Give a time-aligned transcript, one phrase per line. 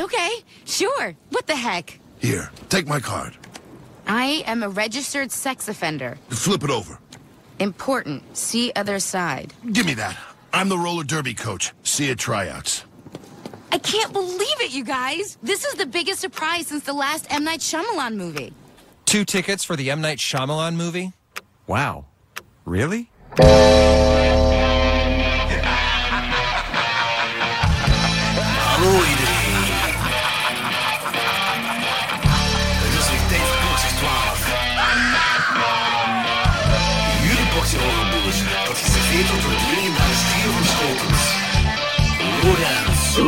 [0.00, 0.30] Okay,
[0.64, 1.14] sure.
[1.28, 2.00] What the heck?
[2.20, 3.36] Here, take my card.
[4.06, 6.16] I am a registered sex offender.
[6.30, 6.98] Flip it over.
[7.58, 8.34] Important.
[8.34, 9.52] See other side.
[9.72, 10.16] Give me that.
[10.54, 11.72] I'm the roller derby coach.
[11.82, 12.84] See you at tryouts.
[13.72, 15.36] I can't believe it, you guys.
[15.42, 17.44] This is the biggest surprise since the last M.
[17.44, 18.54] Night Shyamalan movie.
[19.04, 20.00] Two tickets for the M.
[20.00, 21.12] Night Shyamalan movie?
[21.66, 22.06] Wow.
[22.64, 23.10] Really?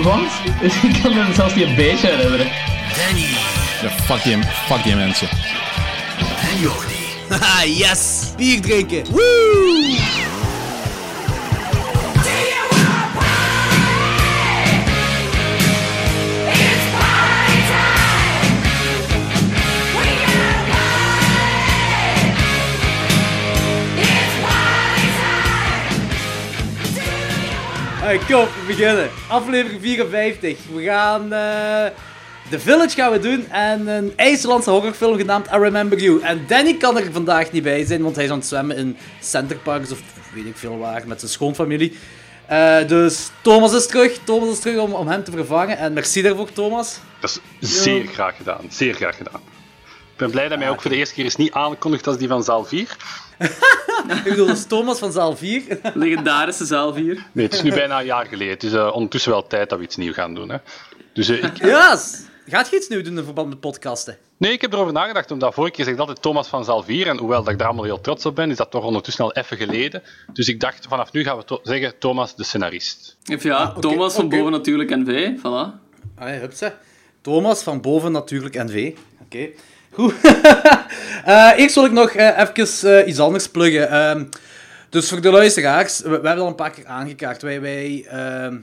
[0.03, 0.73] Lorenz, Wat?
[0.93, 2.47] Ik kan me zelfs niet een beetje herinneren.
[2.97, 3.27] Danny
[3.83, 5.29] Ja, fuck die, fuck die mensen.
[6.51, 6.91] en Jordi.
[7.29, 8.33] Haha, yes!
[8.37, 9.05] Bier drinken!
[9.11, 9.61] Woo!
[28.03, 29.11] Hey, kom, we beginnen.
[29.29, 30.59] Aflevering 54.
[30.75, 31.33] We gaan...
[31.33, 31.91] eh
[32.51, 36.23] The Village gaan we doen en een IJslandse horrorfilm genaamd I Remember You.
[36.23, 38.97] En Danny kan er vandaag niet bij zijn, want hij is aan het zwemmen in
[39.21, 40.01] Centerparks of
[40.35, 41.99] weet ik veel waar, met zijn schoonfamilie.
[42.47, 44.19] Eh, dus Thomas is terug.
[44.25, 45.79] Thomas is terug om, om hem te vervangen.
[45.79, 46.99] En merci daarvoor, Thomas.
[47.21, 48.61] Dat is zeer graag gedaan.
[48.69, 49.41] Zeer graag gedaan.
[50.13, 52.29] Ik ben blij dat mij ook voor de eerste keer is niet aangekondigd als die
[52.29, 52.97] van zaal 4.
[54.17, 55.63] Ik bedoel, dat is Thomas van zaal 4.
[55.95, 57.25] Legendarische zaal 4.
[57.33, 58.53] Nee, het is nu bijna een jaar geleden.
[58.53, 60.49] Het is eh, ondertussen wel tijd dat we iets nieuws gaan doen.
[60.51, 60.57] Hè.
[61.13, 61.65] Dus eh, ik...
[61.65, 61.99] ja,
[62.47, 64.19] gaat je iets nieuws doen in verband met podcasten?
[64.37, 67.07] Nee, ik heb erover nagedacht, omdat vorige keer zeg ik altijd Thomas van zaal 4.
[67.07, 69.33] En hoewel dat ik daar allemaal heel trots op ben, is dat toch ondertussen al
[69.33, 70.03] even geleden.
[70.33, 73.17] Dus ik dacht, vanaf nu gaan we to- zeggen Thomas de scenarist.
[73.35, 75.31] Of ja, Ah, oké, Thomas van boven natuurlijk NV.
[75.39, 75.81] Voilà.
[76.19, 76.79] Allee, hupsa.
[77.21, 78.93] Thomas van boven natuurlijk NV.
[79.25, 79.49] Oké.
[79.93, 80.15] Goed.
[81.25, 83.91] Eh, eerst wil ik nog eh, even eh, iets anders pluggen.
[83.91, 84.25] Ehm,
[84.89, 87.43] dus voor de luisteraars, we, we hebben al een paar keer aangekaart.
[87.43, 88.57] Wij, wij, ehm,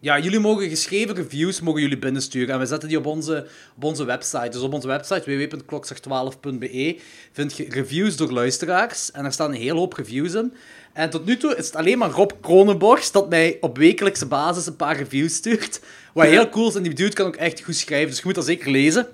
[0.00, 2.54] ja, jullie mogen geschreven reviews mogen jullie binnensturen.
[2.54, 3.46] En we zetten die op onze,
[3.76, 4.48] op onze website.
[4.48, 6.98] Dus op onze website www.klokslag12.be
[7.32, 9.10] vind je reviews door luisteraars.
[9.10, 10.52] En er staan een hele hoop reviews in.
[10.92, 14.66] En tot nu toe is het alleen maar Rob Kronenborgs dat mij op wekelijkse basis
[14.66, 15.80] een paar reviews stuurt.
[16.12, 16.74] Wat heel cool is.
[16.74, 18.08] En die dude kan ook echt goed schrijven.
[18.08, 19.08] Dus je moet dat zeker lezen.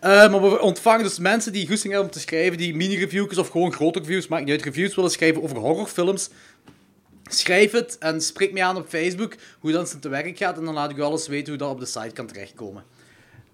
[0.00, 3.48] Eh, maar we ontvangen dus mensen die goesting hebben om te schrijven, die mini-reviews of
[3.48, 6.28] gewoon grote reviews, maakt niet uit, reviews willen schrijven over horrorfilms.
[7.30, 10.74] Schrijf het en spreek me aan op Facebook hoe dat te werk gaat en dan
[10.74, 12.84] laat ik u alles weten hoe dat op de site kan terechtkomen.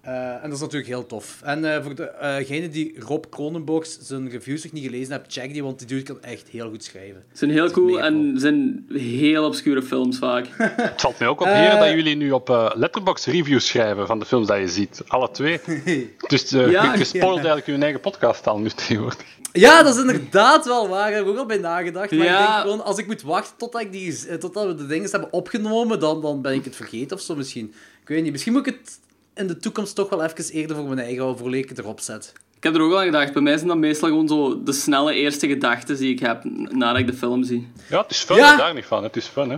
[0.03, 1.39] Eh, en dat is natuurlijk heel tof.
[1.43, 5.63] En eh, voor degene die Rob Kronenborgs zijn reviews nog niet gelezen heeft, check die,
[5.63, 7.23] want die dude kan echt heel goed schrijven.
[7.31, 10.45] Ze zijn heel cool en zijn heel obscure films vaak.
[10.57, 11.53] Het valt mij ook op, Eh.
[11.53, 15.01] heren, dat jullie nu op eh Letterboxd reviews schrijven van de films die je ziet.
[15.07, 15.59] Alle twee.
[16.27, 19.25] Dus eh, Ja, je, spoilt eigenlijk je eigen podcast al nu tegenwoordig.
[19.53, 21.09] Ja, dat is inderdaad wel waar.
[21.09, 22.11] Daar heb ik ook al bij nagedacht.
[22.11, 22.39] Maar Ja.
[22.41, 25.09] ik denk gewoon, als ik moet wachten totdat, ik die, eh, totdat we de dingen
[25.11, 27.73] hebben opgenomen, dan, dan ben ik het vergeten of zo misschien.
[28.01, 28.31] Ik weet niet.
[28.31, 28.99] Misschien moet ik het
[29.35, 31.99] in de toekomst toch wel even eerder voor mijn eigen houden, voor ik het erop
[31.99, 32.33] zet.
[32.57, 33.33] Ik heb er ook al aan gedacht.
[33.33, 36.99] Bij mij zijn dat meestal gewoon zo de snelle eerste gedachten die ik heb nadat
[36.99, 37.67] ik de film zie.
[37.89, 38.57] Ja, het is fun, Ja.
[38.57, 39.03] daar niet van.
[39.03, 39.57] Het is fun, hè.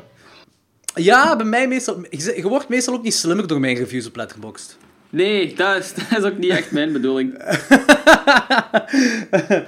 [0.96, 2.06] Ja, bij mij meestal...
[2.10, 4.78] Je je wordt meestal ook niet slimmer door mijn reviews op Letterboxd.
[5.16, 7.34] Nee, dat is, dat is ook niet echt mijn bedoeling.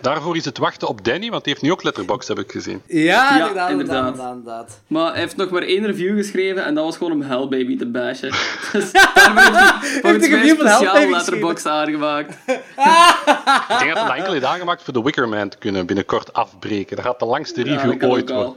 [0.02, 2.82] Daarvoor is het wachten op Danny, want die heeft nu ook Letterboxd, heb ik gezien.
[2.86, 4.08] Ja, Ja, inderdaad, inderdaad, inderdaad.
[4.08, 4.82] inderdaad, inderdaad.
[4.88, 7.86] Maar hij heeft nog maar één review geschreven en dat was gewoon om Hellbaby te
[7.86, 8.32] bashen.
[8.72, 12.34] Dus daarvoor heeft hij volgens een mij review van Hell speciaal Baby letterbox aangemaakt.
[12.48, 16.96] Ik denk dat het enkel is aangemaakt voor The Wicker Man te kunnen binnenkort afbreken.
[16.96, 18.56] Dat gaat de langste review ooit worden.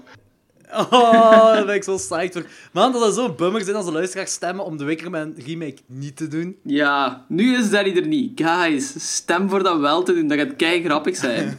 [0.75, 2.45] Oh, daar ben ik zo psyched voor.
[2.73, 6.17] Man, dat zou zo'n bummer zijn als de luisteraars stemmen om de Wickerman remake niet
[6.17, 6.57] te doen.
[6.65, 8.41] Ja, nu is Danny er niet.
[8.45, 10.29] Guys, stem voor dat wel te doen.
[10.29, 11.57] Dat gaat kei grappig zijn.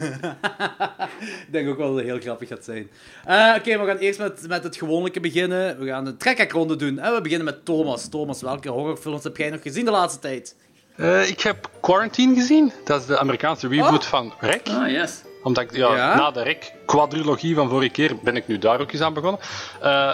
[1.20, 2.88] Ik denk ook wel dat het heel grappig gaat zijn.
[3.24, 5.78] Eh, Oké, we gaan eerst met, met het gewone beginnen.
[5.78, 6.98] We gaan een trekkerronde doen.
[6.98, 8.08] En we beginnen met Thomas.
[8.08, 10.56] Thomas, welke horrorfilms heb jij nog gezien de laatste tijd?
[10.96, 12.72] Eh, ik heb Quarantine gezien.
[12.84, 14.00] Dat is de Amerikaanse reboot Oh.
[14.02, 14.68] van Rek.
[14.68, 15.22] Ah, yes.
[15.42, 16.16] Omdat ik, ja, Ja?
[16.16, 19.40] na de Rek-quadrilogie van vorige keer ben ik nu daar ook eens aan begonnen.
[19.80, 20.12] Eh,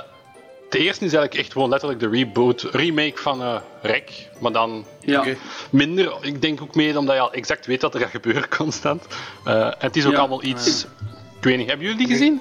[0.71, 4.29] de eerste is eigenlijk echt gewoon letterlijk de reboot, remake van eh Rek.
[4.41, 5.25] Maar dan Ja.
[5.71, 6.13] Minder.
[6.21, 9.07] Ik denk ook meer omdat je al exact weet wat er gaat gebeuren constant.
[9.45, 10.19] Eh, en het is ook Ja.
[10.19, 10.87] allemaal iets...
[11.39, 12.41] Ik weet niet, hebben jullie die gezien?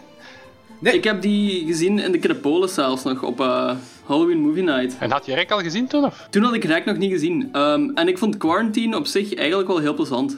[0.81, 3.71] Ik heb die gezien in de Kinepolis zelfs nog op eh,
[4.05, 4.95] Halloween Movie Night.
[4.99, 6.05] En had je Rek al gezien toen?
[6.05, 6.27] Of?
[6.29, 7.49] Toen had ik Rek nog niet gezien.
[7.51, 10.37] Ehm, en ik vond Quarantine op zich eigenlijk wel heel plezant.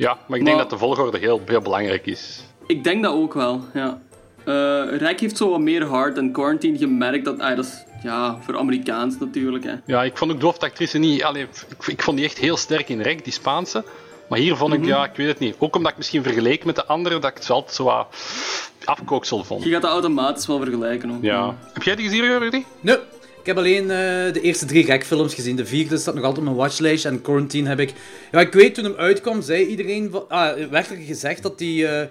[0.00, 2.42] Ja, maar ik denk Maar- dat de volgorde heel, heel belangrijk is.
[2.66, 3.98] Ik denk dat ook wel, ja.
[4.44, 7.38] Eh Rek heeft zo wat meer hard en Quarantine gemerkt dat...
[7.40, 9.64] Ah, dat is ja, voor Amerikaans natuurlijk.
[9.64, 9.72] Hè.
[9.84, 11.22] Ja, ik vond ook de hoofdactrice niet...
[11.22, 13.84] Allee, ik, ik vond die echt heel sterk in rek, die Spaanse.
[14.28, 15.54] Maar hier vond ik, ja, ik weet het niet.
[15.58, 18.06] Ook omdat ik misschien vergeleken met de anderen, dat ik het altijd zo wat
[18.84, 19.64] afkooksel vond.
[19.64, 21.10] Je gaat dat automatisch wel vergelijken.
[21.10, 21.22] Ook.
[21.22, 21.56] Ja.
[21.72, 22.64] Heb jij die gezien, Rudy?
[22.80, 22.96] Nee,
[23.40, 25.56] ik heb alleen eh, de eerste drie Rek-films gezien.
[25.56, 27.04] De vierde staat nog altijd op mijn watchlist.
[27.04, 27.92] En Quarantine heb ik...
[28.32, 30.08] Ja, ik weet, toen hem uitkwam, zei iedereen...
[30.10, 30.24] Van...
[30.28, 31.86] Ah, werd er gezegd dat die...
[31.88, 32.06] eh,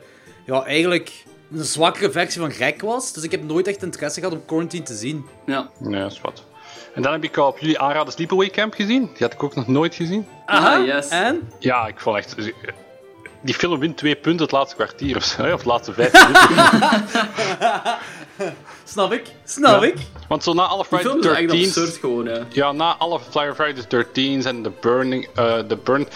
[0.46, 1.12] ja, eigenlijk
[1.56, 3.14] een zwakkere versie van Rek was.
[3.14, 5.26] Dus ik heb nooit echt interesse gehad om Quarantine te zien.
[5.46, 5.70] Ja.
[5.80, 6.44] Nee, dat is wat.
[6.94, 9.02] En dan heb ik op jullie aanraden Sleepaway Camp gezien.
[9.02, 10.26] Die had ik ook nog nooit gezien.
[10.46, 11.08] Aha, Ah, yes.
[11.08, 11.50] en?
[11.60, 12.36] Ja, ik vond echt...
[13.42, 16.12] Die film wint twee punten het laatste kwartier of zo, hè, of de laatste vijf
[16.14, 16.56] minuten.
[18.90, 19.88] Snap ik, snap Ja.
[19.88, 19.96] ik.
[20.28, 21.66] Want zo na alle Friday the is echt 13th...
[21.66, 22.40] absurd gewoon, hè.
[22.50, 25.28] Ja, na alle Friday the 13th en The Burning...
[25.36, 26.08] eh the Burn...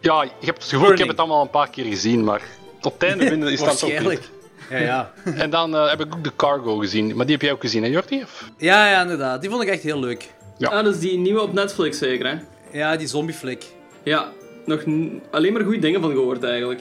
[0.00, 2.42] Ja, je hebt het gevoel, ik heb het allemaal een paar keer gezien, maar
[2.82, 4.20] op het einde vinden is dat ook Waarschijnlijk.
[4.20, 4.30] niet.
[4.70, 5.12] Ja, ja.
[5.44, 7.82] En dan eh, heb ik ook The Cargo gezien, maar die heb jij ook gezien,
[7.82, 8.22] hè Jordi?
[8.22, 8.50] Of?
[8.58, 9.40] ja, ja, inderdaad.
[9.40, 10.28] Die vond ik echt heel leuk.
[10.58, 10.68] Ja.
[10.68, 12.36] Ah, dat is die nieuwe op Netflix zeker, hè?
[12.78, 13.64] Ja, die zombieflik.
[14.02, 14.28] Ja.
[14.64, 14.82] Nog
[15.30, 16.80] alleen maar goede dingen van gehoord, eigenlijk.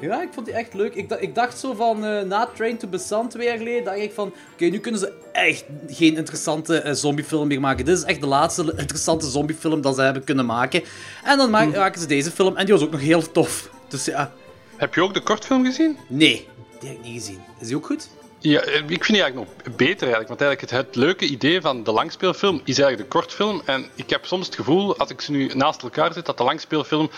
[0.00, 0.94] Ja, ik vond die echt leuk.
[0.94, 3.98] Ik, dacht- ik dacht zo van, eh, na Train to Busan twee jaar geleden, dacht
[3.98, 7.84] ik van, oké, nu kunnen ze echt geen interessante eh, zombiefilm meer maken.
[7.84, 10.82] Dit is echt de laatste interessante zombiefilm dat ze hebben kunnen maken.
[11.24, 13.70] En dan ma- maken ze deze film, en die was ook nog heel tof.
[13.88, 14.32] Dus ja,
[14.76, 15.96] Heb je ook de kortfilm gezien?
[16.08, 16.48] nee,
[16.80, 17.40] die heb ik niet gezien.
[17.60, 18.08] Is die ook goed?
[18.38, 20.28] Ja, eh, ik vind die eigenlijk nog beter eigenlijk.
[20.28, 23.62] Want eigenlijk het, het leuke idee van de langspeelfilm is eigenlijk de kortfilm.
[23.64, 26.44] En ik heb soms het gevoel, als ik ze nu naast elkaar zet, dat de
[26.44, 27.10] langspeelfilm...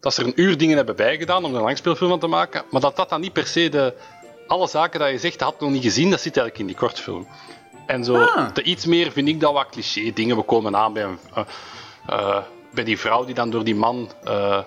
[0.00, 2.62] Dat ze er een uur dingen hebben bijgedaan om er een langspeelfilm van te maken.
[2.70, 3.94] Maar dat dat dan niet per se de...
[4.46, 6.76] Alle zaken dat je zegt, dat had nog niet gezien, dat zit eigenlijk in die
[6.86, 7.26] kortfilm.
[7.86, 8.54] En zo, Ah.
[8.54, 10.36] de iets meer vind ik dat wat cliché dingen.
[10.36, 11.42] We komen aan bij, een, eh,
[12.06, 14.58] eh, bij die vrouw die dan door die man eh,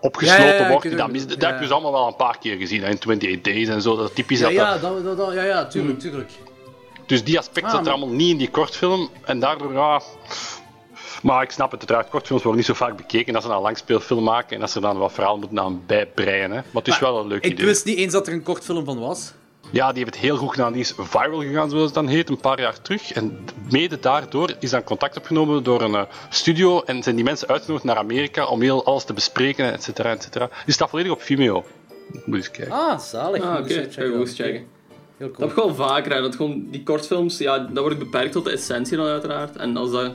[0.00, 0.82] opgesloten Ja, ja, ja, wordt.
[0.82, 2.80] Die dan mis, dat heb je ze allemaal wel een paar keer gezien.
[2.82, 3.96] hè, In 28 Days en zo.
[3.96, 6.30] Dat is typisch Ja, ja, dat, dat, dat- ja, ja, tuurlijk, tuurlijk.
[7.06, 9.08] dus die aspect Ah, zat er allemaal niet in die kortfilm.
[9.24, 10.00] En daardoor, ja...
[11.22, 12.08] Maar ik snap het, uiteraard.
[12.08, 14.56] Kortfilms worden niet zo vaak bekeken als ze een langspeelfilm maken.
[14.56, 16.50] En als ze dan wat verhaal moeten aan bijbreien.
[16.50, 16.56] Hè.
[16.56, 17.66] Maar het is wel een leuk Ik idee.
[17.66, 19.32] wist niet eens dat er een kortfilm van was.
[19.70, 20.72] Ja, die heeft het heel goed gedaan.
[20.72, 23.12] Die is viral gegaan, zoals het dan heet, een paar jaar terug.
[23.12, 26.82] En mede daardoor is dan contact opgenomen door een eh, studio.
[26.82, 30.22] En zijn die mensen uitgenodigd naar Amerika om heel alles te bespreken, et cetera, et
[30.22, 30.48] cetera.
[30.64, 31.64] Die staat volledig op Vimeo.
[32.24, 32.74] Moet eens kijken.
[32.74, 33.42] Ah, zalig.
[33.42, 33.68] Ah, Moet oké.
[33.74, 34.20] checken ik dan.
[34.20, 34.66] eens checken.
[35.16, 35.48] Heel Dat cool.
[35.48, 36.20] heb ik wel vaker, hè.
[36.20, 39.56] Dat gewoon die kortfilms, ja, dat wordt beperkt tot de essentie dan uiteraard.
[39.56, 40.12] En als dat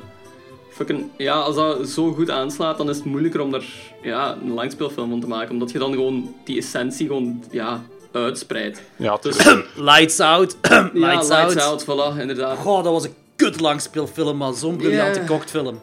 [0.73, 3.65] fucking, ja, als dat zo goed aanslaat, dan is het moeilijker om er
[4.01, 5.51] ja, een langspeelfilm van te maken.
[5.51, 7.81] Omdat je dan gewoon die essentie gewoon, ja,
[8.11, 8.81] uitspreidt.
[8.95, 9.37] Ja, Dus.
[9.75, 10.57] Lights Out.
[10.61, 11.57] ja, Lights, Lights Out.
[11.57, 11.83] Out,
[12.15, 12.57] voilà, inderdaad.
[12.57, 15.25] Goh, dat was een kut langspeelfilm, maar zo'n briljante Ja.
[15.25, 15.79] kortfilm.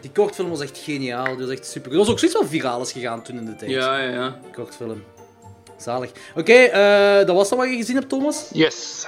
[0.00, 1.90] Die kortfilm was echt geniaal, die was echt super.
[1.90, 3.70] Dat was ook zoiets wat viraal is gegaan toen in de tijd.
[3.70, 4.38] Ja, ja, ja.
[4.54, 5.02] Kortfilm.
[5.76, 6.10] Zalig.
[6.36, 8.50] Oké, eh, dat was dat wat je gezien hebt, Thomas?
[8.52, 9.06] Yes.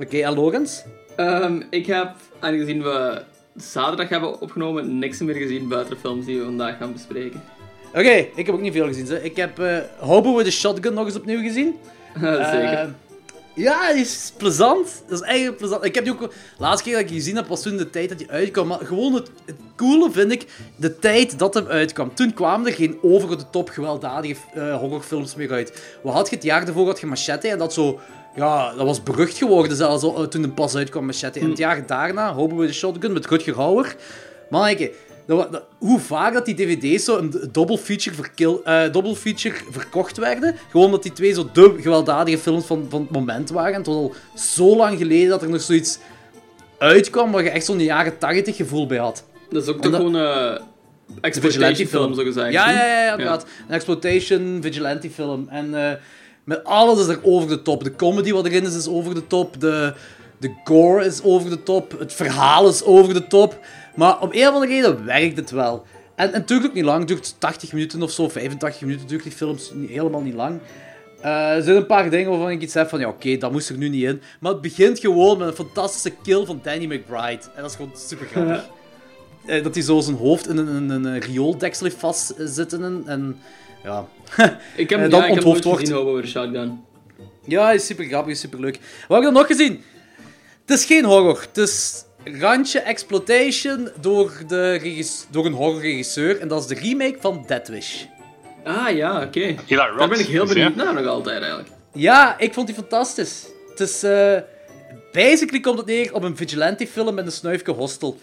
[0.00, 0.82] Oké, en Logans?
[1.16, 3.22] Ehm, ik heb, aangezien we
[3.56, 7.42] zaterdag hebben opgenomen, niks meer gezien buiten films die we vandaag gaan bespreken.
[7.94, 9.24] Oké, ik heb ook niet veel gezien.
[9.24, 11.74] Ik heb eh Hobo with a Shotgun nog eens opnieuw gezien.
[12.20, 12.78] Zeker.
[12.78, 12.88] Eh,
[13.54, 15.02] ja, die is plezant.
[15.08, 15.84] Dat is eigenlijk plezant.
[15.84, 16.20] Ik heb die ook...
[16.20, 18.66] De laatste keer dat ik die gezien heb, was toen de tijd dat hij uitkwam.
[18.66, 20.46] Maar gewoon het, het coole vind ik,
[20.76, 22.14] de tijd dat hem uitkwam.
[22.14, 25.98] Toen kwamen er geen over de top gewelddadige eh, horrorfilms meer uit.
[26.02, 26.86] Wat had je het jaar ervoor?
[26.86, 28.00] Had je Machete en dat zo...
[28.34, 31.40] Ja, dat was berucht geworden zelfs eh, toen het pas uitkwam, Machete.
[31.40, 33.94] En het jaar daarna, Hobo with a Shotgun met Rutger Hauer.
[34.50, 34.92] Manneke,
[35.26, 39.16] dat, wa- dat- hoe vaak dat die dvd's zo een double feature, verkil, eh, double
[39.16, 40.54] feature verkocht werden.
[40.70, 43.74] Gewoon omdat die twee zo de gewelddadige films van, van het moment waren.
[43.74, 45.98] Het was al zo lang geleden dat er nog zoiets
[46.78, 49.24] uitkwam waar je echt zo'n jaren 80 gevoel bij had.
[49.50, 50.58] Dat is ook En toch gewoon een
[51.20, 52.52] exploitation film, zo gezegd.
[52.52, 53.46] Ja, ja, ja, ja, inderdaad.
[53.68, 55.48] Een exploitation, vigilante film.
[55.48, 55.74] En
[56.44, 57.84] met alles is er over de top.
[57.84, 59.60] De comedy wat erin is, is over de top.
[59.60, 59.94] De,
[60.38, 61.98] de gore is over de top.
[61.98, 63.58] Het verhaal is over de top.
[63.94, 65.84] Maar om een of andere reden werkt het wel.
[66.14, 66.98] En, en het duurt ook niet lang.
[66.98, 70.60] Het duurt 80 minuten of zo, 85 minuten duurt die films niet, helemaal niet lang.
[71.20, 73.68] Eh, er zijn een paar dingen waarvan ik iets heb van, ja oké, dat moest
[73.68, 74.22] er nu niet in.
[74.40, 77.42] Maar het begint gewoon met een fantastische kill van Danny McBride.
[77.54, 78.68] En dat is gewoon super grappig.
[79.46, 82.84] Eh, dat hij zo zijn hoofd in een, een, een, riooldeksel heeft vastzitten.
[82.84, 83.38] En, en
[83.84, 84.06] ja.
[84.76, 85.80] Ik heb, Eh, ja, dan ik heb onthoofd nooit wordt.
[85.80, 86.84] gezien a Shotgun.
[87.46, 88.78] ja, is super grappig, is super leuk.
[89.08, 89.82] Wat heb ik dan nog gezien?
[90.66, 91.40] Het is geen horror.
[91.40, 96.40] Het is randje exploitation door, de door een horrorregisseur.
[96.40, 98.04] En dat is de remake van Dead Wish.
[98.64, 99.54] Ah ja, oké.
[99.68, 100.82] Daar ben ik heel dus, benieuwd ja.
[100.84, 101.68] naar nog altijd eigenlijk.
[101.92, 103.46] Ja, ik vond die fantastisch.
[103.70, 104.02] Het is...
[104.02, 104.36] eh
[105.12, 108.18] basically komt het neer op een vigilante film met een snuifke hostel.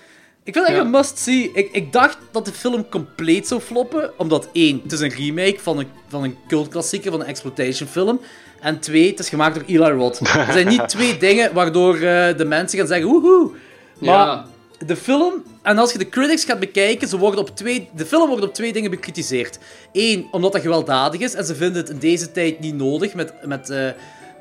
[0.49, 1.51] Ik vind het echt een must-see.
[1.53, 5.57] Ik, ik dacht dat de film compleet zou floppen, omdat één, het is een remake
[5.59, 8.21] van een, van een cultklassieker, van een exploitation film.
[8.59, 10.19] En twee, het is gemaakt door Eli Roth.
[10.19, 13.51] Er zijn niet twee dingen waardoor eh, de mensen gaan zeggen woehoe.
[13.99, 14.45] Maar Ja.
[14.85, 18.27] de film, en als je de critics gaat bekijken, ze worden op twee, de film
[18.29, 19.57] wordt op twee dingen bekritiseerd.
[19.93, 23.33] Eén, omdat dat gewelddadig is en ze vinden het in deze tijd niet nodig met,
[23.45, 23.87] met, eh,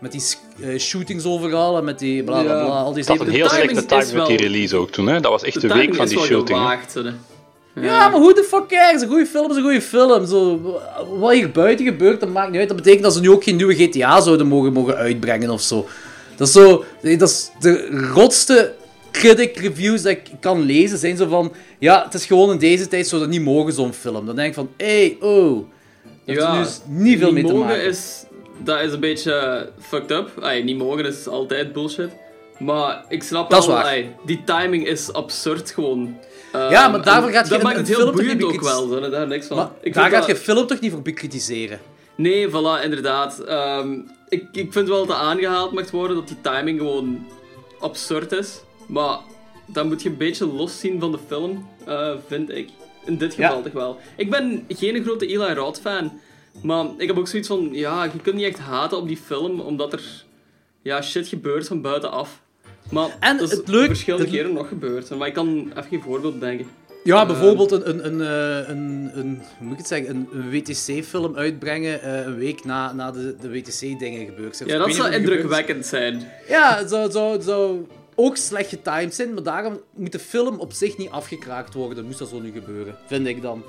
[0.01, 0.23] met die
[0.63, 2.65] eh, shootings overal en met die bla bla Ja.
[2.65, 2.75] bla.
[2.75, 5.07] Al die Dat had een heel slechte timing met die release ook toen.
[5.07, 5.21] Hè?
[5.21, 6.59] Dat was echt De de, week van is die wel shooting.
[6.59, 6.65] hè.
[6.65, 7.11] gewaagd, hè.
[7.81, 9.03] Ja, maar hoe de fuck cares?
[9.03, 10.27] Een goede film is een goede film.
[10.27, 10.61] Zo,
[11.19, 12.69] wat hier buiten gebeurt, dat maakt niet uit.
[12.69, 15.87] Dat betekent dat ze nu ook geen nieuwe GTA zouden mogen, mogen uitbrengen of zo.
[16.37, 16.85] Dat is zo...
[17.03, 18.75] Dat is de rotste
[19.11, 21.53] critic reviews dat ik kan lezen, zijn zo van...
[21.79, 24.27] Ja, het is gewoon in deze tijd zo dat niet mogen, zo'n film.
[24.27, 25.65] Dan denk ik van, hé, hey, oh...
[26.25, 27.85] Dat heeft er nu niet veel mee te mogen maken.
[27.85, 28.25] Is,
[28.59, 30.31] dat is een beetje eh, fucked up.
[30.41, 32.11] Ay, niet mogen is altijd bullshit.
[32.59, 36.19] Maar ik snap Dat wel, ay, die timing is absurd gewoon.
[36.53, 38.39] Ehm, Ja, maar daarvoor en gaat je Dat een- maakt het heel film toch boeiend
[38.41, 39.57] niet ook wel, zo, daar niks van.
[39.57, 41.81] Maar ik daar gaat dat- je film toch niet voor bekritiseren?
[42.15, 43.39] Nee, voilà, inderdaad.
[43.41, 43.93] Ehm,
[44.29, 47.27] ik, ik vind wel dat aangehaald mag worden dat die timing gewoon
[47.79, 48.61] absurd is.
[48.87, 49.19] Maar
[49.67, 52.69] dat moet je een beetje los zien van de film, eh, vind ik.
[53.05, 53.47] In dit Ja.
[53.47, 53.99] geval toch wel.
[54.17, 56.21] Ik ben geen grote Eli Roth fan.
[56.63, 59.61] Maar ik heb ook zoiets van, ja, je kunt niet echt haten op die film,
[59.61, 60.25] omdat er
[60.83, 62.41] ja, shit gebeurt van buitenaf.
[62.91, 65.11] Maar En dat is het leuk- verschillende het- keren nog gebeurd.
[65.17, 66.67] Maar ik kan even geen voorbeeld denken.
[67.05, 70.29] Ja, Eh, bijvoorbeeld een, een, een, eh, een, een, hoe moet ik het zeggen, een,
[70.33, 74.69] een WTC-film uitbrengen eh, een week na, na de, de WTC-dingen gebeurd zijn.
[74.69, 76.29] Ja, dat zou indrukwekkend zijn.
[76.49, 80.73] Ja, het zou, zou, zou ook slecht getimed zijn, maar daarom moet de film op
[80.73, 82.05] zich niet afgekraakt worden.
[82.05, 83.63] Moest dat zo nu gebeuren, vind ik dan.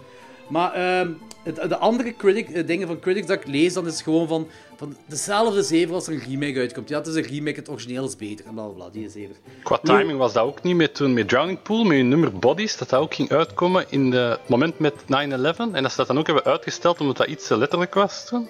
[0.49, 1.09] Maar ehm,
[1.43, 4.47] het, de andere critic, eh, dingen van critics dat ik lees, dan is gewoon van,
[4.75, 6.89] van dezelfde zever als er een remake uitkomt.
[6.89, 8.45] Ja, het is een remake, het origineel is beter.
[8.45, 9.35] En bla die zever.
[9.63, 12.77] Qua timing was dat ook niet met toen met Drowning Pool, met hun nummer Bodies,
[12.77, 15.07] dat dat ook ging uitkomen in het moment met 9-11.
[15.07, 18.47] En dat ze dat dan ook hebben uitgesteld omdat dat iets te letterlijk was toen.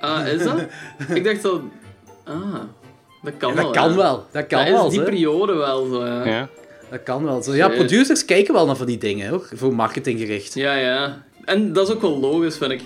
[0.00, 0.60] Ah, is dat?
[1.18, 1.60] ik dacht dat...
[2.24, 2.54] Ah,
[3.22, 3.64] dat kan Ja, wel.
[3.64, 3.96] dat kan ja.
[3.96, 4.84] wel, dat kan dat wel.
[4.86, 5.04] is die hè.
[5.04, 6.48] periode wel zo, Ja.
[6.90, 7.42] Dat kan wel.
[7.42, 7.54] Zo.
[7.54, 9.48] Ja, producers kijken wel naar van die dingen, hoor.
[9.54, 10.54] Voor marketinggericht.
[10.54, 11.24] ja.
[11.44, 12.80] En dat is ook wel logisch, vind ik.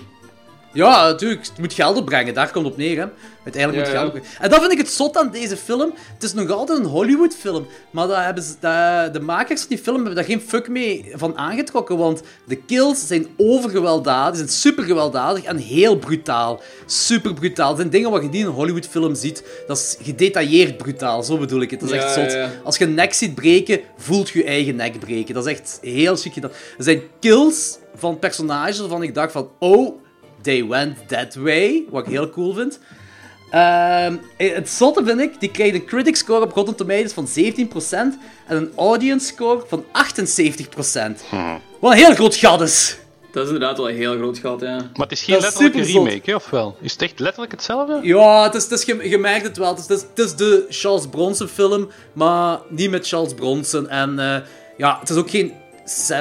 [0.73, 1.41] Ja, natuurlijk.
[1.45, 2.33] Het moet geld opbrengen.
[2.33, 3.05] Daar komt op neer, hè.
[3.43, 4.29] Uiteindelijk moet Ja, het geld opbrengen.
[4.39, 5.93] En dat vind ik het zot aan deze film.
[6.13, 7.67] Het is nog altijd een Hollywood-film.
[7.91, 8.53] Maar daar hebben ze,
[9.11, 11.97] de makers van die film hebben daar geen fuck mee van aangetrokken.
[11.97, 16.61] Want de kills zijn overgewelddadig, zijn super gewelddadig en heel brutaal.
[16.85, 17.67] Super brutaal.
[17.67, 19.43] Het zijn dingen wat je niet in een Hollywood-film ziet.
[19.67, 21.79] Dat is gedetailleerd brutaal, zo bedoel ik het.
[21.79, 22.31] Dat is Ja, echt zot.
[22.31, 22.49] ja.
[22.63, 25.33] Als je een nek ziet breken, voelt je je eigen nek breken.
[25.33, 26.51] Dat is echt heel chic gedaan.
[26.77, 29.49] Er zijn kills van personages waarvan ik dacht van...
[29.59, 30.00] Oh,
[30.41, 31.83] they went that way.
[31.89, 32.79] Wat ik heel cool vind.
[33.51, 38.17] Ehm, het zotte vind ik, die krijgt een critic score op Rotten Tomatoes van 17%
[38.47, 41.23] en een audience score van 78%.
[41.79, 42.97] Wat een heel groot gat is.
[43.31, 44.75] Dat is inderdaad wel een heel groot gat, ja.
[44.75, 46.07] Maar het is geen Dat is letterlijke superzot.
[46.07, 46.77] remake, hè, of wel?
[46.81, 47.99] Is het echt letterlijk hetzelfde?
[48.01, 49.69] Ja, het is, het is, je, je merkt het wel.
[49.75, 53.89] Het is, het, is, het is de Charles Bronson film, maar niet met Charles Bronson.
[53.89, 54.37] En eh,
[54.77, 55.53] ja, het is ook geen...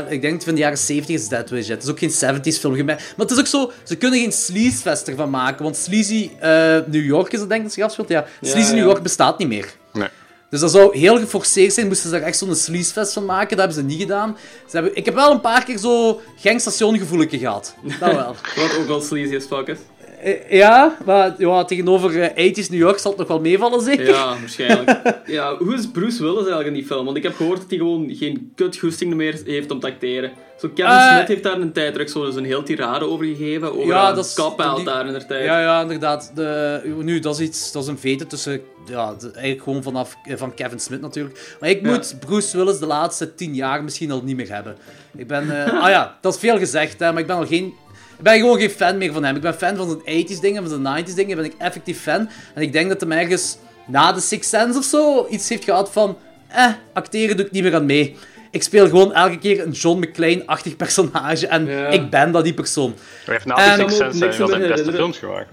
[0.08, 1.68] Ik denk van de jaren 70 is Dead Wish.
[1.68, 2.84] Het is ook geen 70s film.
[2.84, 5.62] Maar het is ook zo, ze kunnen geen sleazefest ervan maken.
[5.62, 8.08] Want sleazy eh, New York is het denk ik dat zich afspeelt.
[8.08, 8.74] Ja, sleazy ja.
[8.74, 9.74] New York bestaat niet meer.
[9.92, 10.08] Nee.
[10.50, 13.56] Dus dat zou heel geforceerd zijn, moesten ze daar echt zo'n sleazefest van maken.
[13.56, 14.36] Dat hebben ze niet gedaan.
[14.68, 17.74] Ze hebben, ik heb wel een paar keer zo gangstationgevoeletje gehad.
[18.00, 18.34] Dat wel.
[18.56, 19.78] Wat ook wel sleazy as fuck is.
[20.22, 24.06] Eh, Ja, maar ja, tegenover eh, 80s New York zal het nog wel meevallen, zeker?
[24.08, 25.00] Ja, waarschijnlijk.
[25.26, 27.04] ja, hoe is Bruce Willis eigenlijk in die film?
[27.04, 30.30] Want ik heb gehoord dat hij gewoon geen kutgoesting meer heeft om te acteren.
[30.58, 33.26] Zo Kevin Eh, Smith heeft daar een tijd terug zo dus een heel tirade over
[33.26, 33.72] gegeven.
[33.72, 34.34] Over Ja, dat
[34.76, 35.44] die- daar in de tijd.
[35.44, 36.32] Ja, ja, inderdaad.
[36.34, 40.16] De, nu, dat is iets, dat is een vete tussen, ja, de- eigenlijk gewoon vanaf
[40.28, 41.56] van Kevin Smith natuurlijk.
[41.60, 41.90] Maar ik Ja.
[41.90, 44.76] moet Bruce Willis de laatste tien jaar misschien al niet meer hebben.
[45.16, 45.50] Ik ben,
[45.82, 47.74] ah ja, dat is veel gezegd, hè, maar ik ben al geen,
[48.20, 49.36] ik ben gewoon geen fan meer van hem.
[49.36, 52.28] Ik ben fan van zijn 80s dingen, van zijn 90s dingen, ben ik effectief fan.
[52.54, 55.92] En ik denk dat hem ergens na de Sixth Sense of zo iets heeft gehad
[55.92, 58.16] van, eh, acteren doe ik niet meer aan mee.
[58.50, 61.86] Ik speel gewoon elke keer een John McClane-achtig personage en Ja.
[61.86, 62.94] ik ben dat die persoon.
[63.24, 65.50] Hij heeft na The Ik Sixth Sense wel zijn beste films gemaakt.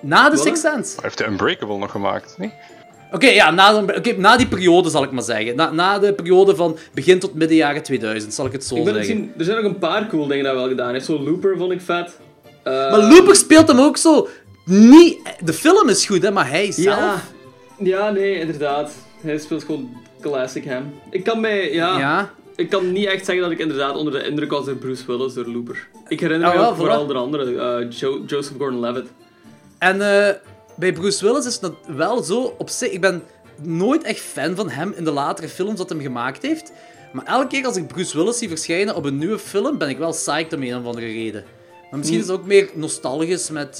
[0.00, 0.36] Na de?
[0.36, 0.92] Sixth Sense.
[0.94, 2.52] Hij heeft de Unbreakable nog gemaakt, niet?
[3.12, 5.56] Oké, ja, na, de- na die periode zal ik maar zeggen.
[5.56, 8.84] Na, na de periode van begin tot midden jaren 2000, zal ik het zo Ik
[8.84, 9.14] ben zeggen.
[9.16, 11.04] zien, er zijn nog een paar cool dingen dat wel gedaan heeft.
[11.04, 12.18] Zo Looper vond ik vet.
[12.62, 14.28] Eh, Maar Looper speelt hem ook zo
[14.64, 15.18] niet...
[15.44, 16.96] De film is goed, hè, maar hij zelf...
[16.98, 17.20] Ja,
[17.78, 18.92] ja, nee, inderdaad.
[19.20, 19.88] Hij speelt gewoon
[20.20, 20.94] classic hem.
[21.10, 22.30] Ik kan mij, ja, Ja.
[22.56, 25.34] ik kan niet echt zeggen dat ik inderdaad onder de indruk was door Bruce Willis,
[25.34, 25.86] door Looper.
[26.08, 29.08] Ik herinner Ah, me wel, ook vooral de andere, eh, Jo- Joseph Gordon-Levitt.
[29.78, 30.34] En eh,
[30.78, 32.54] bij Bruce Willis is het wel zo...
[32.58, 33.22] Op zich, ik ben
[33.62, 36.72] nooit echt fan van hem in de latere films dat hij gemaakt heeft.
[37.12, 39.98] Maar elke keer als ik Bruce Willis zie verschijnen op een nieuwe film, ben ik
[39.98, 41.44] wel psyched om een of andere reden.
[41.90, 43.76] Maar misschien is het ook meer nostalgisch met...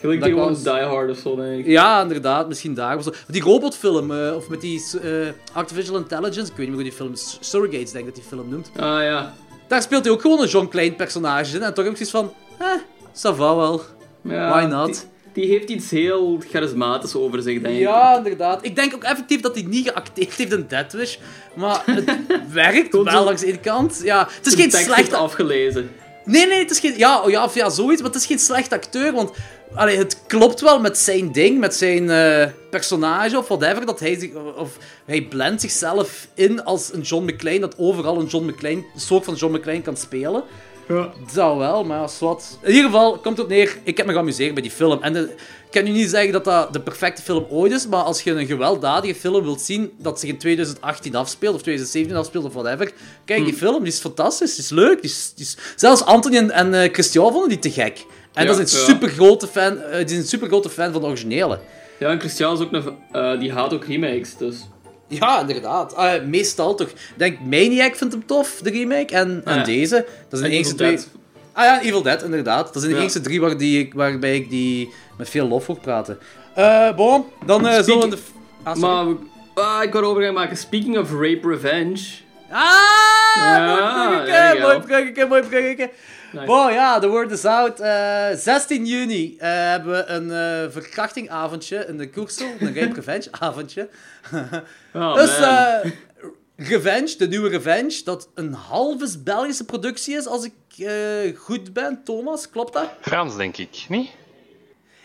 [0.00, 1.66] Gelijk dat ons eens- Die Hard of zo, denk ik.
[1.66, 2.96] Ja, inderdaad, misschien daar.
[2.96, 3.12] Of zo.
[3.28, 5.10] Die robotfilm, eh, of met die eh,
[5.52, 7.36] Artificial Intelligence, ik weet niet meer hoe die film is.
[7.40, 8.70] Surrogates, denk ik dat die film noemt.
[8.76, 9.34] Ah ja.
[9.68, 11.62] Daar speelt hij ook gewoon een John Klein personage in.
[11.62, 12.80] En toch heb ik zoiets van, eh,
[13.12, 13.80] ça va wel.
[14.22, 14.86] ja Why not?
[14.94, 15.02] Die,
[15.34, 17.80] die heeft iets heel charismatisch over zich, denk ik.
[17.80, 18.64] Ja, inderdaad.
[18.64, 21.16] Ik denk ook effectief dat hij niet geacteerd heeft in Death Wish.
[21.54, 22.18] Maar het
[22.52, 23.24] werkt wel zo.
[23.24, 24.00] langs ene kant.
[24.04, 25.16] Ja, het is geen slechte...
[25.16, 25.90] afgelezen.
[26.24, 26.98] Nee, nee, het is geen...
[26.98, 28.02] Ja, oh ja, of ja, zoiets.
[28.02, 29.30] Maar het is geen slecht acteur, want...
[29.74, 33.86] Allee, het klopt wel met zijn ding, met zijn eh, personage of whatever.
[33.86, 38.26] Dat hij, zich, of hij blendt zichzelf in als een John McClane, dat overal een
[38.26, 40.44] John McClane, een soort van John McClane kan spelen.
[40.88, 41.12] Ja.
[41.34, 42.58] Dat wel, maar als wat.
[42.62, 45.02] In ieder geval, komt het neer, ik heb me geamuseerd bij die film.
[45.02, 48.02] En de- ik kan nu niet zeggen dat dat de perfecte film ooit is, maar
[48.02, 52.44] als je een gewelddadige film wilt zien dat zich in 2018 afspeelt, of 2017 afspeelt,
[52.44, 52.92] of whatever,
[53.24, 55.02] kijk, die film die is fantastisch, die is leuk.
[55.02, 55.56] Die is, die is...
[55.76, 58.04] Zelfs Anthony en, en eh, Christian vonden die te gek.
[58.32, 58.84] En Ja, dat is een ja.
[58.84, 61.58] super grote fan, eh, die is een super grote fan van de originele.
[61.98, 62.96] Ja, en Christian is ook een...
[63.12, 64.56] eh, die haat ook remakes, dus...
[65.20, 65.94] Ja, inderdaad.
[65.94, 66.88] Ah, meestal toch.
[67.16, 69.14] Denk, Maniac vindt hem tof, de remake.
[69.14, 70.06] En, en deze.
[70.28, 71.06] Dat zijn de enige Evil twee...
[71.52, 72.64] Ah ja, Evil Dead, inderdaad.
[72.72, 73.02] Dat zijn de Ja.
[73.04, 76.18] enige drie waar die, waarbij ik die met veel lof hoor praten.
[76.54, 78.22] Eh bon, dan eh zullen we de...
[78.62, 78.76] Ah.
[78.76, 79.04] Maar
[79.54, 80.56] ah, ik wou over gaan maken.
[80.56, 82.00] Speaking of rape revenge.
[82.50, 82.70] Ah,
[83.36, 85.90] Ja, mooi bruggetje, mooi bruggetje, mooi bruggetje.
[86.34, 86.72] Nice.
[86.72, 87.80] Ja, de word is out.
[87.80, 92.46] Eh, 16 juni eh, hebben we een eh verkrachtingavondje in de Koersel.
[92.60, 93.88] Een rape revenge avondje.
[94.94, 95.48] Oh, Dus, man.
[95.48, 95.90] eh
[96.56, 100.52] Revenge, de nieuwe Revenge, dat een halve Belgische productie is, als ik
[100.86, 102.00] eh, goed ben.
[102.04, 102.88] Thomas, klopt dat?
[103.00, 104.10] Frans, denk ik, niet?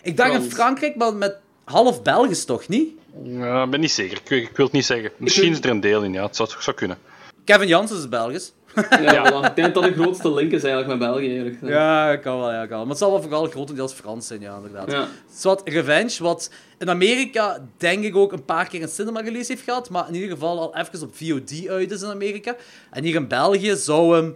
[0.01, 0.51] Ik dacht in.
[0.51, 2.89] Frankrijk, maar met half Belgisch toch niet?
[3.23, 4.17] Ja, ik ben niet zeker.
[4.17, 5.11] Ik, ik wil het niet zeggen.
[5.17, 6.23] Misschien is er een deel in, ja.
[6.25, 6.97] Het zou, het zou kunnen.
[7.45, 8.51] Kevin Jansen is Belgisch.
[8.89, 9.47] Ja.
[9.49, 11.57] Ik denk dat de grootste link is eigenlijk met België, eerlijk.
[11.61, 12.79] Ja, kan wel, ja, kan wel.
[12.79, 14.91] Maar het zal wel vooral grotendeels Frans zijn, ja, inderdaad.
[14.91, 15.07] Ja.
[15.33, 19.63] Zwat Revenge, wat in Amerika denk ik ook een paar keer een cinema release heeft
[19.63, 22.55] gehad, maar in ieder geval al even op VOD uit is in Amerika.
[22.91, 24.35] En hier in België zou hem,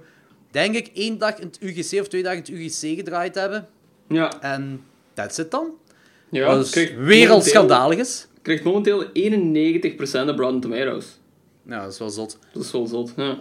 [0.51, 3.67] denk ik, één dag in het UGC of twee dagen in het UGC gedraaid hebben.
[4.08, 5.67] Ja, En that's it dan.
[6.29, 8.27] ja Wat het is krijgt weer al momenteel- schandalig is.
[8.41, 11.19] krijgt momenteel 91% op Rotten Tomatoes.
[11.67, 12.38] Ja, dat is wel zot.
[12.53, 13.38] Dat is wel zot, ja.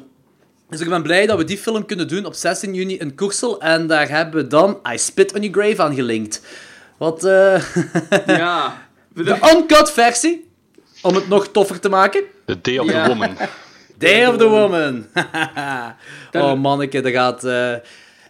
[0.72, 3.60] Dus ik ben blij dat we die film kunnen doen op 16 juni in Koersel.
[3.60, 6.42] En daar hebben we dan I Spit on Your Grave aan gelinkt.
[6.98, 7.62] Wat, eh...
[8.26, 8.86] Ja.
[9.14, 10.50] de uncut versie.
[11.02, 12.22] Om het nog toffer te maken.
[12.46, 13.02] The Day of Ja.
[13.02, 13.36] the Woman.
[13.98, 15.06] Day of the Woman.
[16.44, 17.44] oh manneke, dat gaat...
[17.44, 17.72] eh,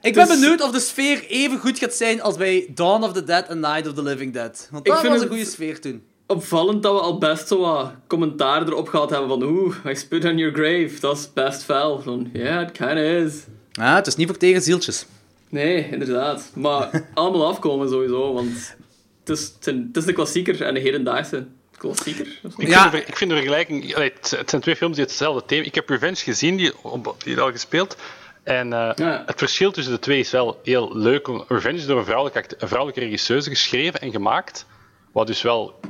[0.03, 3.13] Ik ben Dus- benieuwd of de sfeer even goed gaat zijn als bij Dawn of
[3.13, 4.69] the Dead en Night of the Living Dead.
[4.71, 6.03] Want Ik dat vind was een het- goede sfeer toen.
[6.33, 10.25] Opvallend dat we al best zo wat commentaar erop gehad hebben van oeh, I spit
[10.25, 12.01] on your grave, dat is best fel.
[12.01, 13.45] Van, ja, it kinda is.
[13.73, 15.07] Ah, het is niet voor tegen zieltjes.
[15.49, 16.51] Nee, inderdaad.
[16.55, 18.77] Maar allemaal afkomen sowieso, want
[19.25, 22.27] het is, het het is de klassieker en de hedendaagse klassieker.
[22.59, 22.91] Ik, Ja.
[22.91, 23.95] vind de, ik vind de vergelijking...
[23.95, 25.65] allee, het, het zijn twee films die hetzelfde thema...
[25.65, 27.97] Ik heb Revenge gezien, die, op- die al gespeeld.
[28.43, 29.23] En eh, Ja.
[29.27, 31.29] het verschil tussen de twee is wel heel leuk.
[31.49, 34.67] Revenge is door een vrouwelijke, een vrouwelijke regisseuse geschreven en gemaakt.
[35.13, 35.81] Wat dus wel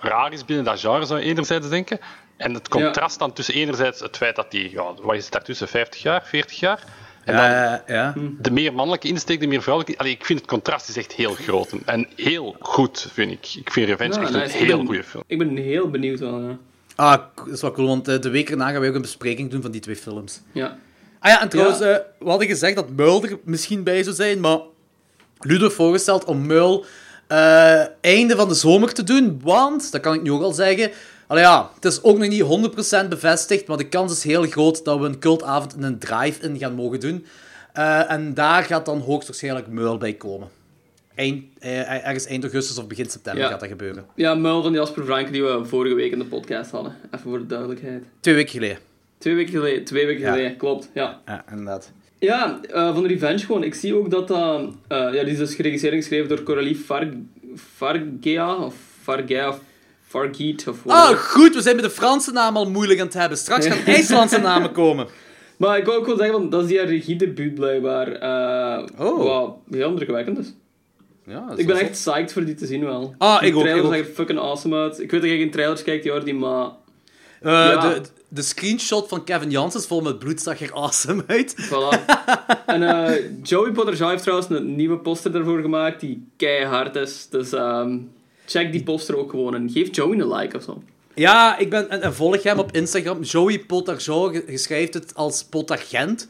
[0.00, 1.98] raar is binnen dat genre, zou je enerzijds denken.
[2.36, 4.70] En het contrast dan tussen enerzijds het feit dat die...
[4.70, 5.68] Ja, wat is het daartussen?
[5.68, 6.22] 50 jaar?
[6.24, 6.84] 40 jaar?
[7.24, 7.44] En dan
[7.96, 8.14] ja.
[8.38, 9.98] de meer mannelijke insteek, de meer vrouwelijke...
[10.00, 11.70] Allee, ik vind het contrast is echt heel groot.
[11.72, 13.54] En- En heel goed, vind ik.
[13.54, 15.22] Ik vind Revenge Ja, echt een heel ben- goede film.
[15.26, 16.56] Ik ben heel benieuwd wel, ja.
[16.96, 19.50] Ah, dat is wel cool, want eh, de week erna gaan wij ook een bespreking
[19.50, 20.40] doen van die twee films.
[20.52, 20.78] ja.
[21.20, 21.84] Ah ja, en trouwens, Ja.
[21.90, 24.58] eh, we hadden gezegd dat Muil er misschien bij zou zijn, maar
[25.38, 26.84] Ludo heeft voorgesteld om Muil
[27.28, 30.90] eh, einde van de zomer te doen, want, dat kan ik nu ook al zeggen,
[31.26, 32.42] allee, ja, het is ook nog niet
[33.04, 36.58] 100% bevestigd, maar de kans is heel groot dat we een cultavond in een drive-in
[36.58, 37.26] gaan mogen doen.
[37.72, 40.48] Eh, en daar gaat dan hoogstwaarschijnlijk Muil bij komen.
[41.14, 43.48] Eind, eh, ergens eind augustus of begin september Ja.
[43.50, 44.04] gaat dat gebeuren.
[44.14, 46.96] Ja, Muil van Jasper Franke die we vorige week in de podcast hadden.
[47.06, 48.02] Even voor de duidelijkheid.
[48.20, 48.78] Twee weken geleden.
[49.18, 50.30] Twee weken geleden, twee weken Ja.
[50.32, 50.88] geleden, klopt.
[50.94, 51.90] Ja, Ja, inderdaad.
[52.18, 53.62] Ja eh, van de Revenge gewoon.
[53.64, 54.60] Ik zie ook dat dat...
[54.88, 57.08] eh, ja, die is dus geregisseerd en geschreven door Coralie Far
[57.76, 59.60] Fargea, of Fargea, of
[60.08, 60.94] Fargeet, of wat.
[60.94, 63.38] Ah, goed, we zijn met de Franse naam al moeilijk aan het hebben.
[63.38, 65.06] Straks gaan IJslandse namen komen.
[65.56, 68.12] Maar ik wil ook wel zeggen, van, dat is die regiedebuut blijkbaar.
[68.12, 69.24] eh Oh.
[69.24, 70.54] Wat heel indrukwekkend is.
[71.26, 73.14] Ja, is Ik ben echt psyched voor die te zien wel.
[73.18, 73.96] Ah, ik De ook, trailer ik ook.
[73.96, 75.00] zag er fucking awesome uit.
[75.00, 76.68] Ik weet dat jij geen trailers kijkt, Jordi, maar...
[77.42, 77.80] Ja.
[77.94, 81.54] de, de screenshot van Kevin Janssens vol met bloed zag er awesome uit.
[81.70, 82.04] Voilà.
[82.66, 87.26] en eh, Joey Potter heeft trouwens een nieuwe poster ervoor gemaakt die keihard is.
[87.30, 87.98] Dus ehm,
[88.46, 90.82] check die poster ook gewoon en geef Joey een like of zo.
[91.14, 93.22] Ja, ik ben, en, en volg hem op Instagram.
[93.22, 96.28] Joey Potarjo, je, je schrijft het als Potargent.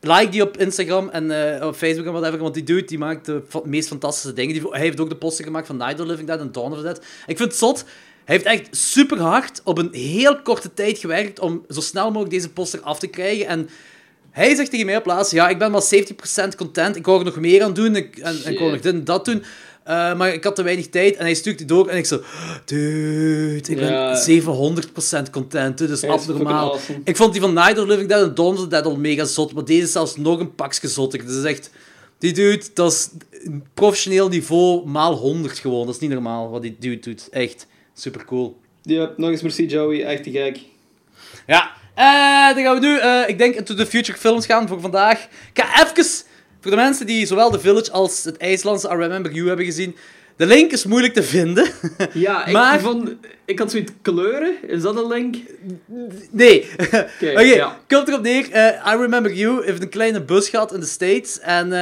[0.00, 3.26] Like die op Instagram en eh, op Facebook en whatever, want die dude die maakt
[3.26, 4.54] de meest fantastische dingen.
[4.54, 6.72] Die, hij heeft ook de poster gemaakt van Night of the Living Dead en Dawn
[6.72, 6.98] of the Dead.
[7.26, 7.84] Ik vind het zot.
[8.28, 12.30] Hij heeft echt super hard op een heel korte tijd gewerkt om zo snel mogelijk
[12.30, 13.46] deze poster af te krijgen.
[13.46, 13.68] En
[14.30, 16.96] hij zegt tegen mij op laatst, ja, ik ben maar 70% content.
[16.96, 19.04] Ik wou er nog meer aan doen ik, en, en ik wou nog dit en
[19.04, 19.42] dat doen.
[19.84, 22.22] Eh, maar ik had te weinig tijd en hij stuurt die door en ik zo...
[22.64, 24.12] Dude, ik Ja.
[24.26, 24.42] ben
[25.26, 25.78] 700% content.
[25.78, 26.72] Dit is abnormaal.
[26.72, 27.00] awesome.
[27.04, 29.24] Ik vond die van Night of Living Dead en Dawn of the Dead al mega
[29.24, 31.26] zot, maar deze is zelfs nog een pakje zotter.
[31.26, 31.70] Dat is echt...
[32.18, 33.08] Die dude, dat is
[33.74, 35.86] professioneel niveau maal 100 gewoon.
[35.86, 37.28] Dat is niet normaal wat die dude doet.
[37.30, 37.66] Echt
[37.98, 38.60] super cool.
[38.82, 40.58] Ja, nog eens merci Joey, echt te gek.
[41.46, 44.80] Ja, eh, dan gaan we nu, eh, ik denk, into the future films gaan voor
[44.80, 45.22] vandaag.
[45.54, 46.04] Ik ga even,
[46.60, 49.96] voor de mensen die zowel The Village als het IJslandse I Remember You hebben gezien,
[50.36, 51.66] de link is moeilijk te vinden.
[52.12, 53.10] Ja, ik, Maar- vond,
[53.44, 54.54] ik had zoiets kleuren.
[54.68, 55.36] Is dat een link?
[56.30, 56.66] Nee.
[57.20, 57.78] Oké, ja.
[57.88, 58.50] komt erop neer.
[58.50, 61.40] eh, I Remember You heeft een kleine bus gehad in de States.
[61.40, 61.72] En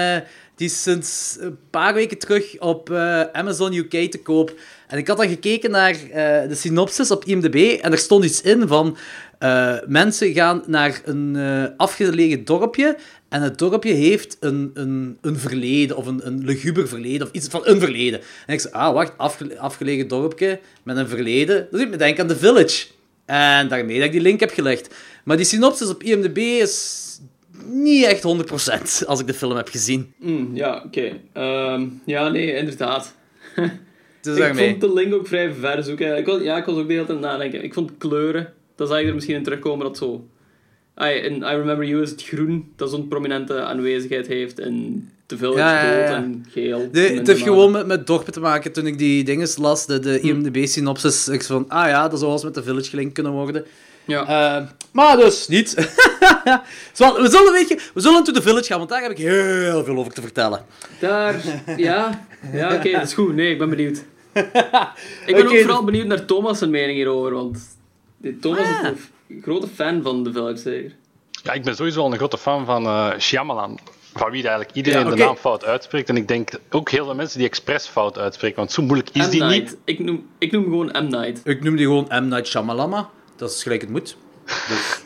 [0.57, 4.55] die is sinds een paar weken terug op eh, Amazon UK te koop.
[4.88, 7.79] En ik had dan gekeken naar eh, de synopsis op IMDb.
[7.83, 8.97] En er stond iets in van...
[9.38, 11.37] eh, mensen gaan naar een
[11.77, 12.97] afgelegen dorpje.
[13.29, 17.49] En het dorpje heeft een, een, een verleden, of een, een luguber verleden, of iets
[17.49, 18.21] van een verleden.
[18.47, 21.66] En ik zei, ah, wacht, afge- afgelegen dorpje met een verleden.
[21.71, 22.87] Dat doet me denken aan The Village.
[23.25, 24.95] En daarmee dat ik die link heb gelegd.
[25.25, 27.05] Maar die synopsis op IMDb is
[27.64, 28.23] niet echt
[29.03, 30.14] 100% als ik de film heb gezien.
[30.19, 31.12] Mm, ja, oké.
[31.33, 33.14] Ehm, ja, nee, inderdaad.
[34.21, 36.16] Dus ik vond de link ook vrij ver zoeken.
[36.16, 37.64] Ik was, ja, ik was ook de hele tijd aan het nadenken.
[37.64, 40.27] Ik vond kleuren, dat zou ik er misschien in terugkomen, dat zo...
[40.95, 44.59] Ai, in I Remember You is het groen, dat zo'n prominente aanwezigheid heeft.
[44.59, 46.07] En The Village Ja, ja, ja.
[46.07, 46.88] rood en geel.
[46.92, 48.73] De, het heeft gewoon met, met dorpen te maken.
[48.73, 52.33] Toen ik die dingen las, de, de IMDb-synopsis, ik zei van, ah ja, dat zou
[52.33, 53.64] eens met de Village gelinkt kunnen worden.
[54.07, 54.27] Ja.
[54.59, 55.75] Eh, maar dus, niet.
[56.97, 59.85] We zullen, weet je, we zullen to the Village gaan, want daar heb ik heel
[59.85, 60.64] veel over te vertellen.
[61.01, 61.35] Daar,
[61.77, 62.27] ja.
[62.53, 63.35] Ja, oké, dat is goed.
[63.35, 64.05] Nee, ik ben benieuwd.
[65.27, 67.59] Ik ben ook vooral benieuwd naar Thomas' zijn mening hierover, want
[68.40, 68.83] Thomas Ah.
[68.85, 68.88] is
[69.29, 70.92] een grote fan van The Village, zeker?
[71.42, 73.79] Ja, ik ben sowieso al een grote fan van eh Shyamalan.
[74.14, 76.09] Van wie eigenlijk iedereen Ja, de naam fout uitspreekt.
[76.09, 78.57] En ik denk ook heel veel mensen die expres fout uitspreken.
[78.57, 79.31] Want zo moeilijk is M.
[79.31, 79.61] die Night.
[79.61, 79.77] niet.
[79.85, 81.09] Ik noem, ik noem gewoon M.
[81.11, 81.40] Night.
[81.45, 82.29] Ik noem die gewoon M.
[82.29, 83.09] Night Shyamalama.
[83.37, 84.16] Dat is gelijk het moet.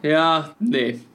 [0.00, 1.06] Ja, nee.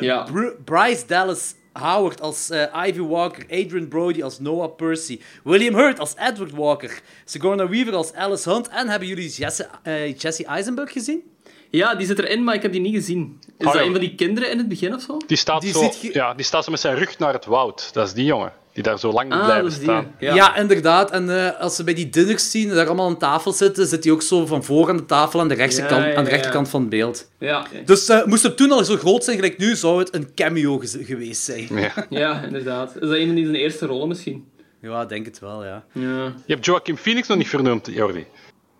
[0.00, 0.22] Ja.
[0.32, 5.98] Br- Bryce Dallas Howard als eh, Ivy Walker, Adrian Brody als Noah Percy, William Hurt
[6.00, 10.92] als Edward Walker, Sigourney Weaver als Alice Hunt en hebben jullie Jesse, eh, Jesse Eisenberg
[10.92, 11.22] gezien?
[11.70, 13.38] Ja, die zit erin, maar ik heb die niet gezien.
[13.58, 13.86] Is Oh, dat ja.
[13.86, 15.16] een van die kinderen in het begin of zo?
[15.26, 17.90] Die staat, Die zo, ja, die staat zo met zijn rug naar het woud.
[17.92, 18.52] Dat is die jongen.
[18.74, 19.82] Die daar zo lang Ah, blijven die.
[19.82, 20.14] staan.
[20.18, 20.34] Ja.
[20.34, 21.10] Ja, inderdaad.
[21.10, 24.12] En eh, als ze bij die dinners zien, daar allemaal aan tafel zitten, zit hij
[24.12, 26.30] ook zo van voor aan de tafel aan de, rechtse Ja, kant, ja, aan de
[26.30, 26.36] ja.
[26.36, 27.30] rechterkant van het beeld.
[27.38, 30.34] Ja, Dus eh, moest het toen al zo groot zijn gelijk nu, zou het een
[30.34, 31.68] cameo ge- geweest zijn.
[31.70, 32.06] Ja.
[32.10, 32.94] ja, inderdaad.
[32.94, 34.48] Is dat een van die zijn eerste rollen misschien?
[34.80, 35.84] Ja, ik denk het wel, ja.
[35.92, 36.02] Ja,
[36.46, 38.26] Je hebt Joaquin Phoenix nog niet vernoemd, Jordi.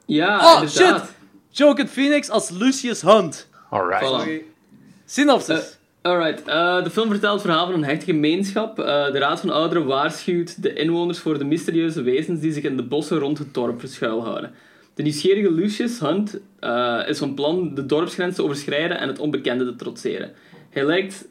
[0.06, 1.00] ja Oh, inderdaad.
[1.00, 1.10] shit!
[1.50, 3.48] Joaquin Phoenix als Lucius Hunt.
[3.70, 4.04] Alright.
[4.26, 4.52] Voilà.
[5.06, 5.58] Synopsis.
[5.58, 5.64] Eh,
[6.06, 8.78] Alright, eh, de film vertelt het verhaal van een hechte gemeenschap.
[8.78, 12.76] Eh, de Raad van Ouderen waarschuwt de inwoners voor de mysterieuze wezens die zich in
[12.76, 14.54] de bossen rond het dorp verschuilhouden.
[14.94, 19.64] De nieuwsgierige Lucius Hunt eh, is van plan de dorpsgrens te overschrijden en het onbekende
[19.64, 20.32] te trotseren.
[20.70, 21.28] Hij lijkt,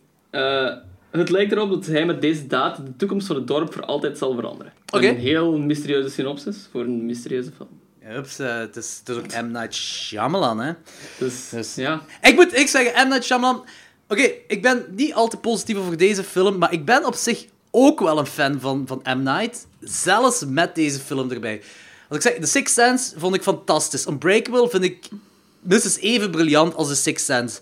[1.12, 4.18] het lijkt erop dat hij met deze daad de toekomst van het dorp voor altijd
[4.18, 4.74] zal veranderen.
[4.94, 5.08] Oké.
[5.08, 7.70] Een heel mysterieuze synopsis voor een mysterieuze film.
[8.18, 9.52] Ups, het, is, het is ook M.
[9.52, 10.74] Night Shyamalan, hè.
[11.20, 12.02] Dus, Dus- ja.
[12.22, 13.10] Ik moet ik zeggen, M.
[13.10, 13.64] Night Shyamalan...
[14.14, 17.46] Oké, ik ben niet al te positief over deze film, maar ik ben op zich
[17.72, 19.24] ook wel een fan van, van M.
[19.24, 19.68] Night.
[19.80, 21.62] Zelfs met deze film erbij.
[22.10, 24.08] Als ik zeg, The Sixth Sense vond ik fantastisch.
[24.08, 25.08] Unbreakable vind ik
[25.60, 27.60] minstens even briljant als The Sixth Sense.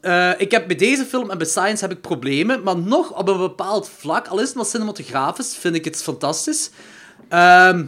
[0.00, 3.28] Eh, ik heb bij deze film en bij Science heb ik problemen, maar nog op
[3.28, 6.70] een bepaald vlak, al is het maar cinematografisch, vind ik het fantastisch.
[7.28, 7.84] Ehm,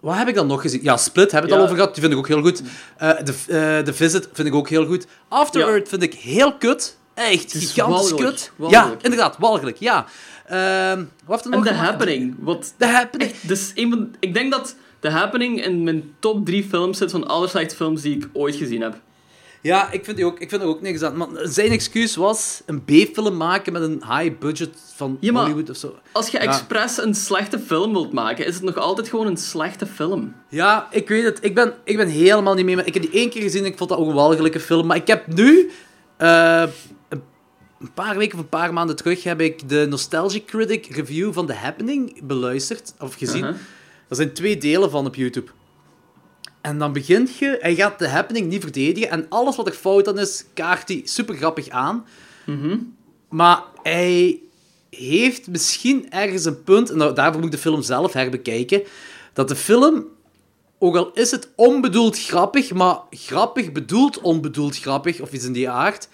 [0.00, 0.82] wat heb ik dan nog gezien?
[0.82, 1.56] Ja, Split hebben we het Ja.
[1.56, 2.62] al over gehad, die vind ik ook heel goed.
[2.96, 5.06] Eh The, eh, The Visit vind ik ook heel goed.
[5.28, 5.66] After Ja.
[5.66, 6.96] Earth vind ik heel kut.
[7.18, 8.30] Echt, is gigantisch walgelijk.
[8.36, 8.52] kut.
[8.56, 8.86] Walgelijk.
[9.00, 10.06] Ja, inderdaad, walgelijk, ja.
[10.46, 11.72] Ehm, wat En The?
[11.72, 12.34] Happening.
[12.38, 13.30] Wat The Happening.
[13.30, 17.10] echt, dus een van, ik denk dat The Happening in mijn top drie films zit
[17.10, 19.00] van alle slechte films die ik ooit gezien heb.
[19.62, 21.16] Ja, ik vind, die ook, ik vind er ook niks aan.
[21.16, 25.70] Maar zijn excuus was een B-film maken met een high budget van Ja, maar- Hollywood
[25.70, 25.94] of zo.
[26.12, 26.44] Als je Ja.
[26.44, 30.34] expres een slechte film wilt maken, is het nog altijd gewoon een slechte film.
[30.48, 31.38] Ja, ik weet het.
[31.40, 32.76] Ik ben, ik ben helemaal niet mee.
[32.84, 34.86] Ik heb die één keer gezien en ik vond dat ook een walgelijke film.
[34.86, 35.70] Maar ik heb nu,
[36.16, 36.62] eh,
[37.80, 41.46] een paar weken of een paar maanden terug, heb ik de Nostalgic Critic review van
[41.46, 43.44] The Happening beluisterd of gezien.
[43.44, 43.56] Uh-huh.
[44.08, 45.50] Er zijn twee delen van op YouTube.
[46.60, 49.10] En dan begint je, hij gaat The Happening niet verdedigen.
[49.10, 52.06] En alles wat er fout aan is, kaart hij super grappig aan.
[53.28, 54.40] Maar hij
[54.90, 58.82] heeft misschien ergens een punt, en nou, daarvoor moet ik de film zelf herbekijken,
[59.32, 60.06] dat de film,
[60.78, 65.70] ook al is het onbedoeld grappig, maar grappig bedoeld onbedoeld grappig, of iets in die
[65.70, 66.08] aard,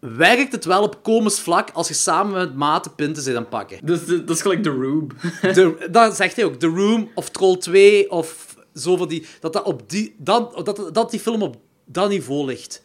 [0.00, 3.78] werkt het wel op komisch vlak als je samen met maten pinten zit aan pakken.
[3.82, 5.06] Dus dat is gelijk The.
[5.54, 6.54] De, dat zegt hij ook.
[6.54, 9.26] The Room of Troll 2 of zo van die...
[9.40, 12.82] Dat, dat, op die, dat, dat, dat die film op dat niveau ligt.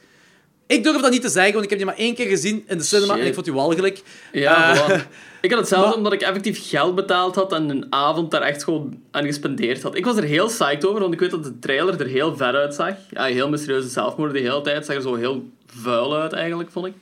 [0.68, 2.78] Ik durf dat niet te zeggen, want ik heb die maar één keer gezien in
[2.78, 3.22] de cinema Shit.
[3.22, 4.02] en ik vond die walgelijk.
[4.32, 5.00] Ja, Eh.
[5.42, 8.64] Ik had hetzelfde maar- omdat ik effectief geld betaald had en een avond daar echt
[8.64, 9.96] gewoon aan gespendeerd had.
[9.96, 12.56] Ik was er heel psyched over, want ik weet dat de trailer er heel ver
[12.56, 12.94] uitzag.
[13.10, 14.86] Ja, heel mysterieuze zelfmoord de hele tijd.
[14.86, 16.94] zag er zo heel vuil uit eigenlijk, vond ik.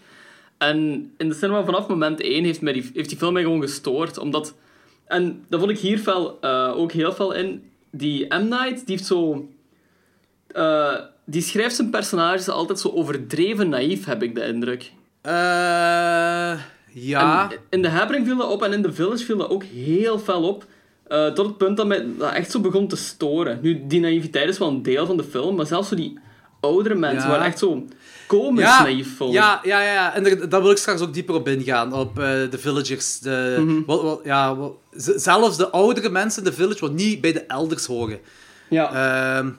[0.70, 3.62] En in de cinema vanaf moment 1 heeft, mij die, heeft die film mij gewoon
[3.62, 4.54] gestoord, omdat...
[5.06, 7.64] En dat vond ik hier fel, eh, ook heel fel in.
[7.92, 8.48] Die M.
[8.48, 9.48] Night, die heeft zo...
[10.48, 10.96] eh,
[11.26, 14.92] die schrijft zijn personages altijd zo overdreven naïef, heb ik de indruk.
[15.22, 15.32] eh,
[16.96, 17.52] ja.
[17.52, 20.20] En in The Happening viel dat op en in The Village viel dat ook heel
[20.20, 20.66] fel op.
[21.34, 23.60] tot het punt dat mij dat echt zo begon te storen.
[23.62, 26.20] Nu, die naïviteit is wel een deel van de film, maar zelfs zo die
[26.60, 27.30] oudere mensen Ja.
[27.30, 27.86] waren echt zo
[28.28, 30.14] komisch ja, ja, ja, ja.
[30.16, 31.94] En daar, daar wil ik straks ook dieper op ingaan.
[31.94, 33.20] Op eh, de villagers.
[33.20, 33.82] De, Mhm.
[33.86, 34.74] wat, wat, ja, wat-
[35.16, 38.20] zelfs de oudere mensen in de village, wat niet bij de elders horen.
[38.70, 38.86] Ja.
[39.38, 39.50] Ehm,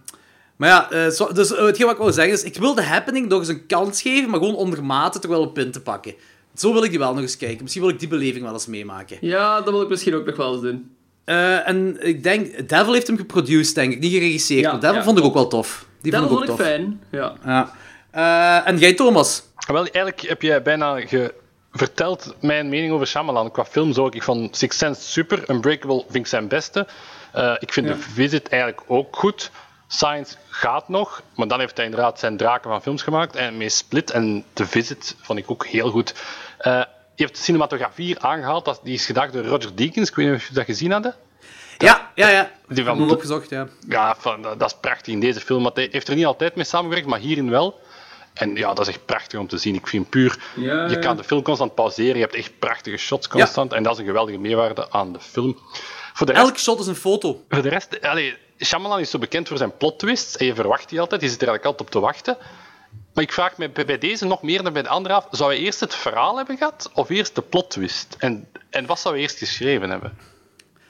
[0.57, 3.29] maar ja, eh, dus eh, hetgeen wat ik wil zeggen is, ik wil de happening
[3.29, 6.15] nog eens een kans geven, maar gewoon onder mate toch wel een pin te pakken.
[6.55, 7.63] Zo wil ik die wel nog eens kijken.
[7.63, 9.17] Misschien wil ik die beleving wel eens meemaken.
[9.21, 10.91] ja, dat wil ik misschien ook nog wel eens doen.
[11.25, 14.61] En ik denk, Devil heeft hem geproduced, denk ik, niet geregisseerd.
[14.61, 15.87] Ja, maar Devil ja, vond ik ook wel tof.
[16.03, 17.01] Die Dat vond ik vond ik fijn.
[17.11, 17.35] Ja.
[17.45, 17.73] Ja.
[18.15, 19.43] Eh, en jij, Thomas?
[19.67, 21.35] Wel, eigenlijk heb jij bijna ge-
[21.73, 23.51] verteld mijn mening over Shyamalan.
[23.51, 24.15] Qua films ook.
[24.15, 25.51] Ik vond Six Sense super.
[25.51, 26.87] Unbreakable vind ik zijn beste.
[27.33, 27.93] Eh, ik vind Ja.
[27.95, 29.51] The Visit eigenlijk ook goed.
[29.89, 33.37] Science gaat nog, maar dan heeft hij inderdaad zijn draken van films gemaakt.
[33.37, 36.15] En met Split en The Visit vond ik ook heel goed.
[36.59, 36.73] Eh,
[37.15, 38.65] je heeft de cinematografie hier aangehaald.
[38.65, 40.09] Dat, die is gedacht door Roger Deakins.
[40.09, 41.15] Ik weet niet of je dat gezien hadden.
[41.79, 42.51] Ja, ja, ja.
[42.69, 43.67] Die van- opgezocht, ja.
[43.89, 45.71] Ja, van, dat, dat is prachtig in deze film.
[45.75, 47.81] Hij heeft er niet altijd mee samengewerkt, maar hierin wel.
[48.35, 49.75] En ja, dat is echt prachtig om te zien.
[49.75, 50.99] Ik vind puur, Ja, je ja.
[50.99, 52.15] kan de film constant pauzeren.
[52.15, 53.73] Je hebt echt prachtige shots constant.
[53.73, 55.59] En dat is een geweldige meerwaarde aan de film.
[56.15, 57.43] Voor de rest, Elk shot is een foto.
[57.49, 60.37] voor de rest allee, Shyamalan is zo bekend voor zijn plot twists.
[60.37, 61.21] En je verwacht die altijd.
[61.21, 62.37] Je zit er eigenlijk altijd op te wachten.
[63.15, 65.27] Maar ik vraag me bij deze nog meer dan bij de andere af.
[65.31, 66.91] Zou hij eerst het verhaal hebben gehad?
[66.95, 68.17] Of eerst de plot twist?
[68.19, 70.19] En, en wat zou hij eerst geschreven hebben?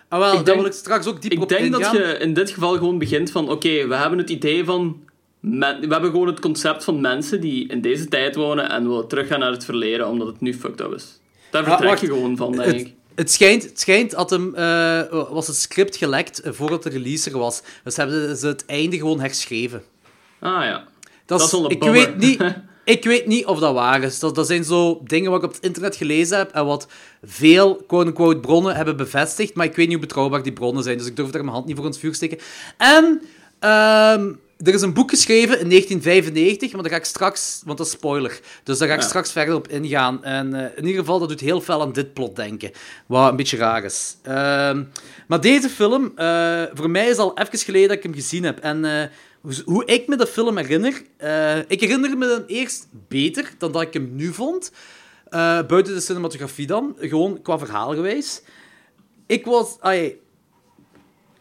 [0.08, 2.18] Ah, wel, Ik daar denk- wil ik straks ook dieper Ik op denk dat je
[2.18, 3.50] in dit geval gewoon begint van...
[3.50, 5.03] Oké, we hebben het idee van...
[5.44, 9.08] men- we hebben gewoon het concept van mensen die in deze tijd wonen en willen
[9.08, 11.18] teruggaan naar het verleden omdat het nu fucked up is.
[11.50, 12.92] Daar Ah, vertrek je gewoon van, denk Het, ik.
[13.14, 17.30] het, schijnt, het schijnt dat hem, eh, was het script gelekt eh, voordat de release
[17.30, 17.62] er was.
[17.84, 19.82] Dus hebben ze het einde gewoon herschreven.
[20.40, 20.84] Ah ja.
[21.26, 22.42] Dat, Dat is een ik, weet niet,
[22.84, 24.18] ik weet niet of dat waar is.
[24.18, 26.88] Dat, dat zijn zo dingen wat ik op het internet gelezen heb en wat
[27.22, 31.06] veel quote-unquote bronnen hebben bevestigd, maar ik weet niet hoe betrouwbaar die bronnen zijn, dus
[31.06, 32.38] ik durf daar mijn hand niet voor het vuur te steken.
[32.76, 33.22] En
[33.58, 37.86] ehm, er is een boek geschreven in 1995, maar daar ga ik straks, want dat
[37.86, 39.06] is spoiler, dus daar ga ik Ja.
[39.06, 40.24] straks verder op ingaan.
[40.24, 42.70] En eh, in ieder geval, dat doet heel veel aan dit plot denken,
[43.06, 44.16] wat een beetje raar is.
[44.22, 44.82] Ehm,
[45.28, 48.58] maar deze film, eh, voor mij is al even geleden dat ik hem gezien heb.
[48.58, 49.08] En eh,
[49.64, 51.02] hoe, ik me de film herinner,
[51.68, 54.72] ik herinner me hem eerst beter dan dat ik hem nu vond.
[55.66, 58.42] Buiten de cinematografie dan, gewoon qua verhaalgewijs.
[59.26, 59.76] Ik was...
[59.80, 60.20] ai,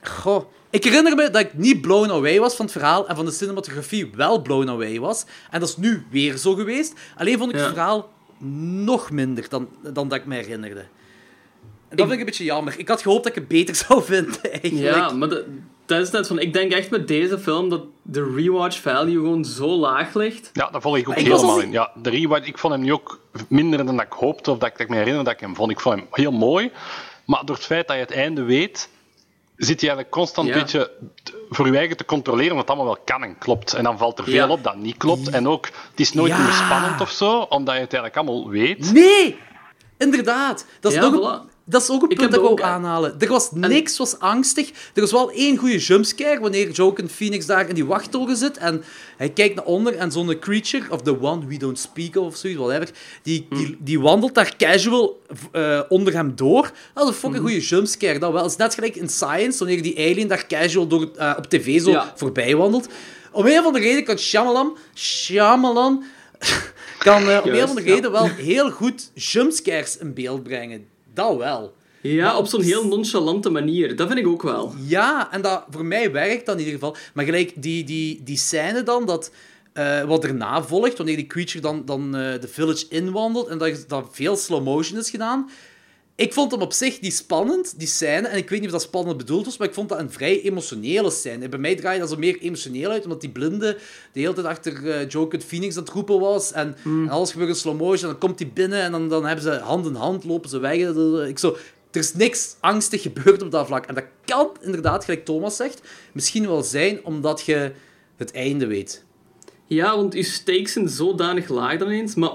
[0.02, 0.43] Goh.
[0.73, 3.31] Ik herinner me dat ik niet blown away was van het verhaal en van de
[3.31, 5.25] cinematografie wel blown away was.
[5.51, 6.93] En dat is nu weer zo geweest.
[7.17, 7.63] Alleen vond ik Ja.
[7.63, 8.09] het verhaal
[8.83, 10.79] nog minder dan, dan dat ik me herinnerde.
[11.89, 12.73] En dat vind ik een beetje jammer.
[12.79, 14.95] Ik had gehoopt dat ik het beter zou vinden, eigenlijk.
[14.95, 15.43] Ja, maar dat,
[15.86, 16.39] dat is net van...
[16.39, 20.49] Ik denk echt met deze film dat de rewatch value gewoon zo laag ligt.
[20.53, 21.71] Ja, daar volg ik ook ik helemaal al- in.
[21.71, 24.67] Ja, de rewatch, ik vond hem nu ook minder dan dat ik hoopte, of dat
[24.69, 25.71] ik, dat ik me herinner dat ik hem vond.
[25.71, 26.71] Ik vond hem heel mooi,
[27.25, 28.89] maar door het feit dat je het einde weet,
[29.56, 30.54] zit je eigenlijk constant Ja.
[30.54, 30.92] een beetje
[31.50, 33.74] voor je eigen te controleren wat allemaal wel kan en klopt.
[33.74, 34.48] En dan valt er veel Ja.
[34.48, 35.30] op dat niet klopt.
[35.30, 36.38] En ook, het is nooit Ja.
[36.44, 38.92] meer spannend of zo, omdat je het eigenlijk allemaal weet.
[38.94, 39.38] Nee!
[39.98, 40.66] Inderdaad.
[40.80, 41.52] Dat is, Ja, nog een.
[41.65, 43.15] Dat is ook een Ik punt dat ik ook aanhalen.
[43.19, 44.69] Er was niks, was angstig.
[44.93, 48.84] Er was wel één goede jumpscare wanneer Joker Phoenix daar in die wachttoren zit en
[49.17, 52.36] hij kijkt naar onder en zo'n creature, of the one we don't speak of, of
[52.36, 52.89] zoiets, whatever,
[53.21, 55.21] die, die, die wandelt daar casual
[55.52, 56.71] eh, onder hem door.
[56.93, 58.19] Dat is een fucking goede jumpscare.
[58.19, 58.41] Dat wel.
[58.41, 61.82] Het is net gelijk in Science, wanneer die alien daar casual door, eh, op tv
[61.82, 62.13] zo Ja.
[62.15, 62.88] voorbij wandelt.
[63.32, 64.78] Om een of andere reden kan Shyamalan...
[64.95, 66.04] Shyamalan...
[66.97, 67.93] kan eh, om een of andere ja.
[67.93, 70.92] reden wel heel goed jumpscares in beeld brengen.
[71.13, 71.73] Dat wel.
[72.02, 73.95] Ja, op zo'n heel nonchalante manier.
[73.95, 74.73] Dat vind ik ook wel.
[74.86, 76.95] Ja, en dat, voor mij werkt dat in ieder geval.
[77.13, 79.32] Maar gelijk die, die, die scène dan, dat,
[79.73, 83.86] eh, wat erna volgt, wanneer die creature dan, dan eh, de village inwandelt en dat,
[83.88, 85.49] dat veel slow motion is gedaan.
[86.15, 88.28] Ik vond hem op zich niet spannend, die scène.
[88.28, 90.41] En ik weet niet of dat spannend bedoeld was, maar ik vond dat een vrij
[90.41, 91.43] emotionele scène.
[91.43, 93.78] En bij mij draaide dat zo meer emotioneel uit, omdat die blinde
[94.12, 96.52] de hele tijd achter eh Joker Phoenix aan het roepen was.
[96.52, 98.10] En, en alles gebeurt in slow motion.
[98.10, 100.60] En dan komt hij binnen en dan, dan hebben ze hand in hand, lopen ze
[100.60, 100.76] weg.
[101.28, 101.58] Ik zo,
[101.91, 103.86] er is niks angstig gebeurd op dat vlak.
[103.86, 107.71] En dat kan inderdaad, gelijk Thomas zegt, misschien wel zijn omdat je
[108.15, 109.04] het einde weet.
[109.65, 112.15] Ja, want je stakes zijn zodanig laag dan eens.
[112.15, 112.32] Maar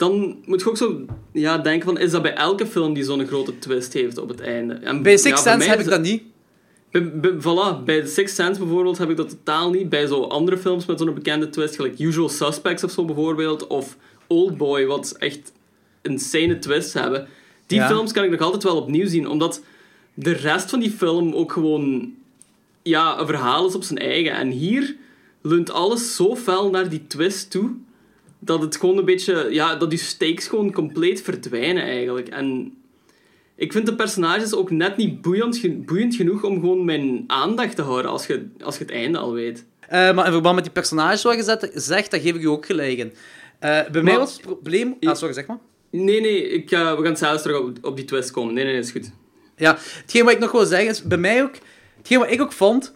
[0.00, 1.98] dan moet je ook zo ja, denken van...
[1.98, 4.74] Is dat bij elke film die zo'n grote twist heeft op het einde?
[4.74, 6.22] En, Bij Six ja, Sense heb ik dat niet.
[6.90, 9.88] Bij, bij, voilà, bij Six Sense bijvoorbeeld heb ik dat totaal niet.
[9.88, 13.96] Bij zo andere films met zo'n bekende twist, gelijk Usual Suspects of zo bijvoorbeeld, of
[14.26, 15.52] Oldboy, wat echt
[16.02, 17.28] insane twists hebben.
[17.66, 17.86] Die Ja.
[17.86, 19.62] films kan ik nog altijd wel opnieuw zien, omdat
[20.14, 22.12] de rest van die film ook gewoon
[22.82, 24.32] ja, een verhaal is op zijn eigen.
[24.32, 24.96] En hier
[25.42, 27.70] leunt alles zo fel naar die twist toe,
[28.40, 29.46] dat het gewoon een beetje...
[29.50, 32.28] Ja, dat die stakes gewoon compleet verdwijnen eigenlijk.
[32.28, 32.74] En
[33.54, 37.82] ik vind de personages ook net niet boeiend, boeiend genoeg om gewoon mijn aandacht te
[37.82, 39.64] houden als je, als je het einde al weet.
[39.88, 42.50] Eh, maar in verband met die personages wat je zet- zegt, daar geef ik je
[42.50, 43.12] ook gelijk in.
[43.58, 44.96] Eh, bij mij was het probleem...
[45.00, 45.58] Ah, sorry, zeg maar.
[45.90, 48.54] Nee, nee, ik, eh, we gaan zelfs terug op, op die twist komen.
[48.54, 49.10] Nee, nee, nee, is goed.
[49.56, 51.54] Ja, hetgeen wat ik nog wil zeggen is, bij mij ook...
[51.96, 52.94] Hetgeen wat ik ook vond,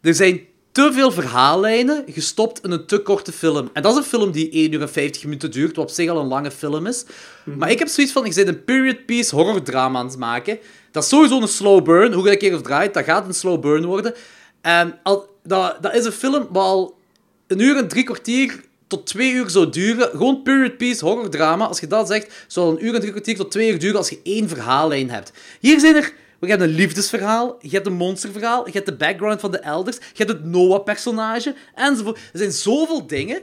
[0.00, 0.40] er zijn
[0.72, 3.70] te veel verhaallijnen gestopt in een te korte film.
[3.72, 6.10] En dat is een film die 1 uur en 50 minuten duurt, wat op zich
[6.10, 7.04] al een lange film is.
[7.44, 10.58] Maar ik heb zoiets van, ik ben een period piece horrordrama aan het maken.
[10.90, 13.34] Dat is sowieso een slow burn, hoe je dat keer of draait, dat gaat een
[13.34, 14.14] slow burn worden.
[14.60, 16.98] En al, dat, dat is een film wat al
[17.46, 20.08] een uur en drie kwartier tot twee uur zou duren.
[20.10, 21.66] Gewoon period piece horrordrama.
[21.66, 24.08] Als je dat zegt, zou een uur en drie kwartier tot twee uur duren als
[24.08, 25.32] je één verhaallijn hebt.
[25.60, 26.12] Hier zijn er...
[26.40, 29.96] We hebben een liefdesverhaal, je hebt een monsterverhaal, je hebt de background van de elders,
[29.96, 32.16] je hebt het Noah-personage, enzovoort.
[32.16, 33.40] Er zijn zoveel dingen.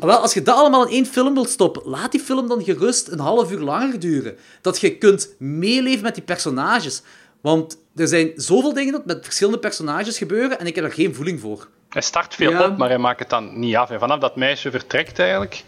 [0.00, 3.08] Wel, als je dat allemaal in één film wilt stoppen, laat die film dan gerust
[3.08, 4.36] een half uur langer duren.
[4.60, 7.02] Dat je kunt meeleven met die personages.
[7.40, 11.14] Want er zijn zoveel dingen dat met verschillende personages gebeuren en ik heb er geen
[11.14, 11.68] voeling voor.
[11.88, 12.66] Hij start veel Ja.
[12.68, 13.90] op, maar hij maakt het dan niet af.
[13.90, 15.64] En vanaf dat meisje vertrekt eigenlijk,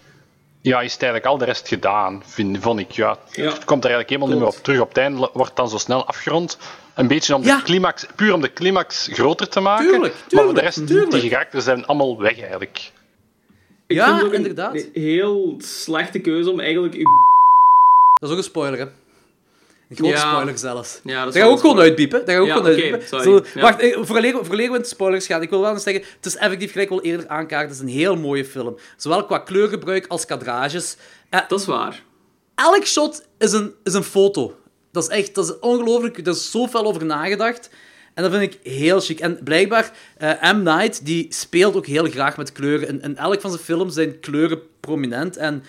[0.64, 2.90] ja, is het eigenlijk al de rest gedaan, vind, vond ik.
[2.90, 3.18] Ja.
[3.31, 3.44] Ja.
[3.53, 4.81] Het komt er eigenlijk helemaal niet meer op terug.
[4.81, 6.59] Op het einde wordt dan zo snel afgerond.
[6.94, 9.87] Een beetje om de climax, puur om de climax groter te maken.
[9.87, 11.11] Tuurlijk, maar voor de tuurlijk, rest, tuurlijk.
[11.11, 12.90] die karakters zijn allemaal weg eigenlijk.
[13.87, 14.74] Ik Ja, vind het ook een- inderdaad.
[14.74, 16.94] Een heel slechte keuze om eigenlijk...
[18.14, 18.87] Dat is ook een spoiler, hè.
[19.98, 20.30] Een grote Ja.
[20.33, 21.00] spoiler zelfs.
[21.04, 22.18] Ja, dat ga ook gewoon een uitpiepen.
[22.18, 23.22] Dat ga ik ook Ja, gewoon uitpiepen.
[23.22, 23.61] Zo, Ja.
[23.61, 26.26] Wacht, eh, vooraleer, vooraleer we in de spoilers gaan, ik wil wel eens zeggen, het
[26.26, 28.76] is effectief gelijk wel eerder aankaart, het is een heel mooie film.
[28.96, 30.96] Zowel qua kleurgebruik als kadrages.
[31.30, 32.02] Eh, Dat is waar.
[32.54, 34.57] elk shot is een, is een foto.
[34.92, 37.70] Dat is echt, dat is ongelooflijk, daar is zo veel over nagedacht.
[38.14, 39.20] En dat vind ik heel chic.
[39.20, 40.62] En blijkbaar, eh, M.
[40.62, 42.88] Night, die speelt ook heel graag met kleuren.
[42.88, 45.37] In, in elk van zijn films zijn kleuren prominent.
[45.37, 45.64] En,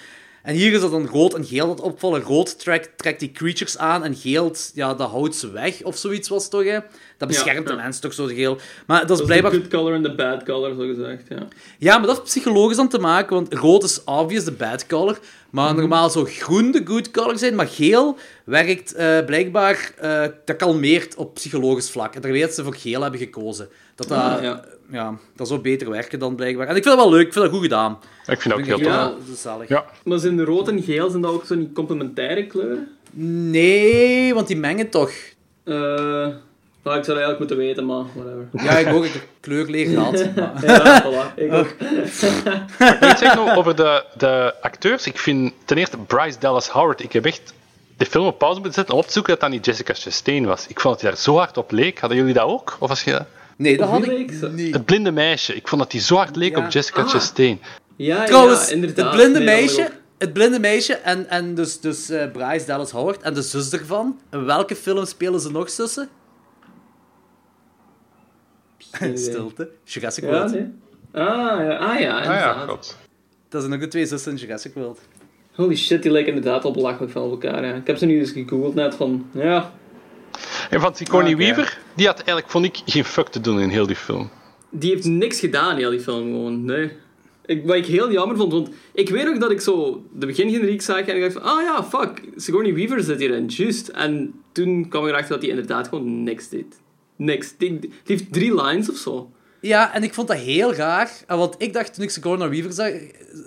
[0.46, 2.22] en hier is dat dan rood en geel dat opvallen.
[2.22, 6.30] Rood trekt, trekt die creatures aan en geel, ja, dat houdt ze weg, of zoiets
[6.30, 6.80] was toch, hè?
[7.18, 7.76] Dat beschermt ja.
[7.76, 8.58] de mens toch zo geel.
[8.88, 9.52] Maar dat is Dat blijkbaar...
[9.52, 11.24] de good color en de bad color, zo gezegd.
[11.30, 11.48] Ja.
[11.80, 15.20] Ja, maar dat is psychologisch aan te maken, want rood is obvious de bad color.
[15.50, 15.80] Maar Mhm.
[15.80, 19.92] normaal zou groen de good color zijn, maar geel werkt eh, blijkbaar...
[19.98, 22.16] eh, dat kalmeert op psychologisch vlak.
[22.16, 23.70] En daar weet ze voor geel hebben gekozen.
[23.96, 24.64] Dat dat, Ah, ja.
[24.92, 25.14] Ja.
[25.36, 26.68] dat zou beter werken dan blijkbaar.
[26.68, 28.00] En ik vind dat wel leuk, ik vind dat goed gedaan.
[28.26, 28.88] Ik vind dat ook heel tof.
[28.88, 29.12] Ja.
[29.36, 29.70] zalig.
[30.04, 32.88] Maar zijn rood en geel, zijn dat ook zo niet complementaire kleuren?
[33.52, 35.12] Nee, want die mengen toch.
[35.64, 36.28] Eh,
[36.84, 38.48] Nou, ik zou dat eigenlijk moeten weten, maar whatever.
[38.52, 39.06] Ja, ik ook.
[39.06, 40.12] Ik heb kleurleer gehad.
[40.36, 41.36] maar- Ja, voilà.
[41.36, 41.68] Ik ook.
[41.70, 45.08] Ik moet zeggen nog over de, de acteurs.
[45.08, 47.04] Ik vind ten eerste Bryce Dallas Howard.
[47.04, 47.54] Ik heb echt
[47.98, 50.46] de film op pauze moeten zetten om op te zoeken dat dat niet Jessica Chastain
[50.46, 50.68] was.
[50.68, 52.00] Ik vond dat hij daar zo hard op leek.
[52.00, 52.76] Hadden jullie dat ook?
[52.80, 53.22] Of was je?
[53.56, 54.74] Nee, dat had ik niet.
[54.74, 55.56] Het blinde meisje.
[55.56, 56.66] Ik vond dat hij zo hard leek Ja.
[56.66, 57.10] op Jessica Ah.
[57.10, 57.60] Chastain.
[57.96, 59.06] Ja, Trouwens, ja, inderdaad.
[59.06, 63.22] het blinde Nee, meisje, het blinde meisje en, en dus, dus eh, Bryce Dallas Howard
[63.22, 64.20] en de zus ervan.
[64.32, 66.10] In welke film spelen ze nog zussen?
[69.14, 69.70] Stilte.
[69.84, 70.24] Jurassic.
[70.24, 70.52] World.
[70.52, 70.68] Ja, nee.
[71.12, 72.56] Ah, ja, ah, ja Ah inderdaad.
[72.56, 72.98] ja, god.
[73.50, 75.00] Dat zijn ook de twee zussen in Jurassic World.
[75.56, 77.76] Holy shit, die lijken inderdaad al belachelijk op elkaar.
[77.76, 79.72] Ik heb ze nu eens gegoogeld net van, ja,
[80.70, 81.38] En van Sigourney Ah.
[81.38, 84.30] Weaver, die had eigenlijk, vond ik, geen fuck te doen in heel die film.
[84.70, 86.66] die heeft niks gedaan, heel die film gewoon.
[86.66, 86.92] Nee.
[87.46, 90.82] Ik, wat ik heel jammer vond, want ik weet ook dat ik zo de begingeneriek
[90.82, 93.88] zag en ik dacht van, ah ja, fuck, Sigourney Weaver zit hierin, juist.
[93.88, 96.80] En toen kwam ik erachter dat hij inderdaad gewoon niks deed.
[97.16, 97.54] Niks.
[97.58, 99.32] Die, die heeft drie lines of zo.
[99.66, 101.12] Ja, en ik vond dat heel raar.
[101.28, 102.92] Want ik dacht, toen ik Sigourney Weaver zag,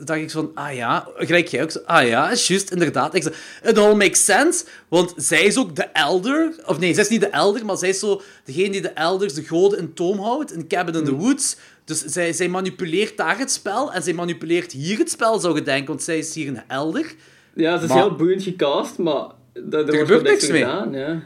[0.04, 3.14] dacht ik zo van, ah ja, gelijk jij ook zo, ah ja, is juist, inderdaad.
[3.14, 7.02] Ik zei, it all makes sense, want zij is ook de elder, of nee, zij
[7.02, 9.94] is niet de elder, maar zij is zo degene die de elders, de goden in
[9.94, 11.56] toom houdt, in Cabin in the Woods.
[11.84, 15.62] Dus zij, zij manipuleert daar het spel, en zij manipuleert hier het spel, zou je
[15.62, 17.14] denken, want zij is hier een elder.
[17.54, 19.26] Ja, ze is Maar- heel boeiend gecast, maar
[19.70, 20.62] er, er gebeurt niks mee.
[20.62, 20.92] gedaan.
[20.92, 21.22] Ja.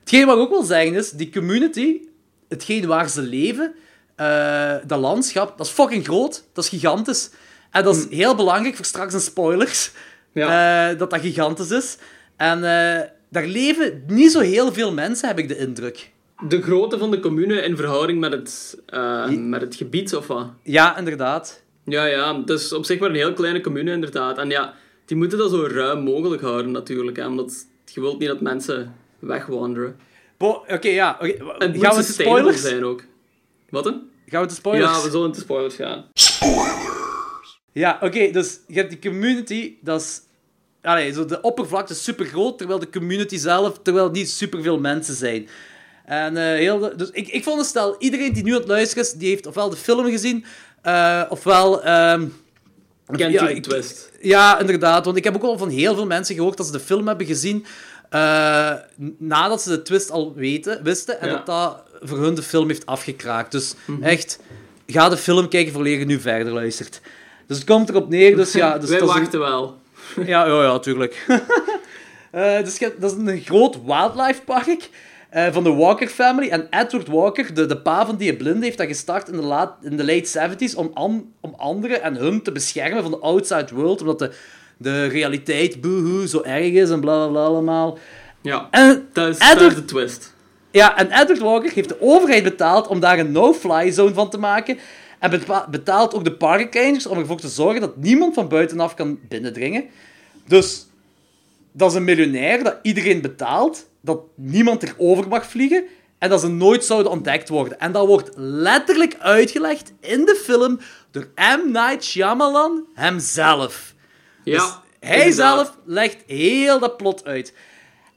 [0.00, 2.00] Hetgeen wat ik ook wil zeggen is, die community,
[2.48, 3.74] hetgeen waar ze leven,
[4.16, 6.44] eh, dat landschap, dat is fucking groot.
[6.52, 7.30] Dat is gigantisch.
[7.70, 9.90] En dat is heel belangrijk voor straks een spoilers,
[10.32, 10.90] Ja.
[10.90, 11.96] eh, dat dat gigantisch is.
[12.36, 16.12] En eh, daar leven niet zo heel veel mensen, heb ik de indruk.
[16.48, 18.78] De grootte van de commune in verhouding met het,
[19.38, 20.46] met het gebied, of wat?
[20.62, 21.62] Ja, inderdaad.
[21.84, 24.38] Ja, ja, het is op zich maar een heel kleine commune, inderdaad.
[24.38, 27.16] En ja, die moeten dat zo ruim mogelijk houden, natuurlijk.
[27.16, 29.96] Hè, omdat je wilt niet dat mensen wegwanderen.
[30.36, 31.16] Bo- Oké, ja.
[31.20, 31.36] moet
[31.80, 32.60] Gaan we spoilers?
[32.60, 33.02] zijn ook.
[33.74, 34.02] Wat dan?
[34.26, 34.96] Gaan we de spoilers?
[34.96, 36.04] Ja, we zullen te spoilers gaan.
[37.72, 40.20] Ja, oké, dus je hebt die community, dat is...
[40.82, 45.14] Allee, zo de oppervlakte is super groot, terwijl de community zelf, terwijl niet superveel mensen
[45.14, 45.48] zijn.
[46.04, 48.68] En eh, heel de- dus ik, ik vond het stel, iedereen die nu aan het
[48.68, 50.44] luisteren is, die heeft ofwel de film gezien,
[50.82, 51.82] eh, ofwel...
[51.82, 52.26] ehm,
[53.16, 54.10] Kent ja, ik- twist?
[54.20, 55.04] ja, inderdaad.
[55.04, 57.26] Want ik heb ook al van heel veel mensen gehoord dat ze de film hebben
[57.26, 57.66] gezien
[58.10, 58.72] eh,
[59.18, 61.20] nadat ze de twist al weten, wisten.
[61.20, 61.34] En Ja.
[61.36, 63.52] dat dat voor hun de film heeft afgekraakt.
[63.52, 64.38] Dus echt,
[64.86, 67.00] ga de film kijken voor je nu verder luistert.
[67.46, 68.36] Dus het komt erop neer.
[68.36, 69.78] Dus ja, dus Wij dat een- wachten wel.
[70.26, 71.24] ja, ja, ja, tuurlijk.
[72.30, 74.88] Eh, dus dat is een groot wildlife park
[75.30, 76.48] eh, van de Walker family.
[76.48, 79.74] En Edward Walker, de, de pa van die blinde, heeft dat gestart in de, laat,
[79.82, 83.66] in de late 70s om, an, om anderen en hun te beschermen van de outside
[83.74, 84.00] world.
[84.00, 84.30] Omdat de,
[84.76, 87.98] de realiteit, boehoe, zo erg is en bla bla bla allemaal.
[88.42, 90.33] Ja, En dat is, dat is Edward, de twist.
[90.74, 94.38] Ja, en Edward Walker heeft de overheid betaald om daar een no-fly zone van te
[94.38, 94.78] maken.
[95.18, 95.30] En
[95.70, 99.84] betaalt ook de parkrangers om ervoor te zorgen dat niemand van buitenaf kan binnendringen.
[100.46, 100.86] Dus
[101.72, 105.84] dat is een miljonair dat iedereen betaalt, dat niemand erover mag vliegen
[106.18, 107.78] en dat ze nooit zouden ontdekt worden.
[107.80, 110.78] En dat wordt letterlijk uitgelegd in de film
[111.10, 111.70] door M.
[111.72, 113.94] Night Shyamalan hemzelf.
[114.44, 115.36] Ja, Dus hij inderdaad.
[115.56, 117.54] zelf legt heel dat plot uit.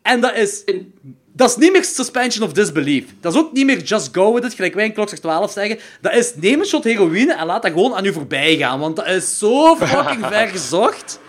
[0.01, 0.63] En dat is...
[0.63, 0.93] In-
[1.37, 3.05] Dat is niet meer suspension of disbelief.
[3.19, 5.79] Dat is ook niet meer just go with it, gelijk wij in Klokslag 12 zeggen.
[6.01, 8.79] Dat is neem een shot heroïne en laat dat gewoon aan u voorbij gaan.
[8.79, 11.19] Want dat is zo fucking ver gezocht.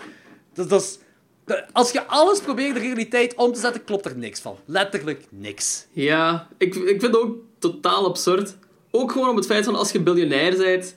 [0.53, 0.97] Dat, dat is,
[1.45, 4.57] dat- als je alles probeert de realiteit om te zetten, klopt er niks van.
[4.65, 5.85] Letterlijk niks.
[5.91, 8.55] Ja, ik, ik vind het ook totaal absurd.
[8.91, 10.95] Ook gewoon om het feit van als je biljonair bent.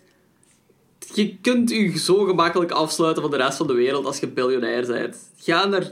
[1.14, 4.86] Je kunt je zo gemakkelijk afsluiten van de rest van de wereld als je biljonair
[4.86, 5.16] bent.
[5.36, 5.82] Ga naar,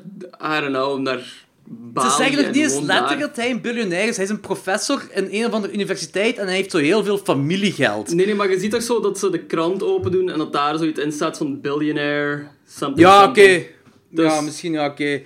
[0.42, 1.48] I don't know, naar
[1.94, 4.16] Ze zeggen nog niet eens letterlijk dat hij een biljonair is.
[4.16, 7.18] Hij is een professor in een of andere universiteit en hij heeft zo heel veel
[7.18, 8.14] familiegeld.
[8.14, 10.52] Nee, nee, maar je ziet toch zo dat ze de krant open doen en dat
[10.52, 13.40] daar zoiets in staat van billionaire, something, Ja, oké.
[13.40, 13.66] something.
[14.10, 15.22] Dus- Ja, misschien, ja, oké.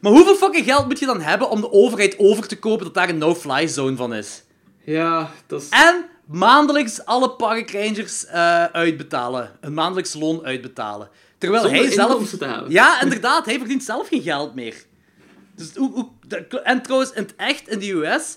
[0.00, 2.94] Maar hoeveel fucking geld moet je dan hebben om de overheid over te kopen dat
[2.94, 4.42] daar een no-fly zone van is?
[4.84, 5.68] Ja, dat is...
[5.68, 9.50] En maandelijks alle parkrangers eh uitbetalen.
[9.60, 11.08] Een maandelijks loon uitbetalen.
[11.38, 12.30] Terwijl Zonder hij zelf...
[12.30, 12.70] te hebben.
[12.72, 13.44] Ja, inderdaad.
[13.44, 14.74] Hij verdient zelf geen geld meer.
[15.56, 18.36] Dus hoe, hoe, dat- en trouwens, in het echt, in de US...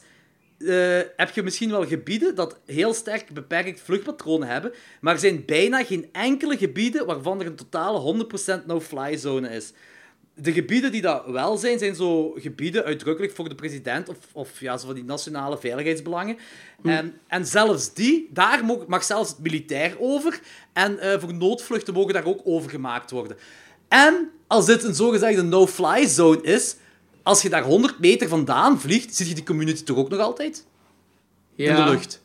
[0.57, 5.45] eh, heb je misschien wel gebieden dat heel sterk beperkt vluchtpatronen hebben, maar er zijn
[5.45, 8.25] bijna geen enkele gebieden waarvan er een totale
[8.61, 9.71] 100% no-fly zone is.
[10.39, 14.59] De gebieden die dat wel zijn, zijn zo gebieden uitdrukkelijk voor de president of, of
[14.59, 16.37] ja, zo van die nationale veiligheidsbelangen.
[16.83, 20.39] En, en zelfs die, daar mag, mag zelfs het militair over.
[20.73, 23.37] En eh, voor noodvluchten mogen daar ook overgemaakt worden.
[23.87, 26.75] En als dit een zogezegde no-fly zone is,
[27.27, 30.65] als je daar 100 meter vandaan vliegt, zie je die community toch ook nog altijd?
[31.55, 31.77] Ja.
[31.77, 32.21] in de lucht.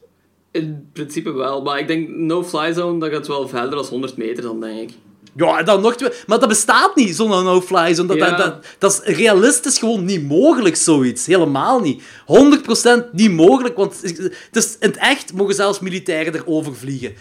[0.50, 4.42] In principe wel, maar ik denk no-fly zone, dat gaat wel verder dan 100 meter
[4.42, 4.96] dan, denk ik.
[5.36, 6.10] Ja, dan nog twee...
[6.26, 8.08] Maar dat bestaat niet, zo'n no-fly zone.
[8.08, 8.28] Dat, Ja.
[8.30, 11.26] dat, dat, dat is realistisch gewoon niet mogelijk, zoiets.
[11.26, 12.02] Helemaal niet.
[12.02, 17.14] 100% niet mogelijk, want het is, in het echt mogen zelfs militairen erover vliegen.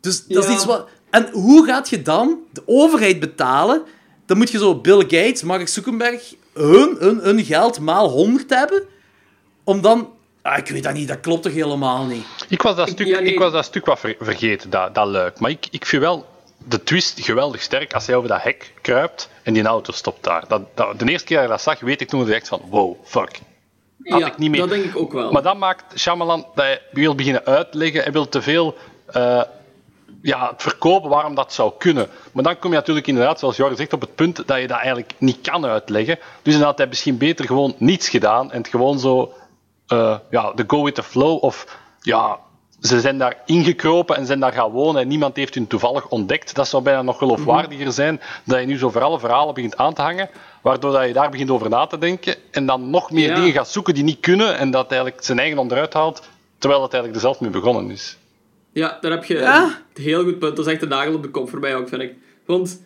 [0.00, 0.88] Dus dat is iets wat...
[1.10, 3.82] En hoe gaat je dan de overheid betalen?
[4.26, 8.82] Dan moet je zo Bill Gates, Mark Zuckerberg, hun, hun, hun geld maal 100 hebben,
[9.64, 10.12] om dan...
[10.42, 12.24] Ah, ik weet dat niet, dat klopt toch helemaal niet?
[12.48, 13.32] Ik was dat Ik- stuk, ja, nee.
[13.32, 15.40] ik was dat stuk wat ver- vergeten, dat, dat luik.
[15.40, 16.26] Maar ik, ik vind wel
[16.68, 20.44] de twist geweldig sterk als hij over dat hek kruipt en die auto stopt daar.
[20.48, 22.96] Dat, dat, de eerste keer dat ik dat zag, weet ik toen direct van wow,
[23.04, 23.40] fuck.
[24.04, 24.60] Had ja, ik niet meer.
[24.60, 25.32] dat denk ik ook wel.
[25.32, 28.02] Maar dat maakt Shyamalan dat hij wil beginnen uitleggen.
[28.02, 28.74] Hij wil te veel
[29.06, 29.42] eh,
[30.22, 32.08] ja, verkopen waarom dat zou kunnen.
[32.32, 34.76] Maar dan kom je natuurlijk inderdaad, zoals Jorgen zegt, op het punt dat je dat
[34.78, 36.18] eigenlijk niet kan uitleggen.
[36.42, 39.32] Dus dan had hij misschien beter gewoon niets gedaan en het gewoon zo,
[39.86, 41.42] eh, ja, de go with the flow.
[41.44, 42.38] Of ja,
[42.80, 46.54] ze zijn daar ingekropen en zijn daar gaan wonen en niemand heeft hun toevallig ontdekt.
[46.54, 49.94] Dat zou bijna nog geloofwaardiger zijn dat je nu zo voor alle verhalen begint aan
[49.94, 50.30] te hangen.
[50.62, 53.34] Waardoor dat je daar begint over na te denken en dan nog meer Ja.
[53.34, 56.92] dingen gaat zoeken die niet kunnen en dat eigenlijk zijn eigen onderuit haalt, terwijl het
[56.92, 58.16] eigenlijk er zelf mee begonnen is.
[58.72, 59.82] Ja, daar heb je Ja?
[59.94, 60.56] een heel goed punt.
[60.56, 62.14] Dat is echt de nagel op de kop voor mij ook, vind ik.
[62.46, 62.82] Want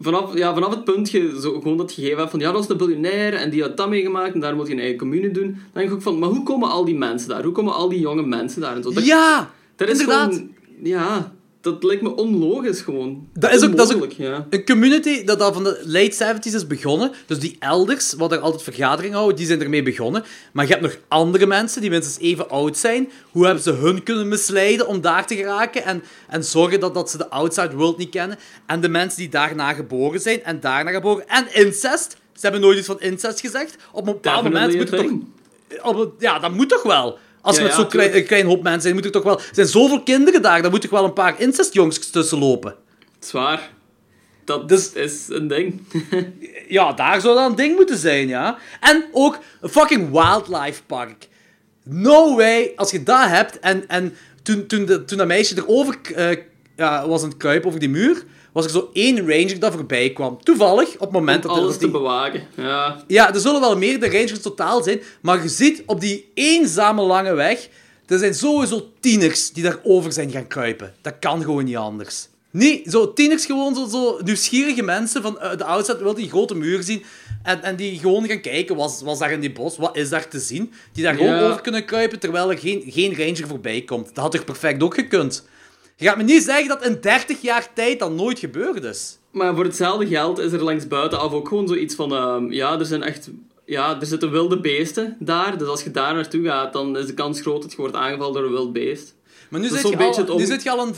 [0.00, 2.68] vanaf, ja, vanaf het punt je zo, gewoon dat gegeven hebt van ja, dat is
[2.68, 5.44] een biljonair en die had dat meegemaakt en daar moet je een eigen commune doen,
[5.44, 7.42] dan denk ik ook van, maar hoe komen al die mensen daar?
[7.42, 8.76] Hoe komen al die jonge mensen daar?
[8.76, 8.92] En zo?
[8.92, 10.32] Dat, Ja, dat is inderdaad.
[10.32, 10.50] gewoon...
[10.82, 13.28] Ja, dat lijkt me onlogisch gewoon.
[13.32, 14.46] Dat is ook- dat is ook- ja.
[14.50, 17.12] Een community dat al van de late 70s is begonnen.
[17.26, 20.24] Dus die elders, wat er altijd vergaderingen houden, die zijn ermee begonnen.
[20.52, 23.10] Maar je hebt nog andere mensen die minstens even oud zijn.
[23.30, 25.84] Hoe hebben ze hun kunnen misleiden om daar te geraken?
[25.84, 28.38] En, en zorgen dat, dat ze de outside world niet kennen.
[28.66, 31.28] En de mensen die daarna geboren zijn en daarna geboren.
[31.28, 32.16] En incest.
[32.32, 33.76] Ze hebben nooit iets van incest gezegd.
[33.92, 35.10] Op een bepaald moment moet het toch...
[35.82, 37.18] Op een- ja, dat moet toch wel?
[37.42, 39.38] Als Ja, je met zo'n klein, hoop mensen zijn, moet er toch wel...
[39.38, 42.74] Er zijn zoveel kinderen daar, daar moet toch wel een paar incestjongens tussen lopen.
[43.20, 43.70] Zwaar.
[44.44, 45.80] Dat Dus- is een ding.
[46.68, 48.58] Ja, daar zou dat een ding moeten zijn, ja.
[48.80, 51.28] En ook een fucking wildlife park.
[51.84, 53.58] No way, als je dat hebt.
[53.58, 56.36] En, en toen, toen, de, toen dat meisje erover eh,
[56.76, 60.10] ja, was aan het kruipen over die muur, was er zo één ranger dat voorbij
[60.12, 60.42] kwam.
[60.42, 61.62] Toevallig, op het moment Om dat er...
[61.62, 62.42] alles dat die- te bewaken.
[62.56, 63.04] Ja.
[63.06, 67.34] ja, er zullen wel meerdere rangers totaal zijn, maar je ziet op die eenzame lange
[67.34, 67.68] weg,
[68.06, 70.94] er zijn sowieso tieners die daarover zijn gaan kruipen.
[71.02, 72.28] Dat kan gewoon niet anders.
[72.52, 76.54] Nee, zo tieners gewoon zo, zo nieuwsgierige mensen van eh, de outside wil die grote
[76.54, 77.02] muur zien
[77.42, 80.28] en, en die gewoon gaan kijken, was, was daar in die bos, wat is daar
[80.28, 80.72] te zien?
[80.92, 81.48] Die daar gewoon Ja.
[81.48, 84.06] over kunnen kruipen terwijl er geen, geen ranger voorbij komt.
[84.06, 85.46] Dat had toch perfect ook gekund?
[86.00, 89.18] Je gaat me niet zeggen dat in 30 jaar tijd dat nooit gebeurd is.
[89.30, 92.14] Maar voor hetzelfde geld is er langs buitenaf ook gewoon zoiets van...
[92.14, 93.30] ehm, ja, er zijn echt...
[93.64, 95.58] Ja, er zitten wilde beesten daar.
[95.58, 98.34] Dus als je daar naartoe gaat, dan is de kans groot dat je wordt aangevallen
[98.34, 99.14] door een wild beest.
[99.50, 100.94] Maar nu zit, je al, nu zit je al een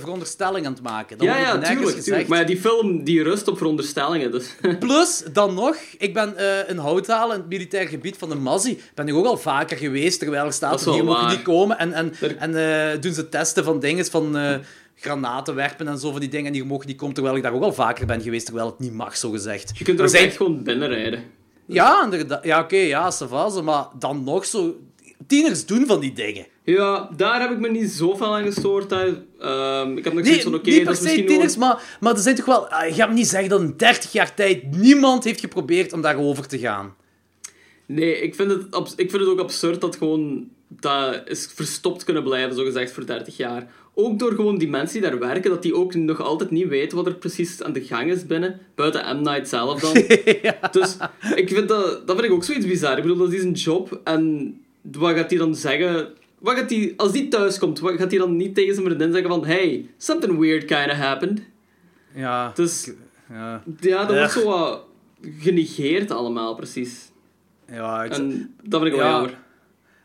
[0.00, 1.18] veronderstelling aan het maken.
[1.18, 2.28] Dat ja, ja, tuurlijk, tuurlijk.
[2.28, 4.30] Maar ja, die film die rust op veronderstellingen.
[4.30, 4.46] Dus.
[4.80, 8.80] Plus, dan nog, ik ben eh in Houthalen, in het militair gebied van de Mazzi,
[8.94, 11.78] ben ik ook al vaker geweest, terwijl er staat hier mogen niet komen.
[11.78, 12.54] En, en, Er- en
[12.92, 14.54] eh, doen ze testen van dingen, van eh,
[14.94, 17.52] granaten werpen en zo van die dingen, en die mogen niet komen, terwijl ik daar
[17.52, 19.70] ook al vaker ben geweest, terwijl het niet mag, zo gezegd.
[19.78, 21.22] Je kunt er ook zijn- echt gewoon binnenrijden.
[21.66, 22.44] Ja, inderdaad.
[22.44, 24.76] Ja, oké, ja, ça va, zo, maar dan nog zo...
[25.26, 26.46] Tieners doen van die dingen.
[26.74, 28.88] Ja, daar heb ik me niet zo veel aan gestoord.
[28.88, 29.08] Daar.
[29.40, 32.34] Ehm, ik heb nog zoiets van, oké, dat is misschien tieners, maar, maar er zijn
[32.34, 32.68] toch wel...
[32.68, 36.00] ah, Je gaat me niet zeggen dat in 30 jaar tijd niemand heeft geprobeerd om
[36.00, 36.94] daarover te gaan.
[37.86, 40.48] Nee, ik vind, het ik vind het ook absurd dat gewoon...
[40.68, 43.66] Dat is verstopt kunnen blijven, zogezegd, voor 30 jaar.
[43.94, 46.96] Ook door gewoon die mensen die daar werken, dat die ook nog altijd niet weten
[46.96, 48.60] wat er precies aan de gang is binnen.
[48.74, 49.22] Buiten M.
[49.22, 49.92] Night zelf dan.
[50.80, 50.96] Dus
[51.34, 52.96] ik vind dat, dat vind ik ook zoiets bizar.
[52.96, 54.00] Ik bedoel, dat is een job.
[54.04, 56.08] En wat gaat hij dan zeggen...
[56.38, 59.12] Wat gaat die, als die thuis komt, wat gaat hij dan niet tegen zijn vriendin
[59.12, 59.44] zeggen van...
[59.46, 61.40] Hey, something weird kinda happened.
[62.14, 62.52] Ja.
[62.54, 62.90] Dus
[63.30, 63.62] ja.
[63.80, 64.84] ja, dat wordt zo wat
[65.38, 67.10] genegeerd allemaal, precies.
[67.70, 69.12] Ja, ik- En dat vind ik wel Ja.
[69.12, 69.38] jammer.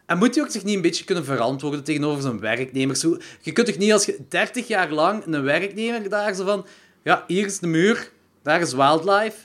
[0.05, 2.99] En moet hij ook zich niet een beetje kunnen verantwoorden tegenover zijn werknemers?
[2.99, 6.65] Zo- Je kunt toch niet als je 30 jaar lang een werknemer daar zo van...
[7.03, 8.11] Ja, hier is de muur,
[8.43, 9.37] daar is wildlife.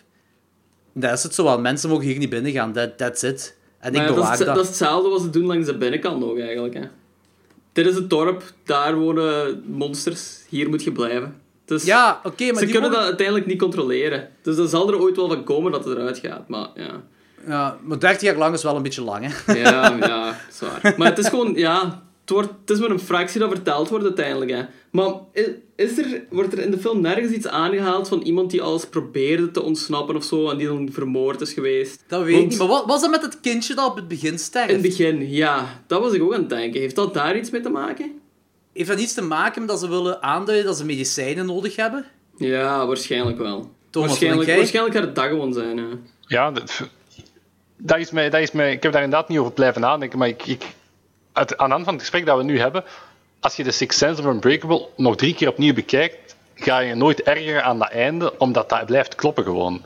[0.94, 1.60] Dat is het zo wel.
[1.60, 2.72] Mensen mogen hier niet binnen gaan.
[2.72, 3.56] That, that's it.
[3.78, 4.46] En Maar ik ja, dat, is, dat.
[4.46, 6.74] dat is hetzelfde wat ze doen langs de binnenkant ook, eigenlijk.
[6.74, 6.82] Hè.
[7.72, 11.40] Dit is het dorp, daar wonen monsters, hier moet je blijven.
[11.64, 14.28] Dus Ja, oké, maar ze die kunnen mogen- dat uiteindelijk niet controleren.
[14.42, 17.02] Dus dan zal er ooit wel van komen dat het eruit gaat, maar ja.
[17.46, 19.52] Ja, maar 30 jaar lang is wel een beetje lang, hè.
[19.52, 20.94] Ja, ja, zwaar.
[20.96, 22.02] Maar het is gewoon, ja...
[22.28, 24.50] het, wordt, het is maar een fractie dat verteld wordt uiteindelijk.
[24.50, 24.62] Hè.
[24.90, 28.62] Maar is, is er, wordt er in de film nergens iets aangehaald van iemand die
[28.62, 32.04] alles probeerde te ontsnappen of zo en die dan vermoord is geweest?
[32.06, 32.58] Dat weet Want ik niet.
[32.58, 34.68] Maar wat was dat met het kindje dat op het begin sterft?
[34.68, 35.82] In het begin, ja.
[35.86, 36.80] Dat was ik ook aan het denken.
[36.80, 38.20] Heeft dat daar iets mee te maken?
[38.72, 42.04] Heeft dat iets te maken met dat ze willen aanduiden dat ze medicijnen nodig hebben?
[42.36, 43.70] Ja, waarschijnlijk wel.
[43.90, 45.88] Thomas, waarschijnlijk, waarschijnlijk gaat het dat gewoon zijn, ja.
[46.20, 46.80] Ja, dat,
[47.76, 50.28] dat is mij, dat is mij, ik heb daar inderdaad niet over blijven nadenken, maar
[50.28, 50.64] ik, ik,
[51.38, 52.84] uit, aan de hand van het gesprek dat we nu hebben,
[53.40, 57.22] als je de Sixth Sense of Unbreakable nog drie keer opnieuw bekijkt, ga je nooit
[57.22, 59.84] ergeren aan dat einde, omdat dat blijft kloppen gewoon.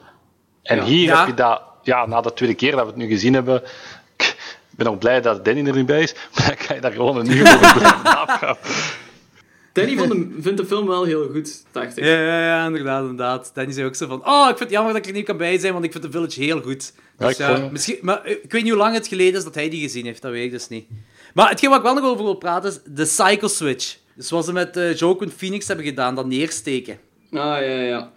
[0.63, 0.85] En Ja.
[0.85, 1.19] hier Ja.
[1.19, 3.63] heb je dat, ja, na de tweede keer dat we het nu gezien hebben,
[4.17, 4.37] ik
[4.71, 7.17] ben ook blij dat Danny er nu bij is, maar dan kan je daar gewoon
[7.17, 8.57] een uur over blijven napraten.
[9.73, 12.05] Danny vond de, vindt de film wel heel goed, dacht ik.
[12.05, 13.51] Ja, ja, ja, inderdaad, inderdaad.
[13.55, 14.27] Danny zei ook zo van...
[14.27, 16.05] Oh, ik vind het jammer dat ik er niet kan bij zijn, want ik vind
[16.05, 16.93] The Village heel goed.
[17.19, 19.35] Ja, Dus ik ja, vond- misschien, maar eh, ik weet niet hoe lang het geleden
[19.39, 20.23] is dat hij die gezien heeft.
[20.23, 20.87] Dat weet ik dus niet.
[21.33, 23.97] Maar hetgeen wat ik wel nog over wil praten is de Psycho Switch.
[24.15, 26.99] Dus wat ze met uh, Joker Phoenix hebben gedaan, dat neersteken.
[27.31, 28.13] Ah, ja, ja.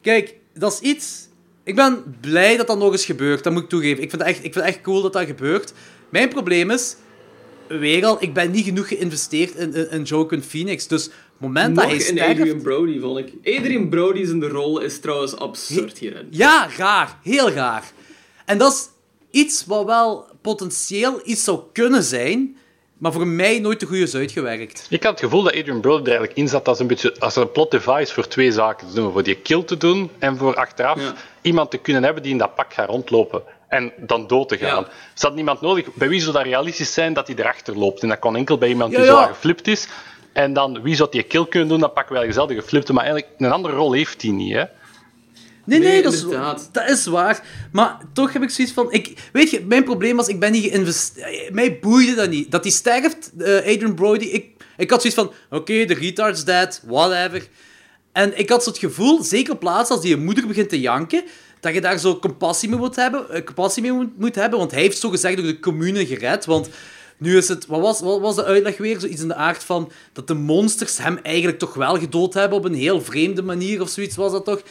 [0.00, 1.28] Kijk, dat is iets...
[1.64, 4.02] Ik ben blij dat dat nog eens gebeurt, dat moet ik toegeven.
[4.02, 5.72] Ik vind het echt, ik vind het echt cool dat dat gebeurt.
[6.08, 6.96] Mijn probleem is...
[7.68, 10.86] Weer al, ik ben niet genoeg geïnvesteerd in, in, in Joker Phoenix.
[10.86, 12.40] Dus het moment dat Nog hij in sterft...
[12.40, 13.56] Adrian Brody, vond ik.
[13.58, 16.26] Adrian Brody's in de rol is trouwens absurd hierin.
[16.30, 17.18] Ja, raar.
[17.22, 17.92] Heel raar.
[18.44, 18.88] En dat is
[19.40, 22.56] iets wat wel potentieel iets zou kunnen zijn,
[22.98, 24.86] maar voor mij nooit te goed is uitgewerkt.
[24.90, 27.36] Ik had het gevoel dat Adrian Brody er eigenlijk in zat als een, beetje, als
[27.36, 29.12] een plot device voor twee zaken te doen.
[29.12, 31.14] Voor die kill te doen en voor achteraf Ja.
[31.42, 33.42] iemand te kunnen hebben die in dat pak gaat rondlopen.
[33.68, 34.68] En dan dood te gaan.
[34.82, 34.86] Ja.
[34.86, 35.94] Er zat niemand nodig.
[35.94, 38.02] Bij wie zou dat realistisch zijn dat hij erachter loopt?
[38.02, 39.88] En dat kon enkel bij iemand Ja, die zo geflipt is.
[40.32, 41.80] En dan, wie zou die kill kunnen doen?
[41.80, 42.92] Dat pakken wij dezelfde geflipte.
[42.92, 44.52] Maar eigenlijk, een andere rol heeft hij niet.
[44.52, 44.64] Hè?
[45.64, 46.24] Nee, nee, Nee, dat, is,
[46.72, 47.42] dat is waar.
[47.72, 48.92] Maar toch heb ik zoiets van...
[48.92, 51.52] Ik, weet je, mijn probleem was, ik ben niet geïnvesteerd...
[51.52, 52.50] Mij boeide dat niet.
[52.50, 54.46] Dat hij sterft, eh, Adrian Brody, ik,
[54.76, 55.32] ik had zoiets van...
[55.50, 57.48] Oké, de retard's dead, whatever.
[58.12, 61.24] En ik had zo het gevoel, zeker op plaats als die moeder begint te janken,
[61.60, 64.70] dat je daar zo compassie mee moet hebben, eh, compassie mee moet, moet hebben, want
[64.70, 66.68] hij heeft zo gezegd door de commune gered, want
[67.18, 67.66] nu is het...
[67.66, 69.00] Wat was, wat was de uitleg weer?
[69.00, 72.64] Zoiets in de aard van dat de monsters hem eigenlijk toch wel gedood hebben op
[72.64, 74.62] een heel vreemde manier of zoiets was dat toch?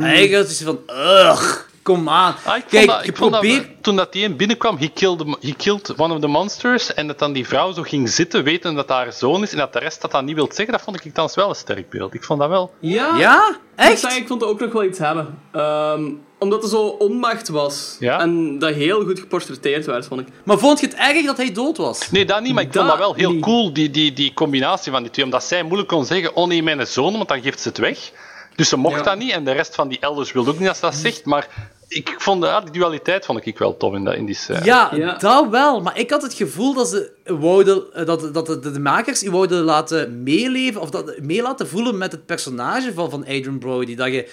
[0.00, 0.96] Eigenlijk is hij van...
[0.96, 2.34] Ugh, kom aan.
[2.44, 3.82] Ah, ik vond Kijk, dat, je ik vond dat, probeert...
[3.82, 6.94] toen dat die een binnenkwam, he killed, he killed one of the monsters.
[6.94, 9.52] En dat dan die vrouw zo ging zitten, weten dat haar zoon is.
[9.52, 11.54] En dat de rest dat dan niet wil zeggen, dat vond ik dan wel een
[11.54, 12.14] sterk beeld.
[12.14, 12.72] Ik vond dat wel.
[12.80, 13.56] Ja?
[13.76, 14.04] Echt?
[14.04, 15.38] ik vond het ook nog wel iets hebben.
[15.52, 17.96] Ehm, omdat er zo onmacht was.
[17.98, 18.20] Ja?
[18.20, 20.26] En dat heel goed geportretteerd werd, vond ik.
[20.44, 22.10] Maar vond je het erg dat hij dood was?
[22.10, 23.42] Nee, dat niet, maar ik vond Dat dat wel heel niet.
[23.42, 25.24] cool, die, die, die combinatie van die twee.
[25.24, 28.10] Omdat zij moeilijk kon zeggen, oh nee, mijn zoon, want dan geeft ze het weg.
[28.56, 29.02] Dus ze mocht Ja.
[29.02, 31.24] dat niet, en de rest van die elders wilde ook niet dat ze dat zegt.
[31.24, 34.64] Maar ik vond, ja, die dualiteit vond ik wel tof in, dat, in die scène.
[34.64, 35.16] Ja, Ja.
[35.16, 35.80] dat wel.
[35.80, 39.30] Maar ik had het gevoel dat ze wouden, eh, dat, dat de, de makers die
[39.30, 43.94] wouden laten meeleven, of dat, mee laten voelen met het personage van, van Adrian Brody.
[43.94, 44.28] Dat je,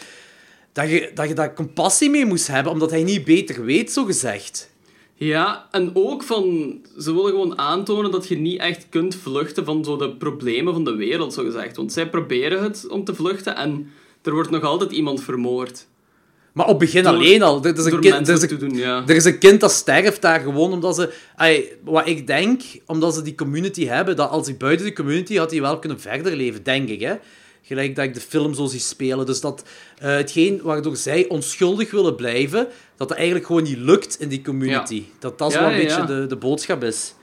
[0.73, 4.03] dat, je, dat je daar compassie mee moest hebben, omdat hij niet beter weet, zo
[4.05, 4.69] gezegd.
[5.19, 6.75] Ja, en ook van...
[6.99, 10.83] Ze willen gewoon aantonen dat je niet echt kunt vluchten van zo de problemen van
[10.83, 11.75] de wereld, zo gezegd.
[11.75, 13.91] Want zij proberen het om te vluchten en
[14.27, 15.87] er wordt nog altijd iemand vermoord.
[16.53, 17.63] Maar op het begin Door- alleen al.
[17.63, 19.03] Er is, een kind, er, is een, doen, ja.
[19.07, 21.13] er is een kind dat sterft daar gewoon omdat ze...
[21.83, 25.51] Wat ik denk, omdat ze die community hebben, dat als hij buiten de community had
[25.51, 26.99] hij wel kunnen verder leven, denk ik.
[26.99, 27.15] Hè?
[27.61, 29.25] Gelijk dat ik de film zo zie spelen.
[29.25, 29.63] Dus dat
[29.97, 32.67] eh, hetgeen waardoor zij onschuldig willen blijven,
[32.97, 35.03] dat dat eigenlijk gewoon niet lukt in die community.
[35.19, 37.13] Dat dat Ja, wel een beetje de, de boodschap is.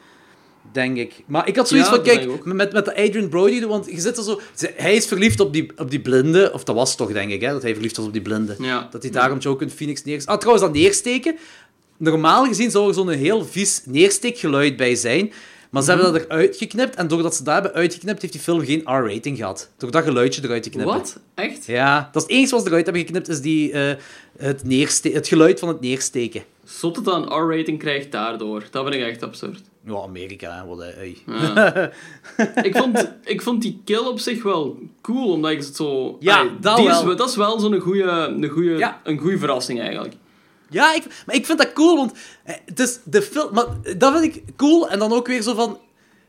[0.73, 1.13] Denk ik.
[1.27, 4.01] Maar ik had zoiets Ja, van, dat kijk, met, met de Adrian Brody, want je
[4.01, 4.41] zit er zo...
[4.75, 7.53] Hij is verliefd op die, op die blinde, of dat was toch, denk ik, hè,
[7.53, 8.57] dat hij verliefd was op die blinde.
[8.59, 8.89] Ja.
[8.91, 10.23] Dat hij daarom Joker Phoenix neer...
[10.25, 11.37] Ah, trouwens, dat neersteken.
[11.97, 15.33] Normaal gezien zou er zo'n heel vies neersteekgeluid bij zijn.
[15.71, 16.95] Maar ze hebben dat eruit geknipt.
[16.95, 19.71] En doordat ze dat hebben uitgeknipt, heeft die film geen R-rating gehad.
[19.77, 20.95] Door dat geluidje eruit te knippen.
[20.95, 21.21] Wat?
[21.35, 21.67] Echt?
[21.67, 23.95] Ja, dat is het enige wat ze eruit hebben geknipt, is die, eh,
[24.37, 26.43] het, neerste het geluid van het neersteken.
[26.65, 28.65] Zot het dan R-rating krijgt daardoor.
[28.71, 29.63] Dat vind ik echt absurd.
[29.87, 30.67] Ja, Amerika, hè.
[30.67, 30.85] Wat,
[32.69, 36.17] ik, vond, ik vond die kill op zich wel cool, omdat ik het zo...
[36.21, 37.11] Ja, dat die wel.
[37.11, 39.01] Is, dat is wel zo'n goede, een goede, Ja.
[39.05, 40.15] een goede verrassing eigenlijk.
[40.71, 42.13] Ja, ik, maar ik vind dat cool, want
[42.45, 43.55] eh, het is de film...
[43.55, 43.67] Maar
[43.97, 45.79] dat vind ik cool, en dan ook weer zo van...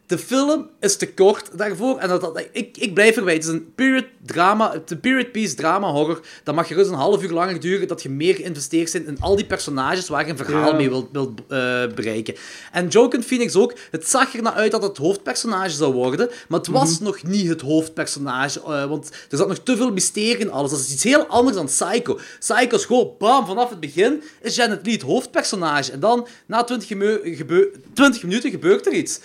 [0.08, 1.98] De film is te kort daarvoor.
[1.98, 3.34] En dat, dat, ik, ik blijf erbij.
[3.34, 6.20] Het is een period drama, het is een period piece drama horror.
[6.44, 7.88] Dat mag gerust een half uur langer duren.
[7.88, 10.76] Dat je meer geïnvesteerd bent in al die personages waar je een verhaal Ja.
[10.76, 11.48] mee wilt, wilt eh,
[11.96, 12.36] bereiken.
[12.72, 13.74] En Joker Phoenix ook.
[13.92, 16.30] Het zag er naar uit dat het hoofdpersonage zou worden.
[16.48, 18.60] Maar het was nog niet het hoofdpersonage.
[18.60, 20.72] eh, want er zat nog te veel mysterie in alles.
[20.72, 22.20] Dat is iets heel anders dan Psycho.
[22.40, 25.92] Psycho is gewoon, bam, vanaf het begin is Janet Leigh het hoofdpersonage.
[25.92, 29.20] En dan, na 20, geme- gebeu- 20 minuten, gebeurt er iets.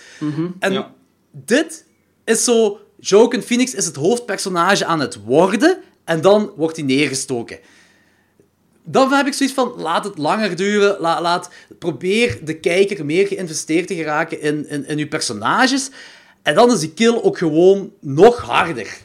[0.59, 0.80] En Ja.
[1.31, 1.85] Dit
[2.25, 2.79] is zo...
[3.03, 7.59] Joaquin Phoenix is het hoofdpersonage aan het worden en dan wordt hij neergestoken.
[8.83, 10.97] Dan heb ik zoiets van, laat het langer duren.
[10.99, 15.89] La- laat, probeer de kijker meer geïnvesteerd te geraken in, in, in uw personages.
[16.41, 18.97] En dan is die kill ook gewoon nog harder.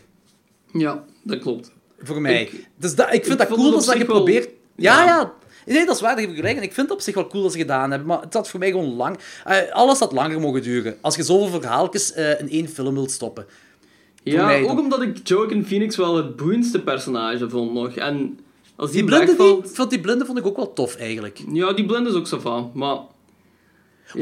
[0.72, 1.70] Ja, dat klopt.
[2.02, 2.42] Voor mij.
[2.42, 4.48] Ik- dus dat, ik vind ik dat cool dat je wel- probeert...
[4.76, 5.04] Ja, Ja.
[5.04, 5.32] ja.
[5.66, 6.56] Nee, dat is waar, daar heb ik gelijk.
[6.56, 8.08] En ik vind het op zich wel cool dat ze gedaan hebben.
[8.08, 9.18] Maar het had voor mij gewoon lang...
[9.44, 10.96] eh, alles had langer mogen duren.
[11.00, 13.46] Als je zoveel verhaaltjes eh, in één film wilt stoppen.
[14.22, 17.94] Ja, ook omdat ik Joaquin Phoenix wel het boeiendste personage vond nog.
[17.94, 18.38] En
[18.76, 19.70] als die, Die blinde, die, wegvalt...
[19.74, 21.40] vond die blinde vond ik ook wel tof, eigenlijk.
[21.52, 22.94] Ja, die blinde is ook zo van, maar...
[22.94, 23.08] Wat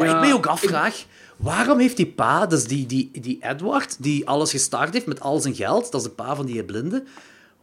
[0.06, 1.04] Ja, ik mij ook afvraag,
[1.36, 5.40] waarom heeft die pa, dus die, die, die Edward, die alles gestart heeft met al
[5.40, 7.04] zijn geld, dat is de pa van die blinde,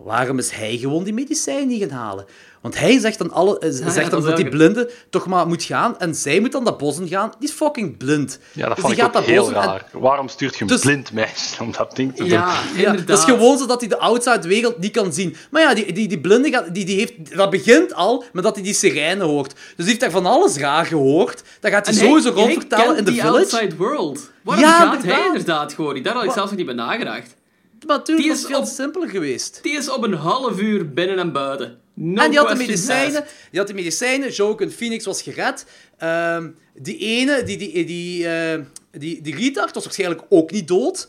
[0.03, 2.25] waarom is hij gewoon die medicijnen niet gaan halen?
[2.61, 5.63] Want hij zegt dan, alle, eh, zegt dat dan dat die blinde toch maar moet
[5.63, 7.31] gaan en zij moet dan dat bos in gaan.
[7.39, 8.39] Die is fucking blind.
[8.51, 9.85] Ja, dat Dus vond die ik ook gaat dat heel en- raar.
[9.91, 12.31] Waarom stuurt je een Dus- blind meisje om dat ding te doen?
[12.31, 13.07] Ja, Ja, inderdaad.
[13.07, 15.35] dat is gewoon zodat hij de outside wereld niet kan zien.
[15.51, 18.55] Maar ja, die, die, die blinde, gaat, die, die heeft, dat begint al met dat
[18.55, 19.51] hij die sirene hoort.
[19.53, 21.43] Dus die heeft daar van alles raar gehoord.
[21.59, 23.37] Dat gaat hij sowieso rondvertellen in de village.
[23.37, 24.29] outside world.
[24.43, 25.17] Waarom Ja, gaat inderdaad.
[25.17, 26.03] hij inderdaad gewoon niet?
[26.03, 27.35] Daar had ik Wa- zelfs nog niet bij nagedacht.
[27.87, 29.59] Maar was is het veel op- simpeler geweest.
[29.61, 31.79] Die is op een half uur binnen en buiten.
[31.93, 33.25] No en die had de medicijnen.
[33.49, 34.33] Die had de medicijnen.
[34.71, 35.65] Phoenix was gered.
[35.97, 38.59] Ehm, die ene, die, die, die, eh,
[38.91, 41.07] die, die retard, was waarschijnlijk ook niet dood.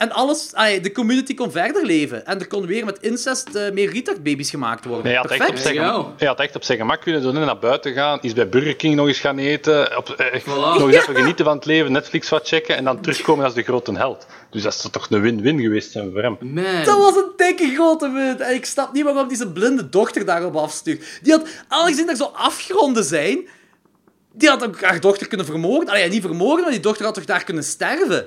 [0.00, 0.50] En alles,
[0.82, 2.26] de community kon verder leven.
[2.26, 5.04] En er kon weer met incest eh, meer retard-baby's gemaakt worden.
[5.04, 5.74] Nee, hij had, echt op Perfect.
[5.76, 6.26] zijn, Ja.
[6.26, 8.18] had echt op zijn gemak kunnen doen en naar buiten gaan.
[8.22, 9.96] Is bij Burger King nog eens gaan eten.
[9.96, 10.44] Op, eh, Voilà.
[10.46, 13.62] Nog eens even genieten van het leven, Netflix wat checken en dan terugkomen als de
[13.62, 14.26] grote held.
[14.50, 16.36] Dus dat is toch een win-win geweest zijn voor hem.
[16.40, 16.84] Man.
[16.84, 18.40] Dat was een dikke grote win.
[18.40, 21.04] En ik snap niet waarom die zijn blinde dochter daarop afstuurt.
[21.22, 23.48] Die had, aangezien er zo afgronden zijn,
[24.32, 25.88] die had ook haar dochter kunnen vermoorden.
[25.88, 28.26] Allee, niet vermoorden, maar die dochter had toch daar kunnen sterven?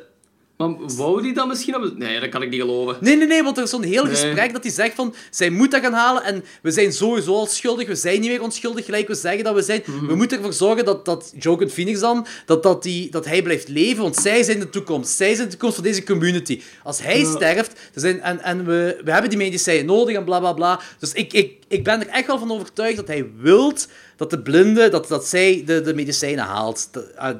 [0.57, 1.97] Maar wou die dan misschien op...
[1.97, 2.97] Nee, dat kan ik niet geloven.
[2.99, 4.15] Nee, nee, nee, want er is zo'n heel Nee.
[4.15, 7.45] gesprek dat hij zegt van, zij moet dat gaan halen en we zijn sowieso al
[7.45, 9.83] schuldig, we zijn niet meer onschuldig gelijk we zeggen dat we zijn.
[9.85, 10.05] Mhm.
[10.05, 13.67] We moeten ervoor zorgen dat, dat Joaquin Phoenix dan, dat, dat, die, dat hij blijft
[13.67, 15.15] leven, want zij zijn de toekomst.
[15.15, 16.61] Zij zijn de toekomst van deze community.
[16.83, 20.39] Als hij sterft, er zijn, en, en we, we hebben die medicijnen nodig en bla
[20.39, 20.79] bla bla.
[20.99, 24.41] Dus ik, ik, ik ben er echt wel van overtuigd dat hij wilt dat de
[24.41, 26.89] blinde, dat, dat zij de, de medicijnen haalt.
[27.15, 27.35] Ah,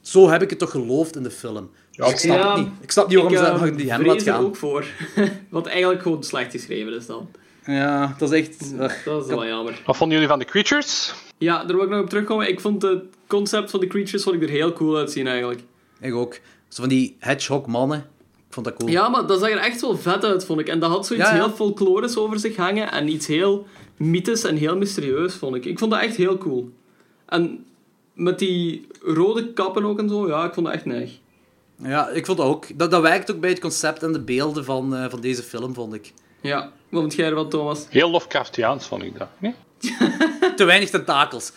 [0.00, 1.70] zo heb ik het toch geloofd in de film.
[1.98, 2.72] Dus ik snap Ja, het niet.
[2.80, 4.44] Ik snap niet waarom ik, ze eh, waarom die hem laat gaan.
[4.44, 4.84] ook voor.
[5.48, 7.28] Wat eigenlijk gewoon slecht geschreven is dan.
[7.64, 8.72] Ja, dat is echt...
[8.80, 9.04] ugh.
[9.04, 9.82] Dat is wel jammer.
[9.86, 11.14] Wat vonden jullie van de creatures?
[11.38, 12.48] Ja, daar wil ik nog op terugkomen.
[12.48, 15.60] Ik vond het concept van de creatures vond ik er heel cool uitzien eigenlijk.
[16.00, 16.34] Ik ook.
[16.68, 17.98] Zo van die hedgehog-mannen.
[18.48, 18.90] Ik vond dat cool.
[18.90, 20.68] Ja, maar dat zag er echt wel vet uit, vond ik.
[20.68, 21.44] En dat had zoiets Ja, ja.
[21.44, 22.92] heel folklorisch over zich hangen.
[22.92, 25.64] En iets heel mythisch en heel mysterieus, vond ik.
[25.64, 26.70] Ik vond dat echt heel cool.
[27.26, 27.64] En
[28.14, 31.10] met die rode kappen ook en zo, ja, ik vond dat echt neig.
[31.82, 32.78] Ja, ik vond dat ook.
[32.78, 35.74] Dat, dat werkt ook bij het concept en de beelden van, eh, van deze film,
[35.74, 36.12] vond ik.
[36.40, 37.86] Ja, wat vond jij ervan, Thomas?
[37.90, 39.28] Heel Lovecraftiaans vond ik dat.
[39.38, 39.54] Nee?
[40.56, 41.52] Te weinig tentakels.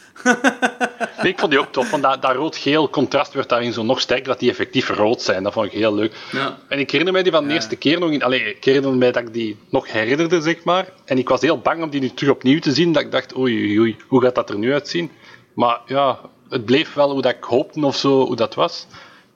[1.22, 4.00] Nee, ik vond die ook tof, want dat, dat rood-geel contrast werd daarin zo nog
[4.02, 5.44] sterker, dat die effectief rood zijn.
[5.44, 6.16] Dat vond ik heel leuk.
[6.32, 6.58] Ja.
[6.68, 8.24] En ik herinner mij die van de eerste keer nog in...
[8.24, 10.90] Allee, ik herinner mij dat ik die nog herinnerde, zeg maar.
[11.06, 13.38] En ik was heel bang om die nu terug opnieuw te zien, dat ik dacht,
[13.38, 15.12] oei, oei, oei, hoe gaat dat er nu uitzien?
[15.54, 16.20] Maar ja,
[16.50, 18.88] het bleef wel hoe dat ik hoopte of zo, hoe dat was.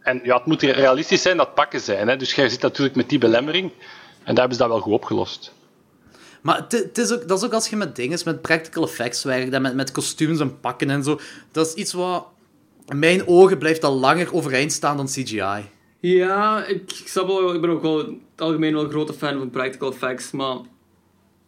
[0.06, 2.08] En ja, het moet realistisch zijn dat pakken zijn.
[2.08, 2.18] Hè?
[2.18, 3.72] Dus jij zit natuurlijk met die belemmering.
[4.24, 5.54] En daar hebben ze dat wel goed opgelost.
[6.42, 9.24] Maar het- het is ook, dat is ook als je met dingen, met practical effects
[9.24, 11.20] werkt, en met, met kostuums en pakken en zo.
[11.52, 12.26] Dat is iets wat...
[12.88, 15.66] In mijn ogen blijft dat langer overeind staan dan CGI.
[16.00, 19.38] Ja, ik, ik snap wel, ik ben ook wel het algemeen wel een grote fan
[19.38, 20.58] van practical effects, maar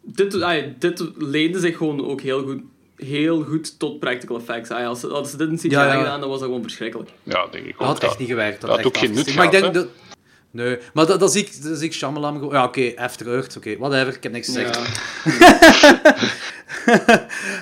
[0.01, 0.31] dit,
[0.79, 2.61] dit leende zich gewoon ook heel goed,
[2.97, 4.69] heel goed tot practical effects.
[4.69, 5.97] Ah, als, ze- als ze dit in CGI Ja, ja.
[5.97, 7.09] gedaan, dan was dat gewoon verschrikkelijk.
[7.23, 7.77] Ja, denk ik ook.
[7.79, 8.61] Dat had echt niet gewerkt.
[8.61, 9.35] dat had ook geen nut.
[9.35, 9.87] Maar ik denk gehad, dat...
[10.51, 12.53] Nee, maar dat, dat zie ik, dat zie ik Shyamalan gewoon...
[12.53, 14.75] Ja, oké, after Oké, whatever, ik heb niks gezegd.
[14.75, 14.83] Ja.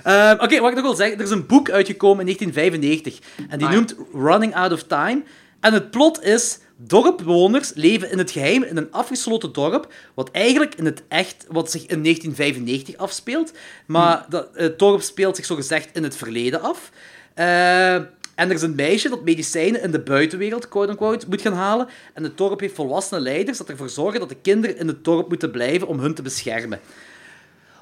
[0.04, 3.20] Ehm, Oké, wat ik nog wil zeggen, er is een boek uitgekomen in 1995
[3.50, 3.80] en die Ah, ja.
[3.80, 5.24] noemt Running Out of Time.
[5.60, 10.76] En het plot is, dorpbewoners leven in het geheim in een afgesloten dorp, wat eigenlijk
[10.76, 13.54] in het echt, wat zich in 1995 afspeelt.
[13.86, 14.26] Maar Hmm.
[14.30, 16.92] dat, het dorp speelt zich zogezegd in het verleden af.
[17.34, 17.94] Eh,
[18.36, 21.88] en er is een meisje dat medicijnen in de buitenwereld, quote-unquote, moet gaan halen.
[22.14, 25.30] En het dorp heeft volwassene leiders dat ervoor zorgen dat de kinderen in het dorp
[25.30, 26.80] moeten blijven om hun te beschermen.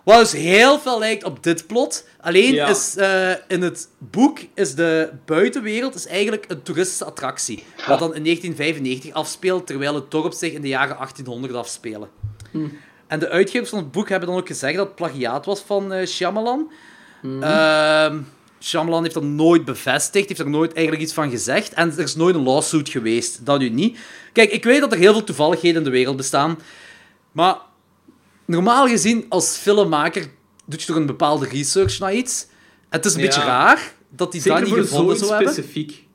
[0.04, 2.08] Wat dus heel veel lijkt op dit plot.
[2.22, 2.68] Alleen Ja.
[2.68, 7.64] is eh, in het boek is de buitenwereld is eigenlijk een toeristische attractie.
[7.88, 12.10] Wat dan in 1995 afspeelt, terwijl het dorp zich in de jaren 1800 afspelen.
[13.08, 15.94] En de uitgevers van het boek hebben dan ook gezegd dat het plagiaat was van
[15.94, 16.72] eh Shyamalan.
[17.42, 18.20] Ehm,
[18.60, 21.74] Shyamalan heeft dat nooit bevestigd, heeft er nooit eigenlijk iets van gezegd.
[21.74, 23.98] En er is nooit een lawsuit geweest, dat nu niet.
[24.34, 26.60] Kijk, ik weet dat er heel veel toevalligheden in de wereld bestaan.
[27.32, 27.56] Maar
[28.46, 30.22] normaal gezien, als filmmaker,
[30.66, 32.46] doe je toch een bepaalde research naar iets.
[32.90, 33.26] Het is een Ja.
[33.26, 35.54] beetje raar dat hij dat Zeker niet gevonden zou hebben.
[35.54, 36.06] specifiek.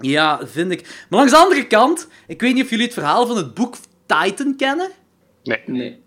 [0.00, 0.80] Ja, vind ik.
[0.82, 3.76] Maar langs de andere kant, ik weet niet of jullie het verhaal van het boek
[4.06, 4.90] Titan kennen.
[5.42, 5.60] Nee.
[5.66, 6.04] Nee.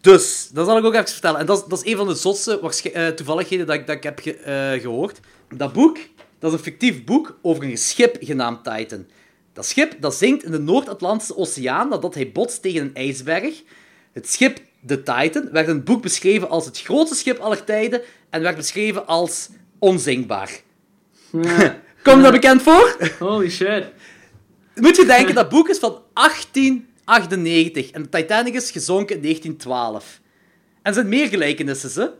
[0.00, 1.40] Dus, dat zal ik ook even vertellen.
[1.40, 2.60] En dat is, dat is een van de zotste
[2.92, 5.20] eh, toevalligheden dat ik, dat ik heb ge- eh, gehoord.
[5.56, 5.98] Dat boek,
[6.38, 9.06] dat is een fictief boek over een schip genaamd Titan.
[9.52, 13.62] Dat schip, dat zinkt in de Noord-Atlantische Oceaan nadat hij botst tegen een ijsberg.
[14.12, 18.00] Het schip, de Titan, werd in het boek beschreven als het grootste schip aller tijden
[18.30, 20.50] en werd beschreven als onzinkbaar.
[22.02, 22.96] Komt dat bekend voor?
[23.18, 23.84] Holy shit.
[24.74, 30.20] Moet je denken, dat boek is van 1898 en de Titanic is gezonken in 1912.
[30.74, 32.12] En er zijn meer gelijkenissen, ze.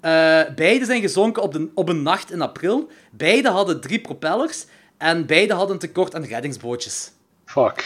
[0.00, 2.90] Eh, beide zijn gezonken op, de, op een nacht in april.
[3.10, 4.64] Beide hadden drie propellers
[4.96, 7.12] en beide hadden een tekort aan reddingsbootjes.
[7.44, 7.84] Fuck.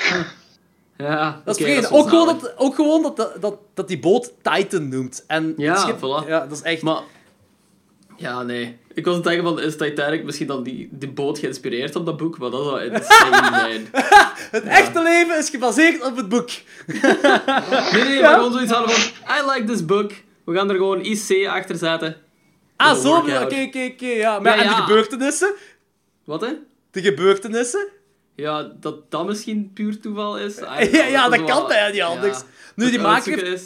[0.97, 4.89] Ja, Dat is wel ook, gewoon dat, ook gewoon dat, dat, dat die boot Titan
[4.89, 5.25] noemt.
[5.27, 6.29] En Ja, schip, voilà.
[6.29, 6.83] ja, dat is echt...
[6.83, 7.01] Maar...
[8.17, 8.79] Ja, nee.
[8.95, 12.07] Ik was aan het denken van, is Titanic misschien dan die, die boot geïnspireerd op
[12.07, 12.39] dat boek?
[12.39, 13.89] Maar dat zou insane zijn.
[14.51, 16.49] Het echte leven is gebaseerd op het boek.
[17.93, 20.13] Nee, nee, maar gewoon zoiets hadden van, I like this book.
[20.45, 22.17] We gaan er gewoon IC achter zetten.
[22.77, 23.17] Ah, zo.
[23.17, 24.07] Oké, oké, oké.
[24.07, 24.39] ja.
[24.41, 25.55] Maar Ja, en de gebeurtenissen?
[26.25, 26.49] Wat, hè?
[26.91, 27.89] De gebeurtenissen?
[28.35, 30.57] Ja, dat dat misschien puur toeval is.
[30.93, 32.07] Ja, ja, dat wel- kan bijna niet Ja.
[32.07, 32.39] anders.
[32.77, 33.63] Nu, die maker is...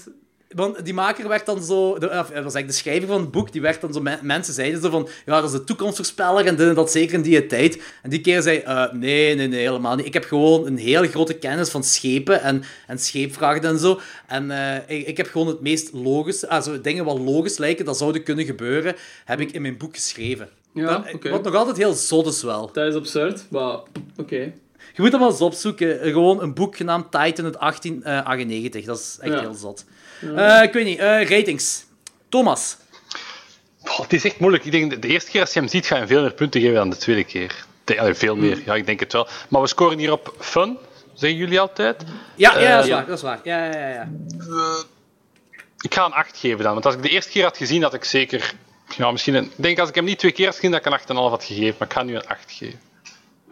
[0.54, 1.98] Want die maker werd dan zo...
[1.98, 4.00] De, of, dat was eigenlijk de schrijver van het boek, die werd dan zo...
[4.00, 5.08] men- mensen zeiden zo van...
[5.26, 7.82] Ja, dat is de toekomstvoorspeller en dit en dat, zeker in die tijd.
[8.02, 8.58] En die keer zei...
[8.58, 10.06] eh, nee, nee, nee, helemaal niet.
[10.06, 14.00] Ik heb gewoon een heel grote kennis van schepen en, en scheepvrachten en zo.
[14.26, 16.46] En eh, ik, ik heb gewoon het meest logisch...
[16.46, 18.94] Also, dingen wat logisch lijken, dat zouden kunnen gebeuren,
[19.24, 20.48] heb ik in mijn boek geschreven.
[20.76, 21.30] Ja, Dat-.
[21.30, 22.70] Wat nog altijd heel zot is wel.
[22.72, 23.78] Dat is absurd, maar
[24.16, 24.36] oké.
[24.94, 26.00] Je moet dat wel eens opzoeken.
[26.00, 28.84] Eh, Gewoon een boek genaamd Titan uit 1898.
[28.84, 29.40] Dat is echt Ja.
[29.40, 29.84] heel zot.
[30.36, 30.98] Eh, ik weet niet.
[30.98, 31.84] eh, ratings.
[32.28, 32.76] Thomas.
[33.82, 34.64] Het is echt moeilijk.
[34.64, 36.60] Ik denk, de- eerste keer als je hem ziet, ga je hem veel meer punten
[36.60, 37.64] geven dan de tweede keer.
[37.84, 39.28] De- allee, veel meer, ja, ik denk het wel.
[39.48, 40.78] Maar we scoren hier op fun,
[41.14, 42.04] zeggen jullie altijd.
[42.34, 42.96] Ja, ja, dat is ja.
[42.96, 43.06] waar.
[43.06, 43.40] Dat is waar.
[43.44, 44.08] Ja, ja, ja, ja.
[45.80, 47.94] Ik ga een 8 geven dan, want als ik de eerste keer had gezien, had
[47.94, 48.54] ik zeker...
[48.88, 50.92] Ja, misschien een, ik denk als ik hem niet twee keer had gezien, dat ik
[50.92, 51.74] een 8,5 had gegeven.
[51.78, 52.78] Maar ik ga nu een 8 geven.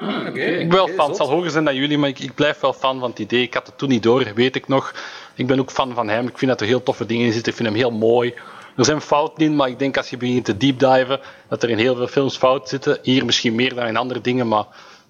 [0.00, 0.40] Oké.
[0.44, 1.08] Ik ben wel fan.
[1.08, 3.42] Het zal hoger zijn dan jullie, maar ik, ik blijf wel fan van het idee.
[3.42, 4.94] Ik had het toen niet door, weet ik nog.
[5.34, 6.26] Ik ben ook fan van hem.
[6.28, 7.50] Ik vind dat er heel toffe dingen in zitten.
[7.52, 8.34] Ik vind hem heel mooi.
[8.76, 11.78] Er zijn fouten in, maar ik denk als je begint te deepdiven, dat er in
[11.78, 12.98] heel veel films fouten zitten.
[13.02, 14.64] Hier misschien meer dan in andere dingen, maar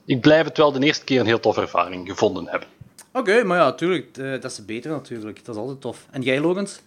[0.06, 2.68] ik blijf het wel de eerste keer een heel toffe ervaring gevonden hebben.
[3.12, 4.16] Oké, maar ja, tuurlijk.
[4.16, 5.44] eh, dat is beter natuurlijk.
[5.44, 6.06] Dat is altijd tof.
[6.10, 6.80] En jij, Logans?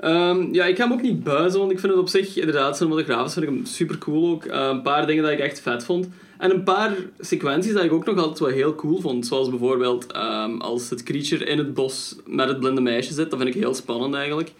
[0.00, 2.76] Ehm, ja, ik ga hem ook niet buizen, want ik vind het op zich, inderdaad,
[2.76, 4.44] cinematografisch vind ik hem super cool ook.
[4.44, 6.08] Eh, een paar dingen dat ik echt vet vond.
[6.38, 9.26] En een paar sequenties dat ik ook nog altijd wel heel cool vond.
[9.26, 13.30] Zoals bijvoorbeeld ehm, als het creature in het bos met het blinde meisje zit.
[13.30, 14.52] Dat vind ik heel spannend eigenlijk.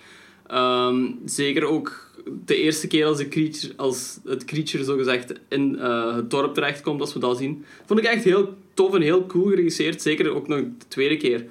[0.47, 2.11] Ehm, zeker ook
[2.45, 7.01] de eerste keer als, de creature, als het creature zogezegd in eh, het dorp terechtkomt,
[7.01, 7.65] als we dat zien.
[7.87, 10.03] Vond ik echt heel tof en heel cool geregisseerd.
[10.03, 11.45] Zeker ook nog de tweede keer.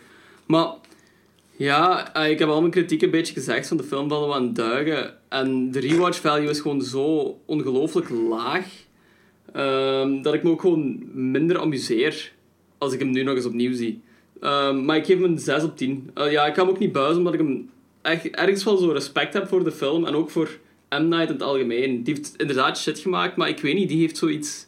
[0.45, 0.67] Maar
[1.57, 4.53] ja, eh, ik heb al mijn kritiek een beetje gezegd van de film we aan
[4.53, 5.17] duigen.
[5.29, 8.65] En de rewatch value is gewoon zo ongelooflijk laag.
[9.53, 12.31] ehm, dat ik me ook gewoon minder amuseer
[12.77, 14.01] als ik hem nu nog eens opnieuw zie.
[14.39, 16.09] Ehm, maar ik geef hem een 6 op 10.
[16.13, 17.69] Eh, ja, ik kan hem ook niet buizen omdat ik hem
[18.01, 21.07] echt ergens wel zo respect heb voor de film en ook voor M.
[21.07, 22.03] Night in het algemeen.
[22.03, 24.67] Die heeft inderdaad shit gemaakt, maar ik weet niet, die heeft zoiets...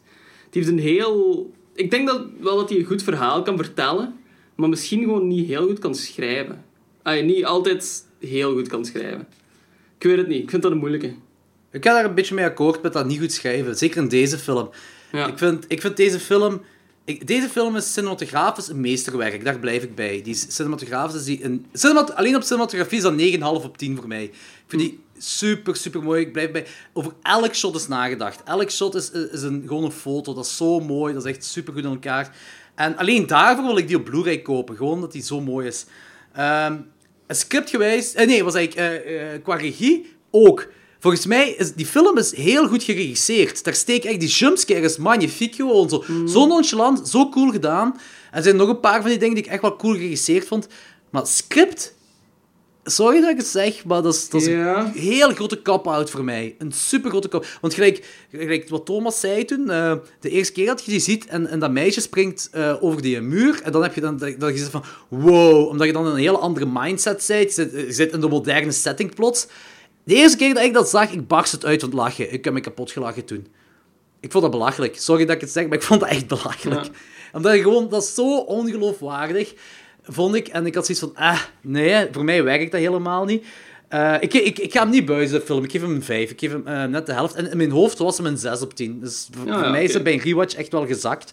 [0.49, 1.51] Die heeft een heel...
[1.73, 4.15] Ik denk dat, wel dat hij een goed verhaal kan vertellen,
[4.55, 6.65] maar misschien gewoon niet heel goed kan schrijven.
[7.07, 9.27] Ah, niet altijd heel goed kan schrijven.
[9.97, 11.13] Ik weet het niet, ik vind dat een moeilijke.
[11.71, 13.77] Ik ga daar een beetje mee akkoord met dat niet goed schrijven.
[13.77, 14.69] Zeker in deze film.
[15.11, 15.27] Ja.
[15.27, 16.61] Ik, vind, ik vind deze film...
[17.05, 19.43] Ik, deze film is cinematografisch een meesterwerk.
[19.43, 20.21] Daar blijf ik bij.
[20.21, 21.65] Die is- cinematografisch is die een...
[21.73, 24.23] Cinemat, alleen op cinematografie is dat 9,5 op 10 voor mij.
[24.23, 24.33] Ik
[24.67, 26.21] vind die super, super mooi.
[26.21, 26.65] Ik blijf bij...
[26.93, 28.43] Over elk shot is nagedacht.
[28.43, 30.33] Elk shot is, is een, gewoon een foto.
[30.33, 31.13] Dat is zo mooi.
[31.13, 32.35] Dat is echt super goed in elkaar.
[32.75, 34.75] En alleen daarvoor wil ik die op Blu-ray kopen.
[34.75, 35.85] Gewoon omdat die zo mooi is.
[36.33, 36.73] Ehm
[37.27, 38.13] scriptgewijs...
[38.13, 40.67] Eh, nee, was eigenlijk eh, qua regie ook.
[40.99, 43.63] Volgens mij is die film is heel goed geregisseerd.
[43.63, 45.89] Daar steek echt die jumpscare is magnifiek gewoon.
[45.89, 47.93] Zo, zo nonchalant, zo cool gedaan.
[48.31, 50.47] En er zijn nog een paar van die dingen die ik echt wel cool geregisseerd
[50.47, 50.67] vond.
[51.09, 51.95] Maar script...
[52.89, 56.23] Sorry dat ik het zeg, maar dat is, dat is een heel grote cop-out voor
[56.23, 56.55] mij.
[56.57, 60.65] Een super grote cop Want gelijk, gelijk wat Thomas zei toen, eh, de eerste keer
[60.65, 63.83] dat je die ziet en, en dat meisje springt eh, over die muur, en dan
[63.83, 66.37] heb je dan dat, dat je zegt van wow, omdat je dan in een hele
[66.37, 69.47] andere mindset zit, je zit, je zit in de moderne setting plots.
[70.03, 72.33] De eerste keer dat ik dat zag, ik barst het uit van het lachen.
[72.33, 73.47] Ik heb me kapot gelachen toen.
[74.19, 74.99] Ik vond dat belachelijk.
[74.99, 76.83] Sorry dat ik het zeg, maar ik vond dat echt belachelijk.
[76.83, 76.91] Ja.
[77.33, 79.53] Omdat je gewoon, dat is zo ongeloofwaardig,
[80.07, 80.47] vond ik.
[80.47, 83.45] En ik had zoiets van, ah, nee, voor mij werkt dat helemaal niet.
[83.87, 85.63] Eh, ik, ik, ik ga hem niet buizen, de film.
[85.63, 86.31] Ik geef hem een 5.
[86.31, 87.35] Ik geef hem eh, net de helft.
[87.35, 88.99] En in mijn hoofd was hem een 6 op 10.
[88.99, 91.31] Dus voor, Ja, voor ja, mij is het bij een rewatch echt wel gezakt.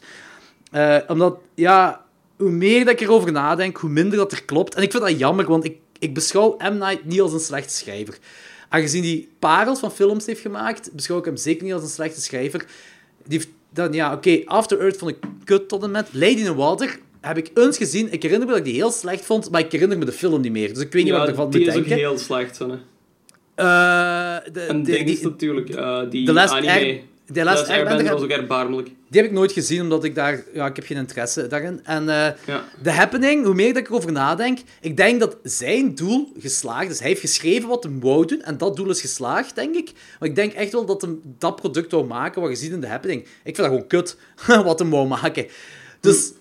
[0.70, 2.04] Eh, omdat, ja,
[2.36, 4.74] hoe meer dat ik erover nadenk, hoe minder dat er klopt.
[4.74, 6.78] En ik vind dat jammer, want ik, ik beschouw M.
[6.78, 8.18] Night niet als een slechte schrijver.
[8.68, 12.20] Aangezien hij parels van films heeft gemaakt, beschouw ik hem zeker niet als een slechte
[12.20, 12.66] schrijver.
[13.26, 16.08] Die heeft dan, ja, oké, After Earth vond ik kut tot en met.
[16.12, 18.12] Lady in Water heb ik eens gezien.
[18.12, 20.40] Ik herinner me dat ik die heel slecht vond, maar ik herinner me de film
[20.40, 20.74] niet meer.
[20.74, 22.06] Dus ik weet niet wat ik ervan die moet is ook denken.
[22.06, 22.66] heel slecht, hè.
[23.54, 26.70] Eh, de, En de- ding is die, natuurlijk, eh, die Last anime.
[26.72, 27.00] Air-
[27.32, 28.86] The Last Airbender was ook erbarmelijk.
[28.86, 30.44] die heb ik nooit gezien, omdat ik daar...
[30.54, 31.80] Ja, ik heb geen interesse daarin.
[31.84, 32.64] En Ja.
[32.82, 36.98] The Happening, hoe meer dat ik erover nadenk, ik denk dat zijn doel geslaagd is.
[36.98, 39.92] Hij heeft geschreven wat hem wou doen, en dat doel is geslaagd, denk ik.
[40.20, 42.80] Maar ik denk echt wel dat hem dat product wou maken wat je ziet in
[42.80, 43.20] The Happening.
[43.22, 44.16] Ik vind dat gewoon kut,
[44.64, 45.46] wat hem wou maken.
[46.00, 46.32] Dus...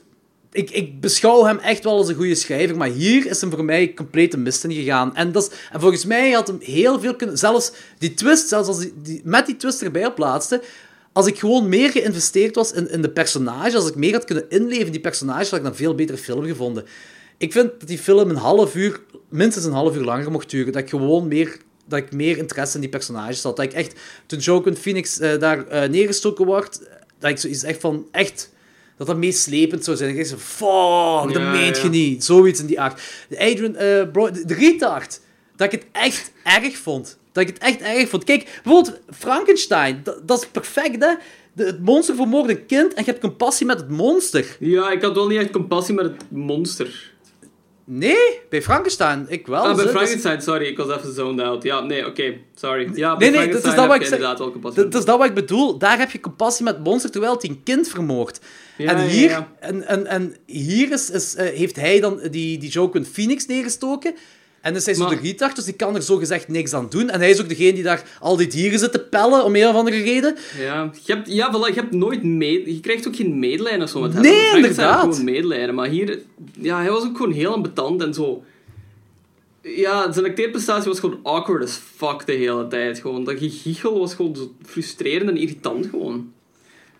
[0.54, 3.66] Ik, ik beschouw hem echt wel als een goede schrijver, maar hier is hem voor
[3.66, 5.16] mij compleet een mist in gegaan.
[5.16, 7.38] En, dat is, en volgens mij had hem heel veel kunnen...
[7.38, 10.62] Zelfs die twist, zelfs als die, met die twist erbij op laatste,
[11.14, 14.50] als ik gewoon meer geïnvesteerd was in, in de personage, als ik meer had kunnen
[14.50, 16.86] inleven in die personage, had ik een veel betere film gevonden.
[17.38, 20.74] Ik vind dat die film een half uur, minstens een half uur langer mocht duren.
[20.74, 23.56] Dat ik gewoon meer, dat ik meer interesse in die personages had.
[23.56, 26.82] Dat ik echt, toen Joaquin Phoenix eh, daar eh, neergestoken wordt,
[27.20, 28.52] dat ik zoiets echt van, echt,
[28.98, 30.10] dat dat meeslepend zou zijn.
[30.10, 32.24] Ik dacht zo, fuck, dat Ja, meent je niet.
[32.24, 33.02] Zoiets in die aard.
[33.30, 34.76] De Adrian, eh, bro, de, de
[35.56, 37.18] dat ik het echt erg vond.
[37.32, 38.24] Dat ik het echt erg vond.
[38.24, 41.14] Kijk, bijvoorbeeld Frankenstein, dat, dat is perfect, hè.
[41.54, 44.56] De, het monster vermoordt een kind en je hebt compassie met het monster.
[44.60, 47.12] Ja, ik had wel niet echt compassie met het monster.
[47.86, 49.62] Nee, bij Frankenstein, ik wel.
[49.62, 49.76] Ah, bij.
[49.76, 51.64] Dat is- Frankenstein, sorry, ik was even zoned out.
[51.64, 52.90] Ja, nee, oké, sorry.
[52.94, 54.84] Ja, Nee, bij nee, dat is dat wat ik inderdaad wel compassie.
[54.84, 55.78] Dat, is dat wat ik bedoel.
[55.78, 58.40] Daar heb je compassie met het monster, terwijl hij een kind vermoordt.
[58.78, 59.52] Ja, en hier, ja.
[59.60, 64.16] En, en, en hier is, is, eh, heeft hij dan die, die Joaquin Phoenix neergestoken.
[64.62, 67.10] En is hij zo Maar- de retard, dus die kan er zogezegd niks aan doen.
[67.10, 69.68] En hij is ook degene die daar al die dieren zit te pellen, om een
[69.68, 70.36] of andere reden.
[70.60, 72.74] Ja, je hebt, ja voilà, je hebt nooit mee...
[72.74, 74.22] Je krijgt ook geen medelijden of zo met hem.
[74.22, 75.00] Nee, inderdaad.
[75.02, 75.76] gewoon medelijden.
[75.76, 76.20] Maar hier...
[76.60, 78.44] Ja, hij was ook gewoon heel ambetant en zo...
[79.62, 83.00] Ja, zijn acteerprestatie was gewoon awkward as fuck de hele tijd.
[83.00, 86.32] Gewoon, dat gegichel was gewoon zo frustrerend en irritant gewoon.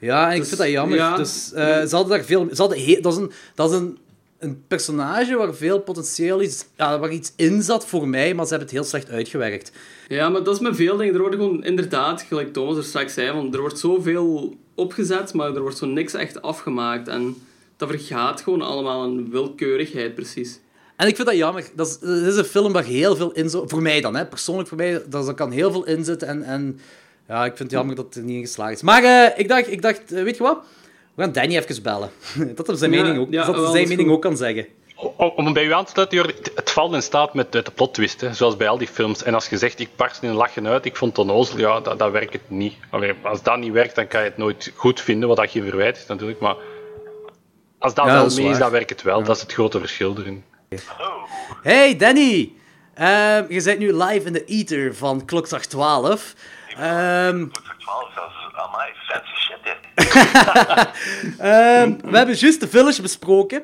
[0.04, 0.98] Ja, en ik Dus, vind dat jammer.
[0.98, 1.18] ja.
[1.18, 2.48] Dus, eh, ze hadden daar veel...
[2.52, 3.98] Ze hadden he- dat is, een, dat is een,
[4.40, 6.66] een personage waar veel potentieel is...
[6.78, 9.72] Ja, waar iets in zat voor mij, maar ze hebben het heel slecht uitgewerkt.
[10.08, 11.14] Ja, maar dat is met veel dingen.
[11.14, 15.56] Er wordt gewoon inderdaad, gelijk Thomas er straks zei, want er wordt zoveel opgezet, maar
[15.56, 17.08] er wordt zo niks echt afgemaakt.
[17.08, 17.36] En
[17.78, 20.60] dat vergaat gewoon allemaal een willekeurigheid, precies.
[20.96, 21.64] En ik vind dat jammer.
[21.76, 23.62] Dat is, een film waar heel veel in zit.
[23.66, 24.26] Voor mij dan, hè.
[24.26, 25.02] persoonlijk voor mij.
[25.10, 26.28] Dat, kan heel veel in zitten.
[26.28, 26.80] En, en
[27.28, 28.82] ja, ik vind het jammer dat het er niet in geslaagd is.
[28.82, 30.58] Maar eh, ik dacht, ik dacht eh, weet je wat?
[31.16, 32.10] We gaan Danny even bellen.
[32.56, 34.16] dat hij zijn Ja, mening ook, ja, dat zijn mening goed.
[34.16, 34.68] ook kan zeggen.
[35.18, 37.64] Om, om bij u aan te sluiten, Jordi, het- het valt in staat met, de
[37.76, 39.24] plottwist, hè, zoals bij al die films.
[39.24, 41.80] En als je zegt, ik barst in een lachen uit, ik vond het onnozel, ja,
[41.80, 42.74] dat, dat werkt het niet.
[42.90, 45.64] Allee, als dat niet werkt, dan kan je het nooit goed vinden, wat dat je
[45.64, 46.40] verwijt is natuurlijk.
[46.40, 46.56] Maar
[47.80, 49.24] als dat Ja, wel dat is mee is, dan werkt het wel.
[49.24, 50.44] Dat is het grote verschil erin.
[51.64, 52.52] Hey Danny!
[52.94, 56.34] Ehm, je bent nu live in de Eater van Klokslag 12.
[56.78, 57.48] Ehm,
[57.78, 58.36] 12 zelfs.
[58.54, 59.72] Amai, fancy shit, hè.
[61.82, 63.64] ehm, we hebben juist de Village besproken.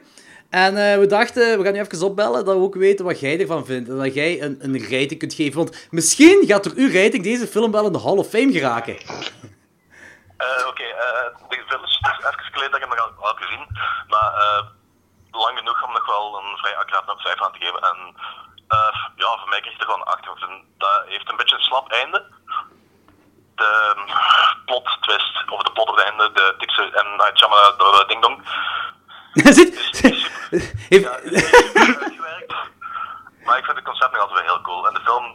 [0.49, 3.39] En eh, we dachten, we gaan nu even opbellen, dat we ook weten wat jij
[3.39, 3.89] ervan vindt.
[3.89, 5.57] En dat jij een, een rating kunt geven.
[5.57, 8.97] Want misschien gaat door uw rating deze film wel in de Hall of Fame geraken.
[10.38, 13.66] Eh, Oké, eh, de Village, is even geleden dat ik hem nog al had gezien.
[14.07, 14.32] Maar
[15.32, 17.82] lang genoeg om nog wel een vrij accuraat cijfer aan te geven.
[17.82, 17.97] En
[19.16, 20.49] ja, voor mij kreeg het er gewoon een 8 over.
[20.49, 22.26] En Dat heeft een beetje een slap einde.
[23.60, 24.01] De ehm,
[24.66, 28.22] plot twist, of de plot op het einde, de Dixie en Night Shyamalan, de ding
[28.22, 28.38] dong.
[29.57, 29.74] Zit,
[30.89, 32.53] heeft, uitgewerkt.
[33.45, 34.88] Maar ik vind het concept nog altijd wel heel cool.
[34.88, 35.26] En de film,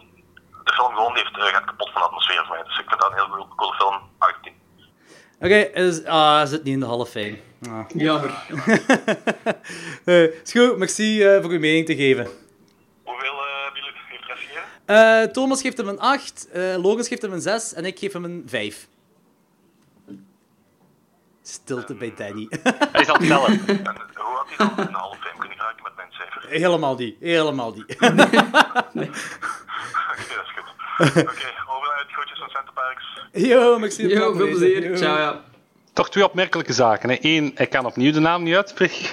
[0.65, 2.65] de film gewoon heeft, eh, gaat kapot van de atmosfeer voor mij.
[2.65, 4.11] Dus ik vind dat een heel cool- film.
[4.19, 4.53] 18.
[5.41, 7.39] Oké, is, ah, hij zit niet in de Hall of Fame.
[7.69, 7.85] Ah.
[7.89, 8.31] Jammer.
[10.05, 12.29] Eh, is goed, merci eh, voor uw mening te geven.
[13.05, 17.33] Hoeveel eh hebben jullie heeft Eh, Thomas geeft hem een 8, eh Logan geeft hem
[17.33, 18.89] een 6 en ik geef hem een 5.
[21.43, 22.47] Stilte bij Danny.
[22.93, 23.29] Hij het tellen.
[23.67, 26.49] En hoe had hij dan Hall of Fame kunnen geraken met mijn cijfer?
[26.49, 27.85] helemaal die, helemaal die.
[27.89, 27.99] Oké,
[30.35, 31.09] dat is goed.
[31.09, 33.05] Oké, over naar het groetjes van Center Parks.
[33.33, 34.07] Yo, merci.
[34.09, 34.91] Yo, veel plezier.
[34.91, 34.97] Yo.
[34.97, 35.41] Ciao, ja.
[35.93, 37.11] Toch twee opmerkelijke zaken.
[37.11, 37.17] Hè.
[37.21, 39.09] Eén, hij kan opnieuw de naam niet uitspreken.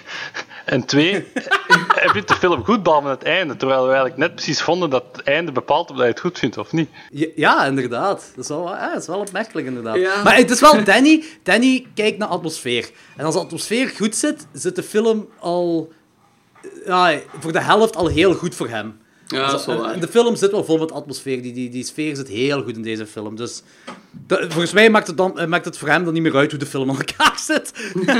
[0.65, 1.31] En twee,
[2.01, 3.55] hij vindt de film goed, behalve het einde.
[3.55, 6.57] Terwijl we eigenlijk net precies vonden dat het einde bepaalt of hij het goed vindt
[6.57, 6.89] of niet.
[7.11, 8.31] Ja, ja, inderdaad.
[8.35, 9.95] Dat is wel, ja, dat is wel opmerkelijk, inderdaad.
[9.95, 10.23] Ja.
[10.23, 11.23] Maar het is wel Danny.
[11.43, 12.89] Danny kijkt naar atmosfeer.
[13.17, 15.91] En als de atmosfeer goed zit, zit de film al...
[16.85, 18.99] Ja, voor de helft al heel goed voor hem.
[19.27, 19.99] Ja, dat is wel waar.
[19.99, 21.41] de film zit wel vol met atmosfeer.
[21.41, 23.35] Die, die, die sfeer zit heel goed in deze film.
[23.35, 23.61] Dus
[24.11, 26.49] dat- volgens mij maakt het, dan, eh, maakt het voor hem dan niet meer uit
[26.51, 27.71] hoe de film aan elkaar zit.